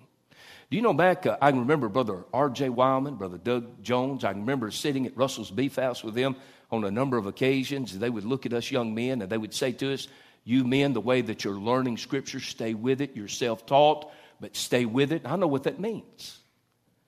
Do 0.71 0.77
you 0.77 0.83
know 0.83 0.93
back, 0.93 1.27
uh, 1.27 1.37
I 1.41 1.51
can 1.51 1.61
remember 1.61 1.89
Brother 1.89 2.25
R.J. 2.33 2.71
Wildman, 2.71 3.15
Brother 3.15 3.39
Doug 3.39 3.83
Jones. 3.83 4.25
I 4.25 4.33
can 4.33 4.41
remember 4.41 4.71
sitting 4.71 5.07
at 5.07 5.17
Russell's 5.17 5.51
Beef 5.51 5.77
House 5.77 6.03
with 6.03 6.15
them 6.15 6.35
on 6.71 6.85
a 6.85 6.91
number 6.91 7.17
of 7.17 7.27
occasions. 7.27 7.97
They 7.97 8.11
would 8.11 8.25
look 8.25 8.47
at 8.47 8.53
us 8.53 8.71
young 8.71 8.95
men 8.95 9.23
and 9.23 9.31
they 9.31 9.39
would 9.39 9.55
say 9.55 9.73
to 9.73 9.93
us, 9.93 10.09
You 10.45 10.65
men, 10.65 10.93
the 10.93 11.01
way 11.01 11.21
that 11.21 11.45
you're 11.45 11.55
learning 11.55 11.99
Scripture, 11.99 12.41
stay 12.41 12.75
with 12.75 13.01
it. 13.01 13.15
You're 13.15 13.29
self 13.29 13.65
taught, 13.65 14.11
but 14.41 14.57
stay 14.57 14.85
with 14.87 15.13
it. 15.13 15.23
I 15.25 15.37
know 15.37 15.47
what 15.47 15.63
that 15.65 15.79
means. 15.79 16.39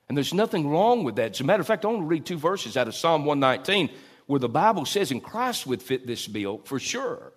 And 0.08 0.16
there's 0.16 0.32
nothing 0.32 0.68
wrong 0.68 1.04
with 1.04 1.16
that. 1.16 1.32
As 1.32 1.40
a 1.40 1.44
matter 1.44 1.60
of 1.60 1.66
fact, 1.66 1.84
I 1.84 1.88
want 1.88 2.00
to 2.02 2.06
read 2.06 2.24
two 2.24 2.38
verses 2.38 2.76
out 2.76 2.88
of 2.88 2.94
Psalm 2.94 3.24
119 3.24 3.90
where 4.28 4.38
the 4.38 4.48
Bible 4.48 4.84
says, 4.84 5.10
and 5.10 5.24
Christ 5.24 5.66
would 5.66 5.82
fit 5.82 6.06
this 6.06 6.28
bill 6.28 6.58
for 6.58 6.78
sure. 6.78 7.32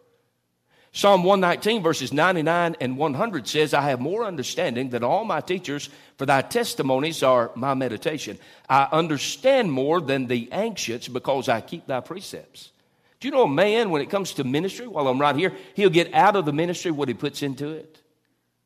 Psalm 0.91 1.23
119, 1.23 1.81
verses 1.81 2.11
99 2.11 2.75
and 2.81 2.97
100 2.97 3.47
says, 3.47 3.73
I 3.73 3.83
have 3.83 4.01
more 4.01 4.25
understanding 4.25 4.89
than 4.89 5.01
all 5.01 5.23
my 5.23 5.39
teachers, 5.39 5.89
for 6.17 6.25
thy 6.25 6.41
testimonies 6.41 7.23
are 7.23 7.49
my 7.55 7.75
meditation. 7.75 8.37
I 8.69 8.89
understand 8.91 9.71
more 9.71 10.01
than 10.01 10.27
the 10.27 10.49
ancients 10.51 11.07
because 11.07 11.47
I 11.47 11.61
keep 11.61 11.87
thy 11.87 12.01
precepts. 12.01 12.73
Do 13.21 13.29
you 13.29 13.31
know 13.31 13.43
a 13.43 13.49
man, 13.49 13.89
when 13.89 14.01
it 14.01 14.09
comes 14.09 14.33
to 14.33 14.43
ministry, 14.43 14.85
while 14.85 15.07
I'm 15.07 15.21
right 15.21 15.35
here, 15.35 15.53
he'll 15.75 15.89
get 15.89 16.13
out 16.13 16.35
of 16.35 16.43
the 16.43 16.51
ministry 16.51 16.91
what 16.91 17.07
he 17.07 17.13
puts 17.13 17.41
into 17.41 17.69
it? 17.69 18.01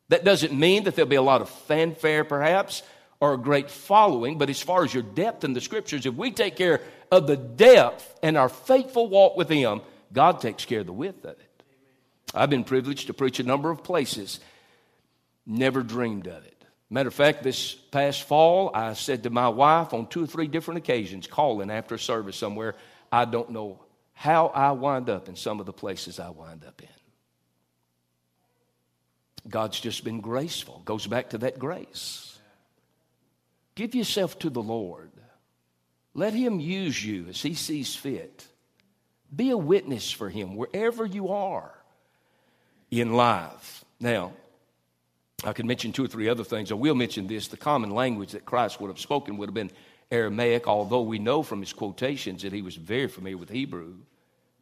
That 0.09 0.23
doesn't 0.23 0.51
mean 0.51 0.85
that 0.85 0.95
there'll 0.95 1.07
be 1.07 1.15
a 1.15 1.21
lot 1.21 1.41
of 1.41 1.49
fanfare, 1.49 2.23
perhaps, 2.23 2.81
or 3.19 3.33
a 3.33 3.37
great 3.37 3.69
following, 3.69 4.37
but 4.37 4.49
as 4.49 4.61
far 4.61 4.83
as 4.83 4.93
your 4.93 5.03
depth 5.03 5.43
in 5.43 5.53
the 5.53 5.61
scriptures, 5.61 6.05
if 6.05 6.13
we 6.13 6.31
take 6.31 6.55
care 6.55 6.81
of 7.11 7.27
the 7.27 7.37
depth 7.37 8.19
and 8.21 8.37
our 8.37 8.49
faithful 8.49 9.07
walk 9.07 9.37
with 9.37 9.49
Him, 9.49 9.81
God 10.11 10.41
takes 10.41 10.65
care 10.65 10.81
of 10.81 10.85
the 10.85 10.93
width 10.93 11.23
of 11.25 11.31
it. 11.31 11.63
I've 12.33 12.49
been 12.49 12.63
privileged 12.63 13.07
to 13.07 13.13
preach 13.13 13.39
a 13.39 13.43
number 13.43 13.71
of 13.71 13.83
places, 13.83 14.39
never 15.45 15.81
dreamed 15.83 16.27
of 16.27 16.45
it. 16.45 16.51
Matter 16.89 17.07
of 17.07 17.13
fact, 17.13 17.41
this 17.43 17.73
past 17.73 18.23
fall, 18.23 18.71
I 18.73 18.93
said 18.93 19.23
to 19.23 19.29
my 19.29 19.49
wife 19.49 19.93
on 19.93 20.07
two 20.07 20.23
or 20.23 20.27
three 20.27 20.47
different 20.47 20.77
occasions, 20.77 21.27
calling 21.27 21.71
after 21.71 21.95
a 21.95 21.99
service 21.99 22.35
somewhere, 22.35 22.75
I 23.11 23.25
don't 23.25 23.49
know 23.51 23.79
how 24.13 24.47
I 24.47 24.71
wind 24.71 25.09
up 25.09 25.27
in 25.27 25.35
some 25.35 25.59
of 25.59 25.65
the 25.65 25.73
places 25.73 26.19
I 26.19 26.29
wind 26.29 26.63
up 26.65 26.81
in. 26.81 26.87
God's 29.49 29.79
just 29.79 30.03
been 30.03 30.21
graceful. 30.21 30.81
Goes 30.85 31.05
back 31.05 31.31
to 31.31 31.37
that 31.39 31.59
grace. 31.59 32.34
Give 33.75 33.93
yourself 33.93 34.39
to 34.39 34.49
the 34.49 34.61
Lord. 34.61 35.11
Let 36.13 36.33
Him 36.33 36.59
use 36.59 37.03
you 37.03 37.27
as 37.29 37.41
He 37.41 37.53
sees 37.53 37.95
fit. 37.95 38.47
Be 39.35 39.49
a 39.49 39.57
witness 39.57 40.11
for 40.11 40.29
Him 40.29 40.55
wherever 40.55 41.05
you 41.05 41.29
are 41.29 41.73
in 42.89 43.13
life. 43.13 43.83
Now, 43.99 44.31
I 45.43 45.53
could 45.53 45.65
mention 45.65 45.91
two 45.91 46.05
or 46.05 46.07
three 46.07 46.29
other 46.29 46.43
things. 46.43 46.71
I 46.71 46.75
will 46.75 46.95
mention 46.95 47.27
this. 47.27 47.49
The 47.49 47.57
common 47.57 47.91
language 47.91 48.31
that 48.31 48.45
Christ 48.45 48.79
would 48.79 48.87
have 48.87 48.99
spoken 48.99 49.37
would 49.37 49.49
have 49.49 49.53
been 49.53 49.71
Aramaic, 50.11 50.67
although 50.67 51.01
we 51.01 51.19
know 51.19 51.43
from 51.43 51.59
his 51.59 51.73
quotations 51.73 52.43
that 52.43 52.53
he 52.53 52.61
was 52.61 52.75
very 52.75 53.07
familiar 53.07 53.37
with 53.37 53.49
Hebrew 53.49 53.95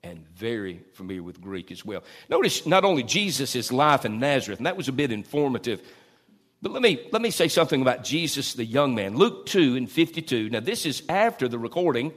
and 0.04 0.28
very 0.36 0.82
familiar 0.94 1.24
with 1.24 1.40
Greek 1.40 1.72
as 1.72 1.86
well. 1.86 2.04
Notice 2.30 2.66
not 2.66 2.84
only 2.84 3.04
Jesus' 3.04 3.72
life 3.72 4.06
in 4.06 4.20
Nazareth, 4.20 4.60
and 4.60 4.66
that 4.66 4.76
was 4.76 4.88
a 4.88 4.94
bit 4.94 5.12
informative 5.12 5.82
but 6.64 6.72
let 6.72 6.82
me, 6.82 7.06
let 7.12 7.22
me 7.22 7.30
say 7.30 7.50
something 7.50 7.82
about 7.82 8.06
Jesus, 8.06 8.54
the 8.54 8.64
young 8.64 8.96
man. 8.96 9.18
Luke 9.18 9.46
2 9.48 9.76
and 9.76 9.92
52. 9.92 10.50
Now, 10.50 10.62
this 10.62 10.86
is 10.86 11.04
after 11.10 11.50
the 11.50 11.60
recording 11.60 12.14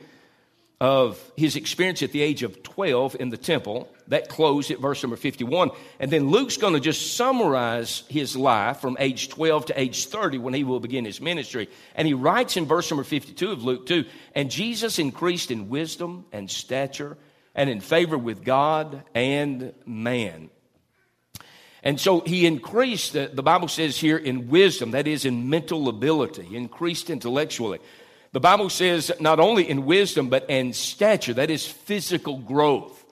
of 0.81 1.21
his 1.37 1.57
experience 1.57 2.01
at 2.03 2.13
the 2.13 2.23
age 2.23 2.45
of 2.45 2.63
12 2.63 3.17
in 3.19 3.31
the 3.31 3.37
temple. 3.37 3.93
That 4.07 4.29
closed 4.29 4.71
at 4.71 4.79
verse 4.79 5.03
number 5.03 5.17
51. 5.17 5.73
And 5.99 6.13
then 6.13 6.31
Luke's 6.31 6.59
going 6.59 6.75
to 6.75 6.81
just 6.81 7.17
summarize 7.17 8.05
his 8.09 8.37
life 8.37 8.79
from 8.79 8.97
age 9.01 9.31
12 9.31 9.67
to 9.67 9.81
age 9.81 10.07
30 10.07 10.39
when 10.39 10.55
he 10.55 10.63
will 10.63 10.79
begin 10.79 11.05
his 11.05 11.21
ministry. 11.21 11.69
And 11.97 12.07
he 12.07 12.15
writes 12.15 12.57
in 12.57 12.67
verse 12.67 12.89
number 12.89 13.03
52 13.03 13.51
of 13.51 13.65
Luke 13.65 13.85
2 13.87 14.05
And 14.33 14.49
Jesus 14.49 15.01
increased 15.01 15.51
in 15.51 15.69
wisdom 15.69 16.25
and 16.31 16.49
stature 16.49 17.19
and 17.53 17.69
in 17.69 17.81
favor 17.81 18.17
with 18.17 18.45
God 18.45 19.03
and 19.13 19.75
man. 19.85 20.51
And 21.83 22.01
so 22.01 22.21
he 22.21 22.47
increased, 22.47 23.13
the 23.13 23.43
Bible 23.43 23.69
says 23.69 23.97
here, 23.97 24.17
in 24.17 24.49
wisdom, 24.49 24.91
that 24.93 25.07
is, 25.07 25.25
in 25.25 25.51
mental 25.51 25.89
ability, 25.89 26.57
increased 26.57 27.11
intellectually. 27.11 27.79
The 28.33 28.41
Bible 28.41 28.71
says 28.71 29.13
not 29.21 29.41
only 29.41 29.69
in 29.69 29.87
wisdom, 29.87 30.29
but 30.29 30.51
in 30.51 30.73
stature, 30.73 31.35
that 31.35 31.51
is 31.51 31.67
physical 31.67 32.39
growth. 32.39 33.05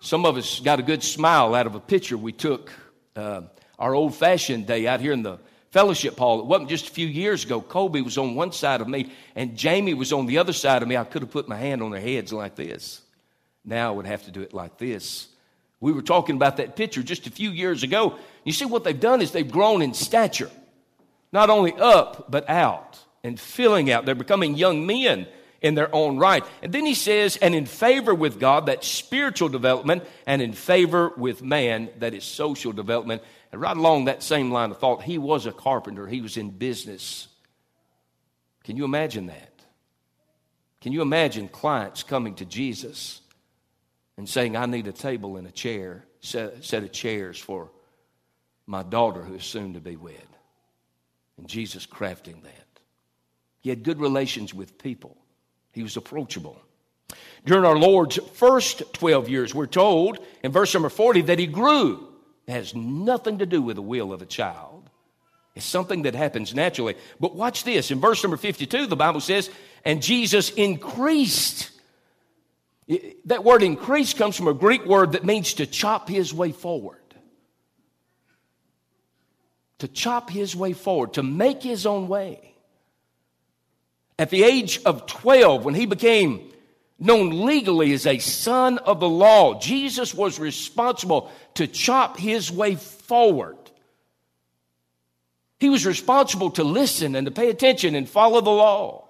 Some 0.00 0.26
of 0.26 0.36
us 0.36 0.60
got 0.60 0.80
a 0.80 0.82
good 0.82 1.02
smile 1.02 1.54
out 1.54 1.66
of 1.66 1.74
a 1.74 1.80
picture 1.80 2.16
we 2.16 2.32
took 2.32 2.72
uh, 3.16 3.42
our 3.78 3.94
old 3.94 4.14
fashioned 4.14 4.66
day 4.66 4.86
out 4.86 5.00
here 5.00 5.12
in 5.12 5.22
the 5.22 5.38
fellowship 5.70 6.18
hall. 6.18 6.40
It 6.40 6.46
wasn't 6.46 6.70
just 6.70 6.88
a 6.88 6.92
few 6.92 7.06
years 7.06 7.44
ago. 7.44 7.60
Colby 7.60 8.00
was 8.00 8.16
on 8.16 8.34
one 8.34 8.52
side 8.52 8.80
of 8.80 8.88
me, 8.88 9.12
and 9.34 9.56
Jamie 9.56 9.94
was 9.94 10.12
on 10.12 10.26
the 10.26 10.38
other 10.38 10.52
side 10.52 10.82
of 10.82 10.88
me. 10.88 10.96
I 10.96 11.04
could 11.04 11.22
have 11.22 11.30
put 11.30 11.48
my 11.48 11.56
hand 11.56 11.82
on 11.82 11.90
their 11.90 12.00
heads 12.00 12.32
like 12.32 12.54
this. 12.54 13.02
Now 13.64 13.88
I 13.88 13.90
would 13.92 14.06
have 14.06 14.24
to 14.24 14.30
do 14.30 14.42
it 14.42 14.54
like 14.54 14.78
this. 14.78 15.28
We 15.80 15.92
were 15.92 16.02
talking 16.02 16.36
about 16.36 16.56
that 16.58 16.76
picture 16.76 17.02
just 17.02 17.26
a 17.26 17.30
few 17.30 17.50
years 17.50 17.82
ago. 17.82 18.16
You 18.44 18.52
see, 18.52 18.64
what 18.64 18.84
they've 18.84 18.98
done 18.98 19.20
is 19.20 19.32
they've 19.32 19.50
grown 19.50 19.82
in 19.82 19.94
stature, 19.94 20.50
not 21.32 21.50
only 21.50 21.74
up, 21.74 22.30
but 22.30 22.48
out 22.48 22.98
and 23.22 23.38
filling 23.38 23.90
out. 23.90 24.06
They're 24.06 24.14
becoming 24.14 24.54
young 24.54 24.86
men 24.86 25.26
in 25.60 25.74
their 25.74 25.92
own 25.94 26.18
right. 26.18 26.44
And 26.62 26.72
then 26.72 26.84
he 26.84 26.94
says, 26.94 27.36
and 27.38 27.54
in 27.54 27.64
favor 27.64 28.14
with 28.14 28.38
God, 28.38 28.66
that 28.66 28.84
spiritual 28.84 29.48
development, 29.48 30.04
and 30.26 30.42
in 30.42 30.52
favor 30.52 31.12
with 31.16 31.42
man, 31.42 31.88
that 32.00 32.12
is 32.12 32.22
social 32.22 32.72
development. 32.72 33.22
And 33.50 33.60
right 33.60 33.76
along 33.76 34.04
that 34.04 34.22
same 34.22 34.50
line 34.50 34.70
of 34.70 34.78
thought, 34.78 35.02
he 35.02 35.16
was 35.16 35.46
a 35.46 35.52
carpenter, 35.52 36.06
he 36.06 36.20
was 36.20 36.36
in 36.36 36.50
business. 36.50 37.28
Can 38.64 38.76
you 38.76 38.84
imagine 38.84 39.26
that? 39.26 39.52
Can 40.82 40.92
you 40.92 41.00
imagine 41.00 41.48
clients 41.48 42.02
coming 42.02 42.34
to 42.34 42.44
Jesus 42.44 43.22
and 44.16 44.28
saying, 44.28 44.56
I 44.56 44.66
need 44.66 44.86
a 44.86 44.92
table 44.92 45.36
and 45.36 45.46
a 45.46 45.50
chair, 45.50 46.04
set, 46.20 46.64
set 46.64 46.82
of 46.82 46.92
chairs 46.92 47.38
for 47.38 47.70
my 48.66 48.82
daughter 48.82 49.22
who 49.22 49.34
is 49.34 49.44
soon 49.44 49.74
to 49.74 49.80
be 49.80 49.96
wed? 49.96 50.14
And 51.36 51.48
Jesus 51.48 51.86
crafting 51.86 52.42
that. 52.42 52.80
He 53.60 53.70
had 53.70 53.82
good 53.82 54.00
relations 54.00 54.54
with 54.54 54.78
people, 54.78 55.16
he 55.72 55.82
was 55.82 55.96
approachable. 55.96 56.60
During 57.44 57.66
our 57.66 57.76
Lord's 57.76 58.18
first 58.32 58.94
12 58.94 59.28
years, 59.28 59.54
we're 59.54 59.66
told 59.66 60.18
in 60.42 60.50
verse 60.50 60.72
number 60.72 60.88
40 60.88 61.22
that 61.22 61.38
he 61.38 61.46
grew. 61.46 62.08
It 62.46 62.52
has 62.52 62.74
nothing 62.74 63.38
to 63.38 63.46
do 63.46 63.60
with 63.60 63.76
the 63.76 63.82
will 63.82 64.12
of 64.12 64.22
a 64.22 64.26
child. 64.26 64.88
It's 65.54 65.66
something 65.66 66.02
that 66.02 66.14
happens 66.14 66.54
naturally. 66.54 66.96
But 67.20 67.34
watch 67.34 67.64
this. 67.64 67.90
In 67.90 68.00
verse 68.00 68.22
number 68.22 68.36
52, 68.36 68.86
the 68.86 68.96
Bible 68.96 69.20
says, 69.20 69.50
and 69.84 70.02
Jesus 70.02 70.50
increased. 70.50 71.70
That 73.24 73.44
word 73.44 73.62
increase 73.62 74.12
comes 74.12 74.36
from 74.36 74.48
a 74.48 74.54
Greek 74.54 74.84
word 74.84 75.12
that 75.12 75.24
means 75.24 75.54
to 75.54 75.66
chop 75.66 76.08
his 76.08 76.34
way 76.34 76.52
forward. 76.52 77.00
To 79.78 79.88
chop 79.88 80.30
his 80.30 80.54
way 80.54 80.72
forward, 80.72 81.14
to 81.14 81.22
make 81.22 81.62
his 81.62 81.86
own 81.86 82.08
way. 82.08 82.54
At 84.18 84.30
the 84.30 84.44
age 84.44 84.80
of 84.84 85.06
12, 85.06 85.64
when 85.64 85.74
he 85.74 85.86
became 85.86 86.52
known 86.98 87.44
legally 87.44 87.92
as 87.92 88.06
a 88.06 88.18
son 88.18 88.78
of 88.78 89.00
the 89.00 89.08
law, 89.08 89.58
Jesus 89.58 90.14
was 90.14 90.38
responsible 90.38 91.30
to 91.54 91.66
chop 91.66 92.16
his 92.18 92.50
way 92.50 92.76
forward. 92.76 93.56
He 95.58 95.70
was 95.70 95.86
responsible 95.86 96.50
to 96.52 96.64
listen 96.64 97.16
and 97.16 97.26
to 97.26 97.30
pay 97.30 97.48
attention 97.48 97.94
and 97.94 98.08
follow 98.08 98.40
the 98.40 98.50
law. 98.50 99.03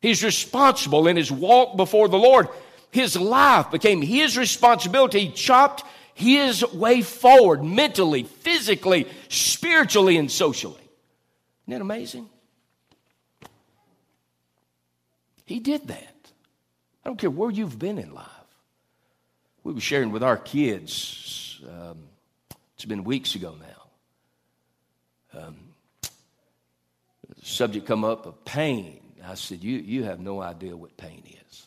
He's 0.00 0.24
responsible 0.24 1.06
in 1.06 1.16
his 1.16 1.30
walk 1.30 1.76
before 1.76 2.08
the 2.08 2.16
Lord. 2.16 2.48
His 2.90 3.16
life 3.16 3.70
became 3.70 4.02
his 4.02 4.36
responsibility. 4.38 5.26
He 5.26 5.32
chopped 5.32 5.84
his 6.14 6.64
way 6.72 7.02
forward 7.02 7.62
mentally, 7.62 8.24
physically, 8.24 9.06
spiritually, 9.28 10.16
and 10.16 10.30
socially. 10.30 10.74
Isn't 10.74 11.78
that 11.78 11.80
amazing? 11.80 12.28
He 15.44 15.60
did 15.60 15.88
that. 15.88 16.14
I 17.04 17.08
don't 17.08 17.18
care 17.18 17.30
where 17.30 17.50
you've 17.50 17.78
been 17.78 17.98
in 17.98 18.14
life. 18.14 18.26
We 19.64 19.72
were 19.72 19.80
sharing 19.80 20.10
with 20.10 20.22
our 20.22 20.36
kids, 20.36 21.60
um, 21.68 21.98
it's 22.74 22.84
been 22.84 23.04
weeks 23.04 23.34
ago 23.34 23.54
now. 25.32 25.40
Um, 25.42 25.56
the 26.02 27.44
subject 27.44 27.86
come 27.86 28.04
up 28.04 28.26
of 28.26 28.44
pain. 28.44 28.99
I 29.26 29.34
said, 29.34 29.62
you, 29.62 29.78
you 29.78 30.04
have 30.04 30.20
no 30.20 30.40
idea 30.40 30.76
what 30.76 30.96
pain 30.96 31.22
is. 31.46 31.66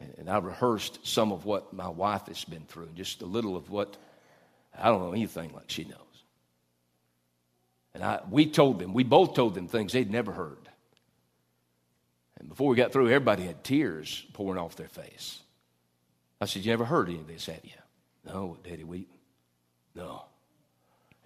And, 0.00 0.14
and 0.18 0.30
I 0.30 0.38
rehearsed 0.38 1.06
some 1.06 1.32
of 1.32 1.44
what 1.44 1.72
my 1.72 1.88
wife 1.88 2.26
has 2.26 2.44
been 2.44 2.64
through, 2.64 2.90
just 2.94 3.22
a 3.22 3.26
little 3.26 3.56
of 3.56 3.70
what 3.70 3.96
I 4.76 4.88
don't 4.88 5.00
know 5.00 5.12
anything 5.12 5.52
like 5.52 5.70
she 5.70 5.84
knows. 5.84 5.98
And 7.94 8.02
I, 8.02 8.20
we 8.30 8.46
told 8.46 8.78
them, 8.78 8.94
we 8.94 9.04
both 9.04 9.34
told 9.34 9.54
them 9.54 9.68
things 9.68 9.92
they'd 9.92 10.10
never 10.10 10.32
heard. 10.32 10.68
And 12.38 12.48
before 12.48 12.68
we 12.68 12.76
got 12.76 12.92
through, 12.92 13.06
everybody 13.06 13.44
had 13.44 13.62
tears 13.62 14.24
pouring 14.32 14.58
off 14.58 14.76
their 14.76 14.88
face. 14.88 15.40
I 16.40 16.46
said, 16.46 16.64
You 16.64 16.72
ever 16.72 16.84
heard 16.84 17.08
any 17.08 17.20
of 17.20 17.28
this, 17.28 17.46
have 17.46 17.60
you? 17.62 17.70
No, 18.24 18.56
Daddy 18.64 18.84
Weep. 18.84 19.08
No. 19.94 20.24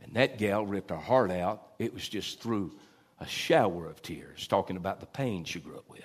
And 0.02 0.14
that 0.14 0.38
gal 0.38 0.66
ripped 0.66 0.90
her 0.90 0.96
heart 0.96 1.30
out. 1.30 1.62
It 1.78 1.94
was 1.94 2.06
just 2.06 2.42
through 2.42 2.72
a 3.18 3.26
shower 3.26 3.86
of 3.86 4.02
tears, 4.02 4.46
talking 4.46 4.76
about 4.76 5.00
the 5.00 5.06
pain 5.06 5.44
she 5.44 5.60
grew 5.60 5.76
up 5.76 5.88
with. 5.88 6.04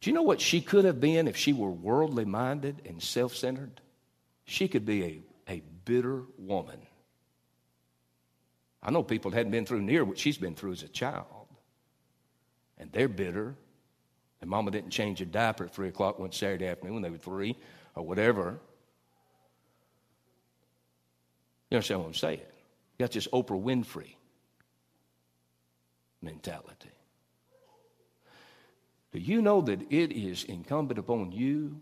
Do 0.00 0.10
you 0.10 0.14
know 0.14 0.22
what 0.22 0.40
she 0.40 0.60
could 0.60 0.84
have 0.84 1.00
been 1.00 1.28
if 1.28 1.36
she 1.36 1.52
were 1.52 1.70
worldly 1.70 2.24
minded 2.24 2.82
and 2.86 3.02
self 3.02 3.34
centered? 3.34 3.80
She 4.44 4.68
could 4.68 4.86
be 4.86 5.04
a, 5.04 5.52
a 5.52 5.62
bitter 5.84 6.22
woman. 6.38 6.80
I 8.82 8.90
know 8.90 9.02
people 9.02 9.30
hadn't 9.30 9.52
been 9.52 9.66
through 9.66 9.82
near 9.82 10.04
what 10.04 10.18
she's 10.18 10.38
been 10.38 10.54
through 10.54 10.72
as 10.72 10.82
a 10.82 10.88
child 10.88 11.26
and 12.80 12.90
they're 12.90 13.08
bitter. 13.08 13.54
And 14.40 14.48
mama 14.48 14.70
didn't 14.70 14.90
change 14.90 15.20
a 15.20 15.26
diaper 15.26 15.64
at 15.64 15.74
3 15.74 15.88
o'clock 15.88 16.18
one 16.18 16.32
Saturday 16.32 16.66
afternoon 16.66 16.94
when 16.94 17.02
they 17.02 17.10
were 17.10 17.18
three 17.18 17.56
or 17.94 18.02
whatever. 18.02 18.58
You 21.70 21.76
understand 21.76 22.00
what 22.00 22.06
I'm 22.06 22.14
saying? 22.14 22.40
Got 22.98 23.12
this 23.12 23.28
Oprah 23.28 23.62
Winfrey 23.62 24.14
mentality. 26.22 26.90
Do 29.12 29.18
you 29.18 29.42
know 29.42 29.60
that 29.62 29.82
it 29.90 30.12
is 30.12 30.44
incumbent 30.44 30.98
upon 30.98 31.32
you 31.32 31.80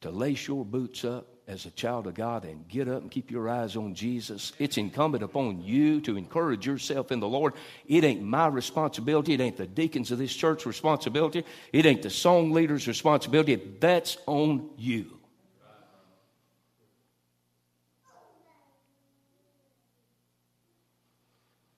to 0.00 0.10
lace 0.10 0.46
your 0.48 0.64
boots 0.64 1.04
up 1.04 1.36
as 1.48 1.64
a 1.64 1.70
child 1.70 2.06
of 2.06 2.14
God 2.14 2.44
and 2.44 2.66
get 2.66 2.88
up 2.88 3.02
and 3.02 3.10
keep 3.10 3.30
your 3.30 3.48
eyes 3.48 3.76
on 3.76 3.94
Jesus. 3.94 4.52
It's 4.58 4.78
incumbent 4.78 5.22
upon 5.22 5.62
you 5.62 6.00
to 6.02 6.16
encourage 6.16 6.66
yourself 6.66 7.12
in 7.12 7.20
the 7.20 7.28
Lord. 7.28 7.54
It 7.86 8.02
ain't 8.02 8.22
my 8.22 8.48
responsibility. 8.48 9.34
It 9.34 9.40
ain't 9.40 9.56
the 9.56 9.66
deacons 9.66 10.10
of 10.10 10.18
this 10.18 10.34
church 10.34 10.66
responsibility. 10.66 11.44
It 11.72 11.86
ain't 11.86 12.02
the 12.02 12.10
song 12.10 12.50
leader's 12.50 12.88
responsibility. 12.88 13.56
That's 13.78 14.18
on 14.26 14.70
you. 14.76 15.15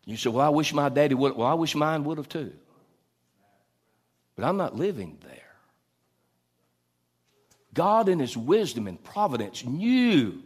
You 0.09 0.17
say, 0.17 0.31
Well, 0.31 0.45
I 0.45 0.49
wish 0.49 0.73
my 0.73 0.89
daddy 0.89 1.15
would. 1.15 1.37
Well, 1.37 1.47
I 1.47 1.53
wish 1.53 1.75
mine 1.75 2.03
would 2.05 2.17
have 2.17 2.31
too. 2.31 2.53
But 4.37 4.47
I'm 4.47 4.57
not 4.57 4.75
living 4.75 5.19
there. 5.23 5.35
God, 7.75 8.09
in 8.09 8.19
His 8.19 8.35
wisdom 8.35 8.87
and 8.87 9.03
providence, 9.05 9.67
knew 9.67 10.43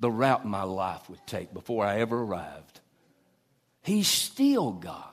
the 0.00 0.10
route 0.10 0.44
my 0.44 0.64
life 0.64 1.08
would 1.08 1.26
take 1.26 1.54
before 1.54 1.86
I 1.86 2.00
ever 2.00 2.20
arrived. 2.20 2.80
He's 3.82 4.06
still 4.06 4.72
God. 4.72 5.04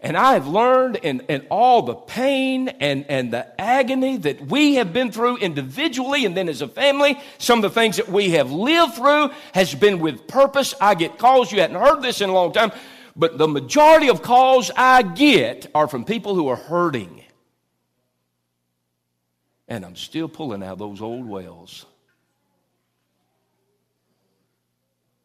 And 0.00 0.16
I 0.16 0.34
have 0.34 0.46
learned 0.46 0.96
in, 0.96 1.20
in 1.28 1.46
all 1.50 1.82
the 1.82 1.94
pain 1.94 2.68
and, 2.68 3.04
and 3.08 3.32
the 3.32 3.60
agony 3.60 4.18
that 4.18 4.46
we 4.46 4.74
have 4.74 4.92
been 4.92 5.12
through 5.12 5.38
individually 5.38 6.24
and 6.24 6.36
then 6.36 6.48
as 6.48 6.62
a 6.62 6.68
family, 6.68 7.18
some 7.38 7.58
of 7.58 7.62
the 7.62 7.80
things 7.80 7.96
that 7.96 8.08
we 8.08 8.30
have 8.30 8.52
lived 8.52 8.94
through 8.94 9.30
has 9.52 9.74
been 9.74 10.00
with 10.00 10.26
purpose. 10.26 10.74
I 10.80 10.94
get 10.94 11.18
calls, 11.18 11.50
you 11.52 11.60
hadn't 11.60 11.80
heard 11.80 12.02
this 12.02 12.20
in 12.20 12.28
a 12.28 12.32
long 12.34 12.52
time, 12.52 12.72
but 13.16 13.38
the 13.38 13.48
majority 13.48 14.08
of 14.08 14.22
calls 14.22 14.70
I 14.76 15.02
get 15.02 15.66
are 15.74 15.88
from 15.88 16.04
people 16.04 16.34
who 16.34 16.48
are 16.48 16.56
hurting. 16.56 17.22
And 19.68 19.84
I'm 19.84 19.96
still 19.96 20.28
pulling 20.28 20.62
out 20.62 20.78
those 20.78 21.00
old 21.00 21.26
wells. 21.26 21.86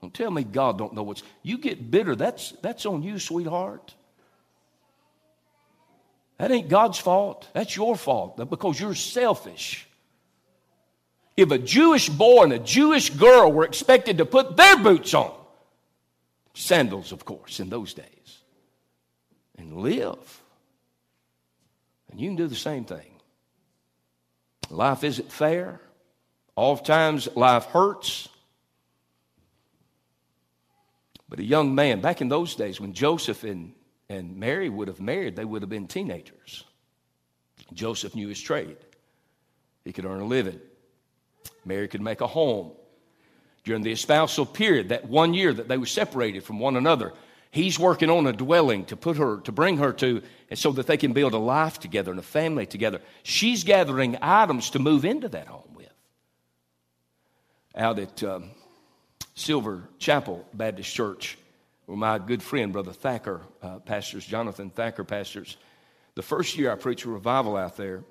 Don't 0.02 0.14
tell 0.14 0.32
me 0.32 0.44
God 0.44 0.78
don't 0.78 0.94
know 0.94 1.04
what's. 1.04 1.24
You 1.44 1.58
get 1.58 1.92
bitter, 1.92 2.16
that's, 2.16 2.52
that's 2.62 2.86
on 2.86 3.04
you, 3.04 3.20
sweetheart. 3.20 3.94
That 6.38 6.52
ain't 6.52 6.70
God's 6.70 6.98
fault. 6.98 7.50
That's 7.54 7.76
your 7.76 7.98
fault 7.98 8.38
because 8.50 8.80
you're 8.80 8.96
selfish. 8.96 9.86
If 11.36 11.52
a 11.52 11.58
Jewish 11.58 12.08
boy 12.08 12.44
and 12.44 12.54
a 12.54 12.60
Jewish 12.60 13.10
girl 13.10 13.52
were 13.52 13.66
expected 13.66 14.20
to 14.20 14.26
put 14.26 14.56
their 14.56 14.78
boots 14.78 15.14
on, 15.14 15.39
sandals, 16.60 17.12
of 17.12 17.24
course, 17.24 17.60
in 17.60 17.70
those 17.70 17.94
days, 17.94 18.40
and 19.58 19.78
live, 19.78 20.42
and 22.12 22.20
you 22.20 22.28
can 22.28 22.36
do 22.36 22.48
the 22.48 22.56
same 22.56 22.84
thing. 22.84 23.12
Life 24.70 25.04
isn't 25.04 25.32
fair. 25.32 25.80
Oftentimes, 26.56 27.30
life 27.36 27.66
hurts. 27.66 28.28
But 31.30 31.40
a 31.40 31.44
young 31.44 31.76
man, 31.76 32.02
back 32.02 32.22
in 32.22 32.28
those 32.28 32.56
days 32.56 32.82
when 32.82 32.94
Joseph 32.94 33.44
and, 33.44 33.74
and 34.10 34.36
Mary 34.38 34.70
would 34.70 34.88
have 34.88 35.00
married, 35.00 35.36
they 35.36 35.46
would 35.46 35.62
have 35.62 35.70
been 35.70 35.88
teenagers. 35.88 36.66
Joseph 37.74 38.16
knew 38.16 38.28
his 38.28 38.42
trade, 38.42 38.78
he 39.86 39.94
could 39.94 40.06
earn 40.06 40.22
a 40.22 40.26
living. 40.26 40.60
Mary 41.64 41.88
could 41.88 42.02
make 42.02 42.22
a 42.22 42.28
home. 42.28 42.72
During 43.70 43.84
the 43.84 43.92
espousal 43.92 44.48
period, 44.48 44.90
that 44.90 45.06
one 45.06 45.36
year 45.36 45.54
that 45.54 45.68
they 45.68 45.78
were 45.78 45.86
separated 45.86 46.44
from 46.44 46.58
one 46.58 46.76
another, 46.76 47.14
he's 47.52 47.78
working 47.78 48.10
on 48.10 48.26
a 48.26 48.34
dwelling 48.34 48.84
to 48.86 48.96
put 48.96 49.18
her, 49.18 49.42
to 49.42 49.52
bring 49.52 49.78
her 49.78 49.94
to, 49.94 50.24
and 50.50 50.58
so 50.58 50.72
that 50.72 50.88
they 50.88 50.98
can 50.98 51.14
build 51.14 51.36
a 51.36 51.38
life 51.38 51.80
together 51.80 52.10
and 52.10 52.20
a 52.20 52.24
family 52.24 52.66
together. 52.66 53.00
She's 53.22 53.64
gathering 53.64 54.18
items 54.24 54.72
to 54.72 54.80
move 54.80 55.06
into 55.06 55.30
that 55.30 55.46
home 55.46 55.76
with. 55.76 55.94
Out 57.76 58.00
at 58.00 58.24
um, 58.24 58.50
Silver 59.36 59.88
Chapel 60.00 60.44
Baptist 60.52 60.92
Church, 60.92 61.38
where 61.86 61.96
my 61.96 62.18
good 62.18 62.42
friend, 62.42 62.74
Brother 62.74 62.92
Thacker, 62.92 63.42
uh, 63.62 63.78
pastors, 63.78 64.26
Jonathan 64.26 64.72
Thacker, 64.72 65.04
pastors. 65.04 65.58
The 66.16 66.24
first 66.24 66.58
year 66.58 66.72
I 66.72 66.76
preached 66.76 67.06
a 67.06 67.10
revival 67.12 67.56
out 67.56 67.78
there, 67.78 68.04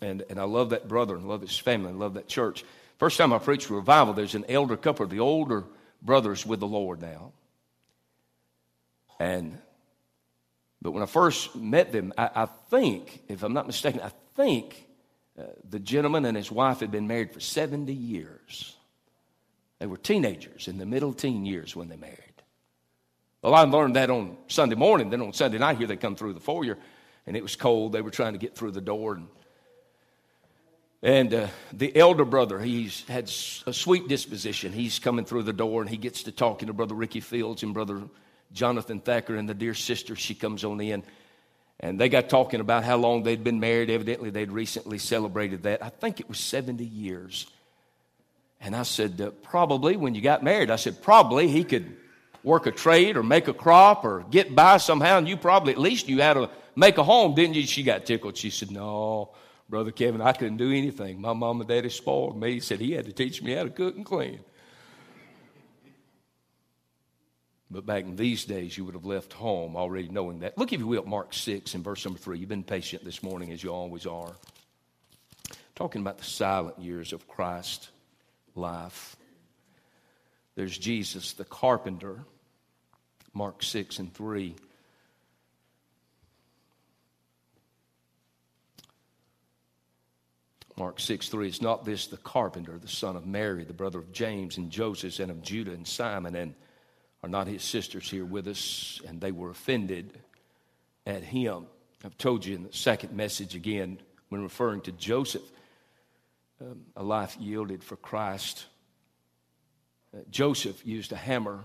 and, 0.00 0.24
and 0.30 0.40
I 0.40 0.44
love 0.44 0.70
that 0.70 0.88
brother 0.88 1.16
and 1.16 1.28
love 1.28 1.42
his 1.42 1.58
family 1.58 1.90
and 1.90 1.98
love 1.98 2.14
that 2.14 2.28
church. 2.28 2.64
First 3.02 3.18
time 3.18 3.32
I 3.32 3.38
preached 3.38 3.68
revival, 3.68 4.14
there's 4.14 4.36
an 4.36 4.44
elder 4.48 4.76
couple, 4.76 5.04
the 5.08 5.18
older 5.18 5.64
brothers 6.02 6.46
with 6.46 6.60
the 6.60 6.68
Lord 6.68 7.02
now. 7.02 7.32
And 9.18 9.58
but 10.80 10.92
when 10.92 11.02
I 11.02 11.06
first 11.06 11.56
met 11.56 11.90
them, 11.90 12.12
I, 12.16 12.30
I 12.32 12.46
think, 12.46 13.24
if 13.26 13.42
I'm 13.42 13.54
not 13.54 13.66
mistaken, 13.66 14.02
I 14.02 14.12
think 14.36 14.86
uh, 15.36 15.46
the 15.68 15.80
gentleman 15.80 16.24
and 16.26 16.36
his 16.36 16.52
wife 16.52 16.78
had 16.78 16.92
been 16.92 17.08
married 17.08 17.32
for 17.32 17.40
70 17.40 17.92
years. 17.92 18.76
They 19.80 19.86
were 19.86 19.96
teenagers 19.96 20.68
in 20.68 20.78
the 20.78 20.86
middle 20.86 21.12
teen 21.12 21.44
years 21.44 21.74
when 21.74 21.88
they 21.88 21.96
married. 21.96 22.18
Well, 23.42 23.56
I 23.56 23.62
learned 23.62 23.96
that 23.96 24.10
on 24.10 24.36
Sunday 24.46 24.76
morning. 24.76 25.10
Then 25.10 25.22
on 25.22 25.32
Sunday 25.32 25.58
night, 25.58 25.78
here 25.78 25.88
they 25.88 25.96
come 25.96 26.14
through 26.14 26.34
the 26.34 26.40
foyer, 26.40 26.78
and 27.26 27.36
it 27.36 27.42
was 27.42 27.56
cold. 27.56 27.94
They 27.94 28.00
were 28.00 28.12
trying 28.12 28.34
to 28.34 28.38
get 28.38 28.54
through 28.54 28.70
the 28.70 28.80
door. 28.80 29.14
And, 29.14 29.26
and 31.02 31.34
uh, 31.34 31.48
the 31.72 31.94
elder 31.96 32.24
brother, 32.24 32.60
he's 32.60 33.06
had 33.08 33.24
a 33.66 33.72
sweet 33.72 34.06
disposition. 34.08 34.72
He's 34.72 34.98
coming 34.98 35.24
through 35.24 35.42
the 35.42 35.52
door, 35.52 35.80
and 35.80 35.90
he 35.90 35.96
gets 35.96 36.24
to 36.24 36.32
talking 36.32 36.68
to 36.68 36.72
Brother 36.72 36.94
Ricky 36.94 37.20
Fields 37.20 37.62
and 37.62 37.74
Brother 37.74 38.02
Jonathan 38.52 39.00
Thacker 39.00 39.34
and 39.34 39.48
the 39.48 39.54
dear 39.54 39.74
sister. 39.74 40.14
She 40.14 40.34
comes 40.34 40.64
on 40.64 40.80
in. 40.80 41.02
And 41.80 41.98
they 41.98 42.08
got 42.08 42.28
talking 42.28 42.60
about 42.60 42.84
how 42.84 42.96
long 42.96 43.24
they'd 43.24 43.42
been 43.42 43.58
married. 43.58 43.90
Evidently, 43.90 44.30
they'd 44.30 44.52
recently 44.52 44.98
celebrated 44.98 45.64
that. 45.64 45.82
I 45.82 45.88
think 45.88 46.20
it 46.20 46.28
was 46.28 46.38
70 46.38 46.84
years. 46.84 47.46
And 48.60 48.76
I 48.76 48.84
said, 48.84 49.20
uh, 49.20 49.30
probably 49.42 49.96
when 49.96 50.14
you 50.14 50.20
got 50.20 50.44
married, 50.44 50.70
I 50.70 50.76
said, 50.76 51.02
probably 51.02 51.48
he 51.48 51.64
could 51.64 51.96
work 52.44 52.66
a 52.66 52.70
trade 52.70 53.16
or 53.16 53.24
make 53.24 53.48
a 53.48 53.52
crop 53.52 54.04
or 54.04 54.24
get 54.30 54.54
by 54.54 54.76
somehow, 54.76 55.18
and 55.18 55.28
you 55.28 55.36
probably 55.36 55.72
at 55.72 55.78
least 55.78 56.06
knew 56.06 56.22
how 56.22 56.34
to 56.34 56.50
make 56.76 56.98
a 56.98 57.02
home, 57.02 57.34
didn't 57.34 57.54
you? 57.54 57.66
She 57.66 57.82
got 57.82 58.06
tickled. 58.06 58.36
She 58.36 58.50
said, 58.50 58.70
No, 58.70 59.30
Brother 59.72 59.90
Kevin, 59.90 60.20
I 60.20 60.34
couldn't 60.34 60.58
do 60.58 60.70
anything. 60.70 61.18
My 61.18 61.32
mom 61.32 61.62
and 61.62 61.66
daddy 61.66 61.88
spoiled 61.88 62.38
me. 62.38 62.52
He 62.52 62.60
said 62.60 62.78
he 62.78 62.92
had 62.92 63.06
to 63.06 63.12
teach 63.14 63.40
me 63.40 63.54
how 63.54 63.62
to 63.62 63.70
cook 63.70 63.96
and 63.96 64.04
clean. 64.04 64.40
But 67.70 67.86
back 67.86 68.04
in 68.04 68.14
these 68.16 68.44
days, 68.44 68.76
you 68.76 68.84
would 68.84 68.92
have 68.92 69.06
left 69.06 69.32
home 69.32 69.74
already 69.74 70.10
knowing 70.10 70.40
that. 70.40 70.58
Look, 70.58 70.74
if 70.74 70.80
you 70.80 70.86
will, 70.86 71.06
Mark 71.06 71.32
6 71.32 71.72
and 71.72 71.82
verse 71.82 72.04
number 72.04 72.18
3. 72.18 72.38
You've 72.38 72.50
been 72.50 72.64
patient 72.64 73.02
this 73.02 73.22
morning, 73.22 73.50
as 73.50 73.64
you 73.64 73.70
always 73.70 74.04
are. 74.04 74.32
Talking 75.74 76.02
about 76.02 76.18
the 76.18 76.24
silent 76.24 76.78
years 76.78 77.14
of 77.14 77.26
Christ 77.26 77.88
life. 78.54 79.16
There's 80.54 80.76
Jesus, 80.76 81.32
the 81.32 81.46
carpenter, 81.46 82.18
Mark 83.32 83.62
6 83.62 84.00
and 84.00 84.12
3. 84.12 84.54
Mark 90.76 91.00
6 91.00 91.28
3, 91.28 91.48
it's 91.48 91.60
not 91.60 91.84
this 91.84 92.06
the 92.06 92.16
carpenter, 92.16 92.78
the 92.78 92.88
son 92.88 93.16
of 93.16 93.26
Mary, 93.26 93.64
the 93.64 93.72
brother 93.72 93.98
of 93.98 94.12
James 94.12 94.56
and 94.56 94.70
Joseph 94.70 95.18
and 95.20 95.30
of 95.30 95.42
Judah 95.42 95.72
and 95.72 95.86
Simon, 95.86 96.34
and 96.34 96.54
are 97.22 97.28
not 97.28 97.46
his 97.46 97.62
sisters 97.62 98.10
here 98.10 98.24
with 98.24 98.48
us? 98.48 99.00
And 99.06 99.20
they 99.20 99.32
were 99.32 99.50
offended 99.50 100.18
at 101.06 101.22
him. 101.22 101.66
I've 102.04 102.18
told 102.18 102.44
you 102.44 102.56
in 102.56 102.64
the 102.64 102.72
second 102.72 103.12
message 103.12 103.54
again, 103.54 103.98
when 104.28 104.42
referring 104.42 104.80
to 104.82 104.92
Joseph, 104.92 105.42
um, 106.60 106.80
a 106.96 107.02
life 107.02 107.36
yielded 107.38 107.84
for 107.84 107.96
Christ. 107.96 108.66
Uh, 110.14 110.20
Joseph 110.30 110.84
used 110.86 111.12
a 111.12 111.16
hammer, 111.16 111.60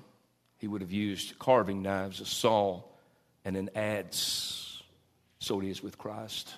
he 0.57 0.67
would 0.67 0.81
have 0.81 0.91
used 0.91 1.39
carving 1.39 1.81
knives, 1.81 2.19
a 2.19 2.25
saw, 2.25 2.83
and 3.45 3.55
an 3.55 3.69
adze. 3.75 4.81
So 5.39 5.61
it 5.61 5.67
is 5.67 5.81
with 5.81 5.97
Christ. 5.97 6.53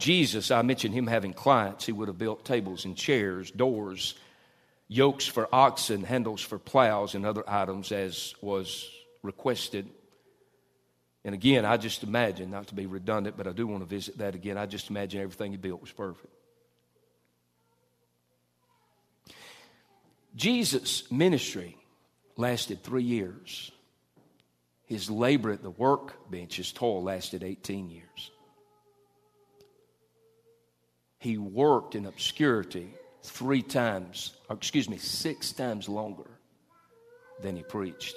Jesus, 0.00 0.50
I 0.50 0.62
mentioned 0.62 0.94
him 0.94 1.06
having 1.06 1.34
clients. 1.34 1.84
He 1.84 1.92
would 1.92 2.08
have 2.08 2.18
built 2.18 2.44
tables 2.44 2.86
and 2.86 2.96
chairs, 2.96 3.50
doors, 3.50 4.14
yokes 4.88 5.26
for 5.26 5.46
oxen, 5.52 6.02
handles 6.02 6.40
for 6.40 6.58
plows, 6.58 7.14
and 7.14 7.26
other 7.26 7.44
items 7.46 7.92
as 7.92 8.34
was 8.40 8.90
requested. 9.22 9.88
And 11.22 11.34
again, 11.34 11.66
I 11.66 11.76
just 11.76 12.02
imagine, 12.02 12.50
not 12.50 12.68
to 12.68 12.74
be 12.74 12.86
redundant, 12.86 13.36
but 13.36 13.46
I 13.46 13.52
do 13.52 13.66
want 13.66 13.82
to 13.82 13.86
visit 13.86 14.18
that 14.18 14.34
again. 14.34 14.56
I 14.56 14.64
just 14.64 14.88
imagine 14.88 15.20
everything 15.20 15.52
he 15.52 15.58
built 15.58 15.82
was 15.82 15.92
perfect. 15.92 16.32
Jesus' 20.34 21.10
ministry 21.10 21.76
lasted 22.36 22.82
three 22.82 23.02
years. 23.02 23.70
His 24.86 25.10
labor 25.10 25.50
at 25.52 25.62
the 25.62 25.70
workbench, 25.70 26.56
his 26.56 26.72
toil, 26.72 27.02
lasted 27.02 27.44
18 27.44 27.90
years. 27.90 28.30
He 31.20 31.38
worked 31.38 31.94
in 31.94 32.06
obscurity 32.06 32.92
three 33.22 33.62
times, 33.62 34.34
or 34.48 34.56
excuse 34.56 34.88
me, 34.88 34.96
six 34.96 35.52
times 35.52 35.88
longer 35.88 36.30
than 37.40 37.56
he 37.56 37.62
preached. 37.62 38.16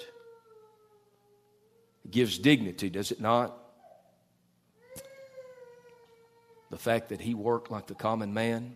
It 2.04 2.10
gives 2.10 2.38
dignity, 2.38 2.90
does 2.90 3.12
it 3.12 3.20
not? 3.20 3.56
The 6.70 6.78
fact 6.78 7.10
that 7.10 7.20
he 7.20 7.34
worked 7.34 7.70
like 7.70 7.86
the 7.86 7.94
common 7.94 8.34
man 8.34 8.74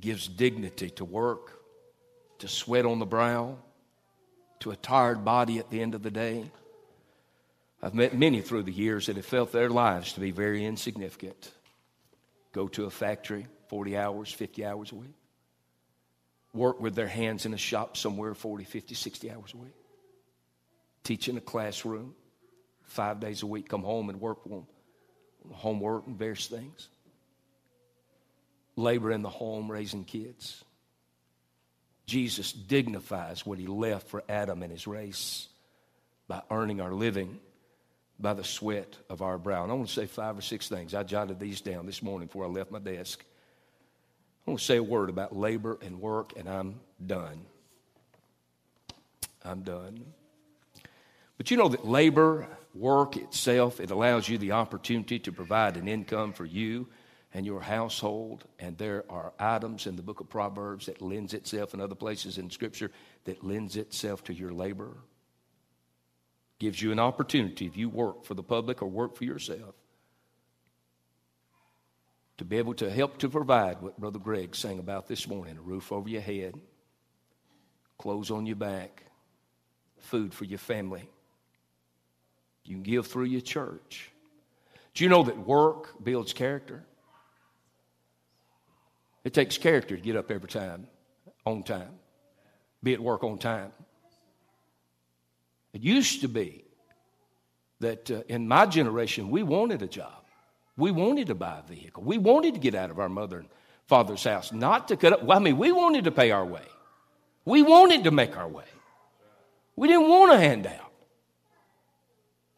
gives 0.00 0.28
dignity 0.28 0.90
to 0.90 1.04
work 1.04 1.64
to 2.40 2.48
sweat 2.48 2.84
on 2.84 2.98
the 2.98 3.06
brow, 3.06 3.56
to 4.60 4.70
a 4.72 4.76
tired 4.76 5.24
body 5.24 5.58
at 5.58 5.70
the 5.70 5.80
end 5.80 5.94
of 5.94 6.02
the 6.02 6.10
day. 6.10 6.50
I've 7.80 7.94
met 7.94 8.18
many 8.18 8.42
through 8.42 8.64
the 8.64 8.72
years 8.72 9.06
that 9.06 9.16
have 9.16 9.24
felt 9.24 9.52
their 9.52 9.70
lives 9.70 10.12
to 10.14 10.20
be 10.20 10.30
very 10.30 10.64
insignificant. 10.64 11.53
Go 12.54 12.68
to 12.68 12.84
a 12.84 12.90
factory 12.90 13.46
40 13.68 13.96
hours, 13.96 14.32
50 14.32 14.64
hours 14.64 14.92
a 14.92 14.94
week. 14.94 15.16
Work 16.54 16.80
with 16.80 16.94
their 16.94 17.08
hands 17.08 17.46
in 17.46 17.52
a 17.52 17.58
shop 17.58 17.96
somewhere 17.96 18.32
40, 18.32 18.62
50, 18.62 18.94
60 18.94 19.30
hours 19.32 19.52
a 19.52 19.56
week. 19.56 19.74
Teach 21.02 21.28
in 21.28 21.36
a 21.36 21.40
classroom 21.40 22.14
five 22.84 23.18
days 23.18 23.42
a 23.42 23.46
week. 23.46 23.68
Come 23.68 23.82
home 23.82 24.08
and 24.08 24.20
work 24.20 24.38
on 24.48 24.66
homework 25.52 26.06
and 26.06 26.16
various 26.16 26.46
things. 26.46 26.88
Labor 28.76 29.10
in 29.10 29.22
the 29.22 29.28
home, 29.28 29.70
raising 29.70 30.04
kids. 30.04 30.62
Jesus 32.06 32.52
dignifies 32.52 33.44
what 33.44 33.58
he 33.58 33.66
left 33.66 34.08
for 34.08 34.22
Adam 34.28 34.62
and 34.62 34.70
his 34.70 34.86
race 34.86 35.48
by 36.28 36.40
earning 36.52 36.80
our 36.80 36.92
living 36.92 37.40
by 38.18 38.32
the 38.32 38.44
sweat 38.44 38.96
of 39.10 39.22
our 39.22 39.38
brow. 39.38 39.62
And 39.62 39.72
I 39.72 39.74
want 39.74 39.88
to 39.88 39.94
say 39.94 40.06
five 40.06 40.38
or 40.38 40.42
six 40.42 40.68
things. 40.68 40.94
I 40.94 41.02
jotted 41.02 41.40
these 41.40 41.60
down 41.60 41.86
this 41.86 42.02
morning 42.02 42.26
before 42.26 42.44
I 42.44 42.48
left 42.48 42.70
my 42.70 42.78
desk. 42.78 43.24
I 44.46 44.50
want 44.50 44.60
to 44.60 44.66
say 44.66 44.76
a 44.76 44.82
word 44.82 45.08
about 45.08 45.34
labor 45.34 45.78
and 45.82 46.00
work, 46.00 46.34
and 46.36 46.48
I'm 46.48 46.80
done. 47.04 47.46
I'm 49.42 49.62
done. 49.62 50.04
But 51.36 51.50
you 51.50 51.56
know 51.56 51.68
that 51.68 51.86
labor, 51.86 52.46
work 52.74 53.16
itself, 53.16 53.80
it 53.80 53.90
allows 53.90 54.28
you 54.28 54.38
the 54.38 54.52
opportunity 54.52 55.18
to 55.20 55.32
provide 55.32 55.76
an 55.76 55.88
income 55.88 56.32
for 56.32 56.44
you 56.44 56.86
and 57.32 57.44
your 57.44 57.60
household. 57.60 58.44
And 58.60 58.78
there 58.78 59.04
are 59.10 59.32
items 59.38 59.86
in 59.86 59.96
the 59.96 60.02
book 60.02 60.20
of 60.20 60.28
Proverbs 60.28 60.86
that 60.86 61.02
lends 61.02 61.34
itself, 61.34 61.72
and 61.72 61.82
other 61.82 61.96
places 61.96 62.38
in 62.38 62.50
Scripture 62.50 62.90
that 63.24 63.42
lends 63.42 63.76
itself 63.76 64.22
to 64.24 64.34
your 64.34 64.52
labor. 64.52 64.92
Gives 66.64 66.80
you 66.80 66.92
an 66.92 66.98
opportunity 66.98 67.66
if 67.66 67.76
you 67.76 67.90
work 67.90 68.24
for 68.24 68.32
the 68.32 68.42
public 68.42 68.80
or 68.80 68.88
work 68.88 69.14
for 69.14 69.24
yourself 69.24 69.74
to 72.38 72.44
be 72.46 72.56
able 72.56 72.72
to 72.72 72.90
help 72.90 73.18
to 73.18 73.28
provide 73.28 73.82
what 73.82 74.00
Brother 74.00 74.18
Greg 74.18 74.56
sang 74.56 74.78
about 74.78 75.06
this 75.06 75.28
morning 75.28 75.58
a 75.58 75.60
roof 75.60 75.92
over 75.92 76.08
your 76.08 76.22
head, 76.22 76.54
clothes 77.98 78.30
on 78.30 78.46
your 78.46 78.56
back, 78.56 79.02
food 79.98 80.32
for 80.32 80.46
your 80.46 80.58
family. 80.58 81.06
You 82.64 82.76
can 82.76 82.82
give 82.82 83.08
through 83.08 83.26
your 83.26 83.42
church. 83.42 84.10
Do 84.94 85.04
you 85.04 85.10
know 85.10 85.22
that 85.24 85.36
work 85.36 86.02
builds 86.02 86.32
character? 86.32 86.82
It 89.22 89.34
takes 89.34 89.58
character 89.58 89.96
to 89.96 90.02
get 90.02 90.16
up 90.16 90.30
every 90.30 90.48
time, 90.48 90.86
on 91.44 91.62
time, 91.62 91.92
be 92.82 92.94
at 92.94 93.00
work 93.00 93.22
on 93.22 93.36
time. 93.36 93.70
It 95.74 95.82
used 95.82 96.22
to 96.22 96.28
be 96.28 96.64
that 97.80 98.10
uh, 98.10 98.22
in 98.28 98.48
my 98.48 98.64
generation, 98.64 99.28
we 99.28 99.42
wanted 99.42 99.82
a 99.82 99.88
job. 99.88 100.24
We 100.76 100.92
wanted 100.92 101.26
to 101.26 101.34
buy 101.34 101.58
a 101.58 101.68
vehicle. 101.68 102.02
We 102.04 102.16
wanted 102.16 102.54
to 102.54 102.60
get 102.60 102.74
out 102.74 102.90
of 102.90 102.98
our 102.98 103.08
mother 103.08 103.40
and 103.40 103.48
father's 103.86 104.24
house, 104.24 104.52
not 104.52 104.88
to 104.88 104.96
cut 104.96 105.12
up. 105.12 105.24
Well, 105.24 105.36
I 105.36 105.40
mean, 105.40 105.58
we 105.58 105.72
wanted 105.72 106.04
to 106.04 106.12
pay 106.12 106.30
our 106.30 106.44
way. 106.44 106.64
We 107.44 107.62
wanted 107.62 108.04
to 108.04 108.10
make 108.12 108.36
our 108.36 108.48
way. 108.48 108.64
We 109.76 109.88
didn't 109.88 110.08
want 110.08 110.32
a 110.32 110.38
handout. 110.38 110.92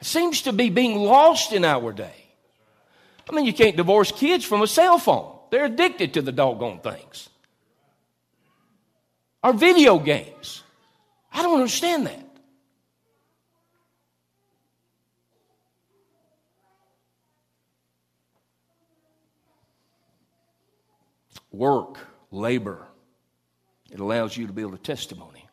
It 0.01 0.07
seems 0.07 0.43
to 0.43 0.53
be 0.53 0.69
being 0.69 0.99
lost 0.99 1.53
in 1.53 1.65
our 1.65 1.93
day. 1.93 2.27
I 3.29 3.35
mean, 3.35 3.47
you 3.47 3.55
can't 3.55 3.77
divorce 3.77 4.13
kids 4.13 4.45
from 4.45 4.61
a 4.61 4.67
cell 4.67 4.99
phone. 4.99 5.39
They're 5.51 5.65
addicted 5.65 6.15
to 6.15 6.23
the 6.23 6.33
doggone 6.33 6.81
things. 6.81 7.31
Our 9.43 9.55
video 9.55 9.99
games. 9.99 10.63
I 11.33 11.43
don't 11.43 11.55
understand 11.55 12.07
that. 12.07 12.26
Work, 21.57 21.99
labor. 22.31 22.87
It 23.91 24.01
allows 24.01 24.37
you 24.37 24.47
to 24.47 24.53
build 24.53 24.75
a 24.75 24.79
testimony. 24.79 25.47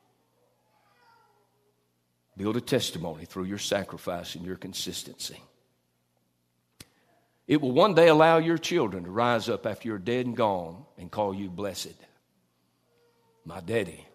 Build 2.36 2.58
a 2.58 2.62
testimony 2.62 3.26
through 3.26 3.44
your 3.46 3.60
sacrifice 3.60 4.36
and 4.36 4.46
your 4.46 4.56
consistency. 4.56 5.42
It 7.48 7.62
will 7.62 7.72
one 7.72 7.94
day 7.94 8.08
allow 8.08 8.38
your 8.38 8.58
children 8.58 9.04
to 9.04 9.12
rise 9.12 9.50
up 9.50 9.66
after 9.66 9.88
you're 9.88 9.98
dead 9.98 10.26
and 10.26 10.36
gone 10.36 10.86
and 10.98 11.12
call 11.12 11.34
you 11.34 11.50
blessed. 11.50 11.96
My 13.46 13.60
daddy. 13.60 14.06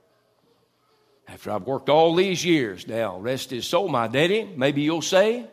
After 1.29 1.51
I've 1.51 1.67
worked 1.67 1.91
all 1.91 2.15
these 2.15 2.43
years 2.43 2.89
now, 2.89 3.19
rest 3.19 3.51
his 3.51 3.67
soul, 3.67 3.89
my 3.89 4.09
daddy, 4.09 4.45
maybe 4.57 4.81
you'll 4.81 5.03
say, 5.03 5.47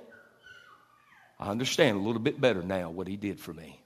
I 1.37 1.49
understand 1.49 1.97
a 1.97 2.01
little 2.01 2.21
bit 2.21 2.39
better 2.39 2.63
now 2.63 2.89
what 2.89 3.09
he 3.09 3.17
did 3.17 3.41
for 3.41 3.53
me 3.53 3.84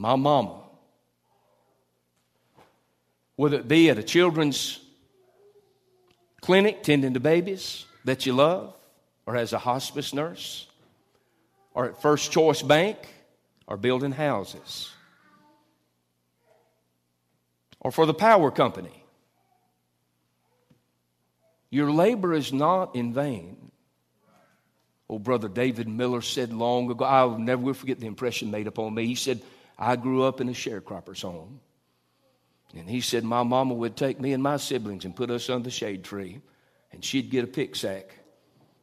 my 0.00 0.16
mama, 0.16 0.58
whether 3.36 3.58
it 3.58 3.68
be 3.68 3.90
at 3.90 3.98
a 3.98 4.02
children's 4.02 4.80
clinic 6.40 6.82
tending 6.82 7.12
to 7.12 7.20
babies 7.20 7.84
that 8.06 8.24
you 8.24 8.32
love, 8.32 8.74
or 9.26 9.36
as 9.36 9.52
a 9.52 9.58
hospice 9.58 10.14
nurse, 10.14 10.66
or 11.74 11.84
at 11.84 12.00
First 12.00 12.32
Choice 12.32 12.62
Bank, 12.62 12.96
or 13.66 13.76
building 13.76 14.10
houses, 14.10 14.90
or 17.78 17.92
for 17.92 18.06
the 18.06 18.14
power 18.14 18.50
company. 18.50 19.04
Your 21.68 21.92
labor 21.92 22.32
is 22.32 22.54
not 22.54 22.96
in 22.96 23.12
vain. 23.12 23.70
Old 25.10 25.24
brother 25.24 25.48
David 25.48 25.88
Miller 25.88 26.22
said 26.22 26.54
long 26.54 26.90
ago, 26.90 27.04
I'll 27.04 27.38
never 27.38 27.74
forget 27.74 28.00
the 28.00 28.06
impression 28.06 28.50
made 28.50 28.66
upon 28.66 28.94
me. 28.94 29.04
He 29.04 29.14
said, 29.14 29.42
I 29.80 29.96
grew 29.96 30.22
up 30.22 30.42
in 30.42 30.48
a 30.50 30.52
sharecropper's 30.52 31.22
home. 31.22 31.60
And 32.76 32.88
he 32.88 33.00
said, 33.00 33.24
My 33.24 33.42
mama 33.42 33.74
would 33.74 33.96
take 33.96 34.20
me 34.20 34.34
and 34.34 34.42
my 34.42 34.58
siblings 34.58 35.06
and 35.06 35.16
put 35.16 35.30
us 35.30 35.48
under 35.48 35.64
the 35.64 35.70
shade 35.70 36.04
tree, 36.04 36.40
and 36.92 37.02
she'd 37.02 37.30
get 37.30 37.44
a 37.44 37.48
pick 37.48 37.74
sack 37.74 38.14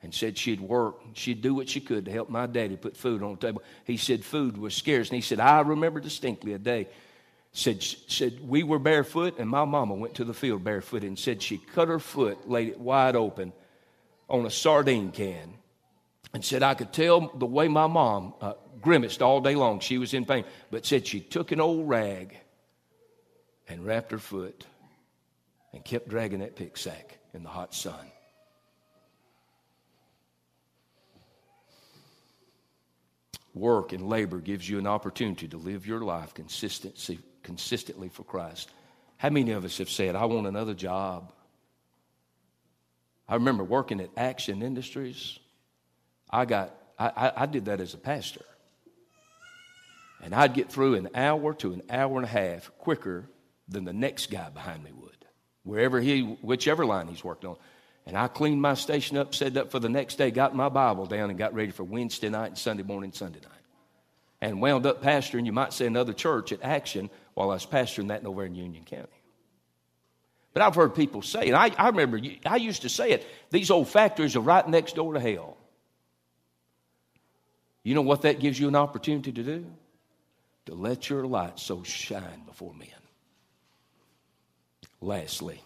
and 0.02 0.14
said 0.14 0.38
she'd 0.38 0.60
work. 0.60 1.00
She'd 1.14 1.42
do 1.42 1.54
what 1.54 1.70
she 1.70 1.80
could 1.80 2.06
to 2.06 2.12
help 2.12 2.30
my 2.30 2.48
daddy 2.48 2.76
put 2.76 2.98
food 2.98 3.22
on 3.24 3.36
the 3.36 3.40
table. 3.40 3.62
He 3.86 3.98
said 3.98 4.26
food 4.26 4.58
was 4.58 4.74
scarce. 4.74 5.10
And 5.10 5.16
he 5.16 5.22
said, 5.22 5.40
I 5.40 5.62
remember 5.62 6.00
distinctly 6.00 6.54
a 6.54 6.58
day. 6.60 6.88
Said, 7.54 7.82
said 7.82 8.40
we 8.48 8.64
were 8.64 8.80
barefoot, 8.80 9.40
and 9.40 9.50
my 9.50 9.66
mama 9.66 9.94
went 9.94 10.16
to 10.16 10.24
the 10.24 10.34
field 10.34 10.64
barefoot 10.64 11.04
and 11.04 11.18
said 11.18 11.42
she 11.42 11.58
cut 11.58 11.88
her 11.88 12.00
foot, 12.00 12.50
laid 12.50 12.70
it 12.70 12.80
wide 12.80 13.16
open 13.16 13.54
on 14.30 14.46
a 14.46 14.52
sardine 14.52 15.12
can, 15.12 15.54
and 16.34 16.44
said 16.44 16.62
I 16.62 16.74
could 16.74 16.92
tell 16.92 17.32
the 17.36 17.46
way 17.46 17.68
my 17.68 17.88
mom 17.88 18.34
uh, 18.42 18.54
grimaced 18.82 19.22
all 19.22 19.42
day 19.42 19.56
long. 19.56 19.80
She 19.80 19.98
was 19.98 20.14
in 20.14 20.26
pain, 20.26 20.46
but 20.72 20.86
said 20.86 21.08
she 21.08 21.20
took 21.20 21.52
an 21.52 21.60
old 21.60 21.88
rag 21.88 22.38
and 23.68 23.86
wrapped 23.86 24.12
her 24.12 24.18
foot 24.18 24.66
and 25.74 25.84
kept 25.84 26.08
dragging 26.08 26.40
that 26.40 26.56
pick 26.56 26.78
sack 26.78 27.18
in 27.34 27.44
the 27.44 27.50
hot 27.50 27.74
sun. 27.74 28.12
Work 33.54 33.94
and 33.94 34.08
labor 34.08 34.40
gives 34.40 34.70
you 34.70 34.78
an 34.78 34.88
opportunity 34.88 35.48
to 35.48 35.58
live 35.58 35.88
your 35.88 36.02
life 36.02 36.34
consistency, 36.34 37.20
consistently 37.42 38.10
for 38.10 38.24
Christ. 38.24 38.70
How 39.18 39.30
many 39.30 39.52
of 39.52 39.66
us 39.66 39.80
have 39.80 39.90
said, 39.90 40.16
I 40.16 40.26
want 40.26 40.46
another 40.46 40.76
job? 40.76 41.32
I 43.28 43.34
remember 43.34 43.64
working 43.64 44.00
at 44.00 44.12
Action 44.16 44.62
Industries. 44.62 45.40
I 46.30 46.46
got 46.46 46.74
I, 47.00 47.32
I, 47.36 47.46
did 47.46 47.66
that 47.66 47.80
as 47.80 47.94
a 47.94 47.98
pastor. 47.98 48.44
And 50.24 50.34
I'd 50.34 50.54
get 50.54 50.72
through 50.72 50.96
an 50.96 51.10
hour 51.14 51.54
to 51.56 51.74
an 51.74 51.84
hour 51.90 52.18
and 52.18 52.26
a 52.26 52.30
half 52.30 52.72
quicker 52.80 53.30
than 53.68 53.86
the 53.86 53.94
next 53.94 54.32
guy 54.32 54.50
behind 54.50 54.84
me 54.84 54.92
would, 54.92 55.26
wherever 55.64 56.00
he, 56.00 56.22
whichever 56.22 56.86
line 56.86 57.08
he's 57.08 57.24
worked 57.24 57.46
on. 57.46 57.58
And 58.06 58.18
I 58.18 58.28
cleaned 58.28 58.62
my 58.62 58.74
station 58.74 59.18
up, 59.18 59.36
set 59.36 59.58
up 59.58 59.70
for 59.70 59.80
the 59.80 59.90
next 59.90 60.16
day, 60.16 60.32
got 60.32 60.56
my 60.56 60.70
Bible 60.70 61.06
down, 61.06 61.30
and 61.30 61.38
got 61.38 61.54
ready 61.54 61.72
for 61.72 61.84
Wednesday 61.84 62.30
night 62.30 62.48
and 62.48 62.58
Sunday 62.58 62.84
morning, 62.84 63.12
Sunday 63.12 63.40
night. 63.40 63.52
And 64.40 64.62
wound 64.62 64.86
up 64.86 65.04
pastoring, 65.04 65.46
you 65.46 65.52
might 65.52 65.74
say, 65.74 65.86
another 65.86 66.14
church 66.14 66.52
at 66.52 66.64
Action 66.64 67.10
while 67.34 67.50
I 67.52 67.56
was 67.56 67.66
pastoring 67.66 68.08
that 68.08 68.26
over 68.26 68.46
in 68.46 68.56
Union 68.56 68.86
County. 68.86 69.08
But 70.54 70.62
I've 70.62 70.76
heard 70.76 70.96
people 70.96 71.22
say, 71.22 71.48
and 71.48 71.56
I, 71.56 71.72
I 71.78 71.90
remember, 71.90 72.20
I 72.46 72.56
used 72.56 72.84
to 72.84 72.90
say 72.90 73.12
it, 73.12 73.28
these 73.52 73.70
old 73.70 73.90
factories 73.90 74.36
are 74.36 74.42
right 74.42 74.68
next 74.68 74.96
door 74.96 75.14
to 75.14 75.20
hell. 75.20 75.58
You 77.84 77.94
know 77.94 78.02
what 78.02 78.24
that 78.24 78.40
gives 78.40 78.60
you 78.60 78.68
an 78.68 78.76
opportunity 78.76 79.32
to 79.32 79.44
do? 79.44 79.66
To 80.68 80.76
let 80.76 81.10
your 81.10 81.26
light 81.26 81.60
so 81.60 81.84
shine 81.84 82.44
before 82.46 82.74
men. 82.74 82.90
Lastly, 85.02 85.62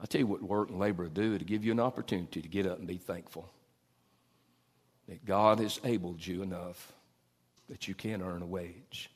I'll 0.00 0.06
tell 0.06 0.20
you 0.20 0.26
what 0.26 0.42
work 0.42 0.70
and 0.70 0.78
labor 0.78 1.08
do 1.08 1.36
to 1.38 1.44
give 1.44 1.64
you 1.64 1.72
an 1.72 1.80
opportunity 1.80 2.40
to 2.40 2.48
get 2.48 2.66
up 2.66 2.78
and 2.78 2.86
be 2.86 2.96
thankful 2.96 3.50
that 5.08 5.24
God 5.24 5.58
has 5.58 5.80
abled 5.84 6.24
you 6.24 6.42
enough 6.42 6.92
that 7.68 7.88
you 7.88 7.94
can 7.94 8.22
earn 8.22 8.42
a 8.42 8.46
wage. 8.46 9.10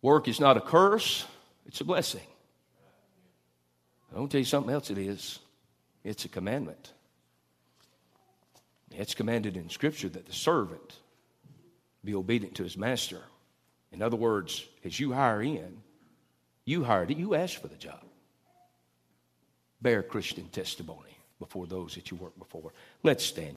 Work 0.00 0.28
is 0.28 0.40
not 0.40 0.56
a 0.56 0.60
curse, 0.60 1.26
it's 1.66 1.80
a 1.80 1.84
blessing. 1.84 2.26
I 4.14 4.18
to 4.18 4.28
tell 4.28 4.38
you 4.38 4.44
something 4.44 4.72
else 4.72 4.90
it 4.90 4.98
is. 4.98 5.40
It's 6.04 6.24
a 6.24 6.28
commandment. 6.28 6.92
It's 8.92 9.14
commanded 9.14 9.56
in 9.56 9.68
Scripture 9.68 10.08
that 10.08 10.26
the 10.26 10.32
servant 10.32 11.00
be 12.06 12.14
obedient 12.14 12.54
to 12.56 12.62
his 12.62 12.76
master. 12.76 13.20
In 13.92 14.02
other 14.02 14.16
words, 14.16 14.64
as 14.84 14.98
you 14.98 15.12
hire 15.12 15.42
in, 15.42 15.82
you 16.64 16.82
hired 16.84 17.10
it, 17.10 17.18
you 17.18 17.34
asked 17.34 17.58
for 17.58 17.68
the 17.68 17.76
job. 17.76 18.02
Bear 19.80 20.02
Christian 20.02 20.48
testimony 20.48 21.16
before 21.38 21.66
those 21.66 21.94
that 21.94 22.10
you 22.10 22.16
work 22.16 22.36
before. 22.38 22.72
Let's 23.02 23.24
stand. 23.24 23.54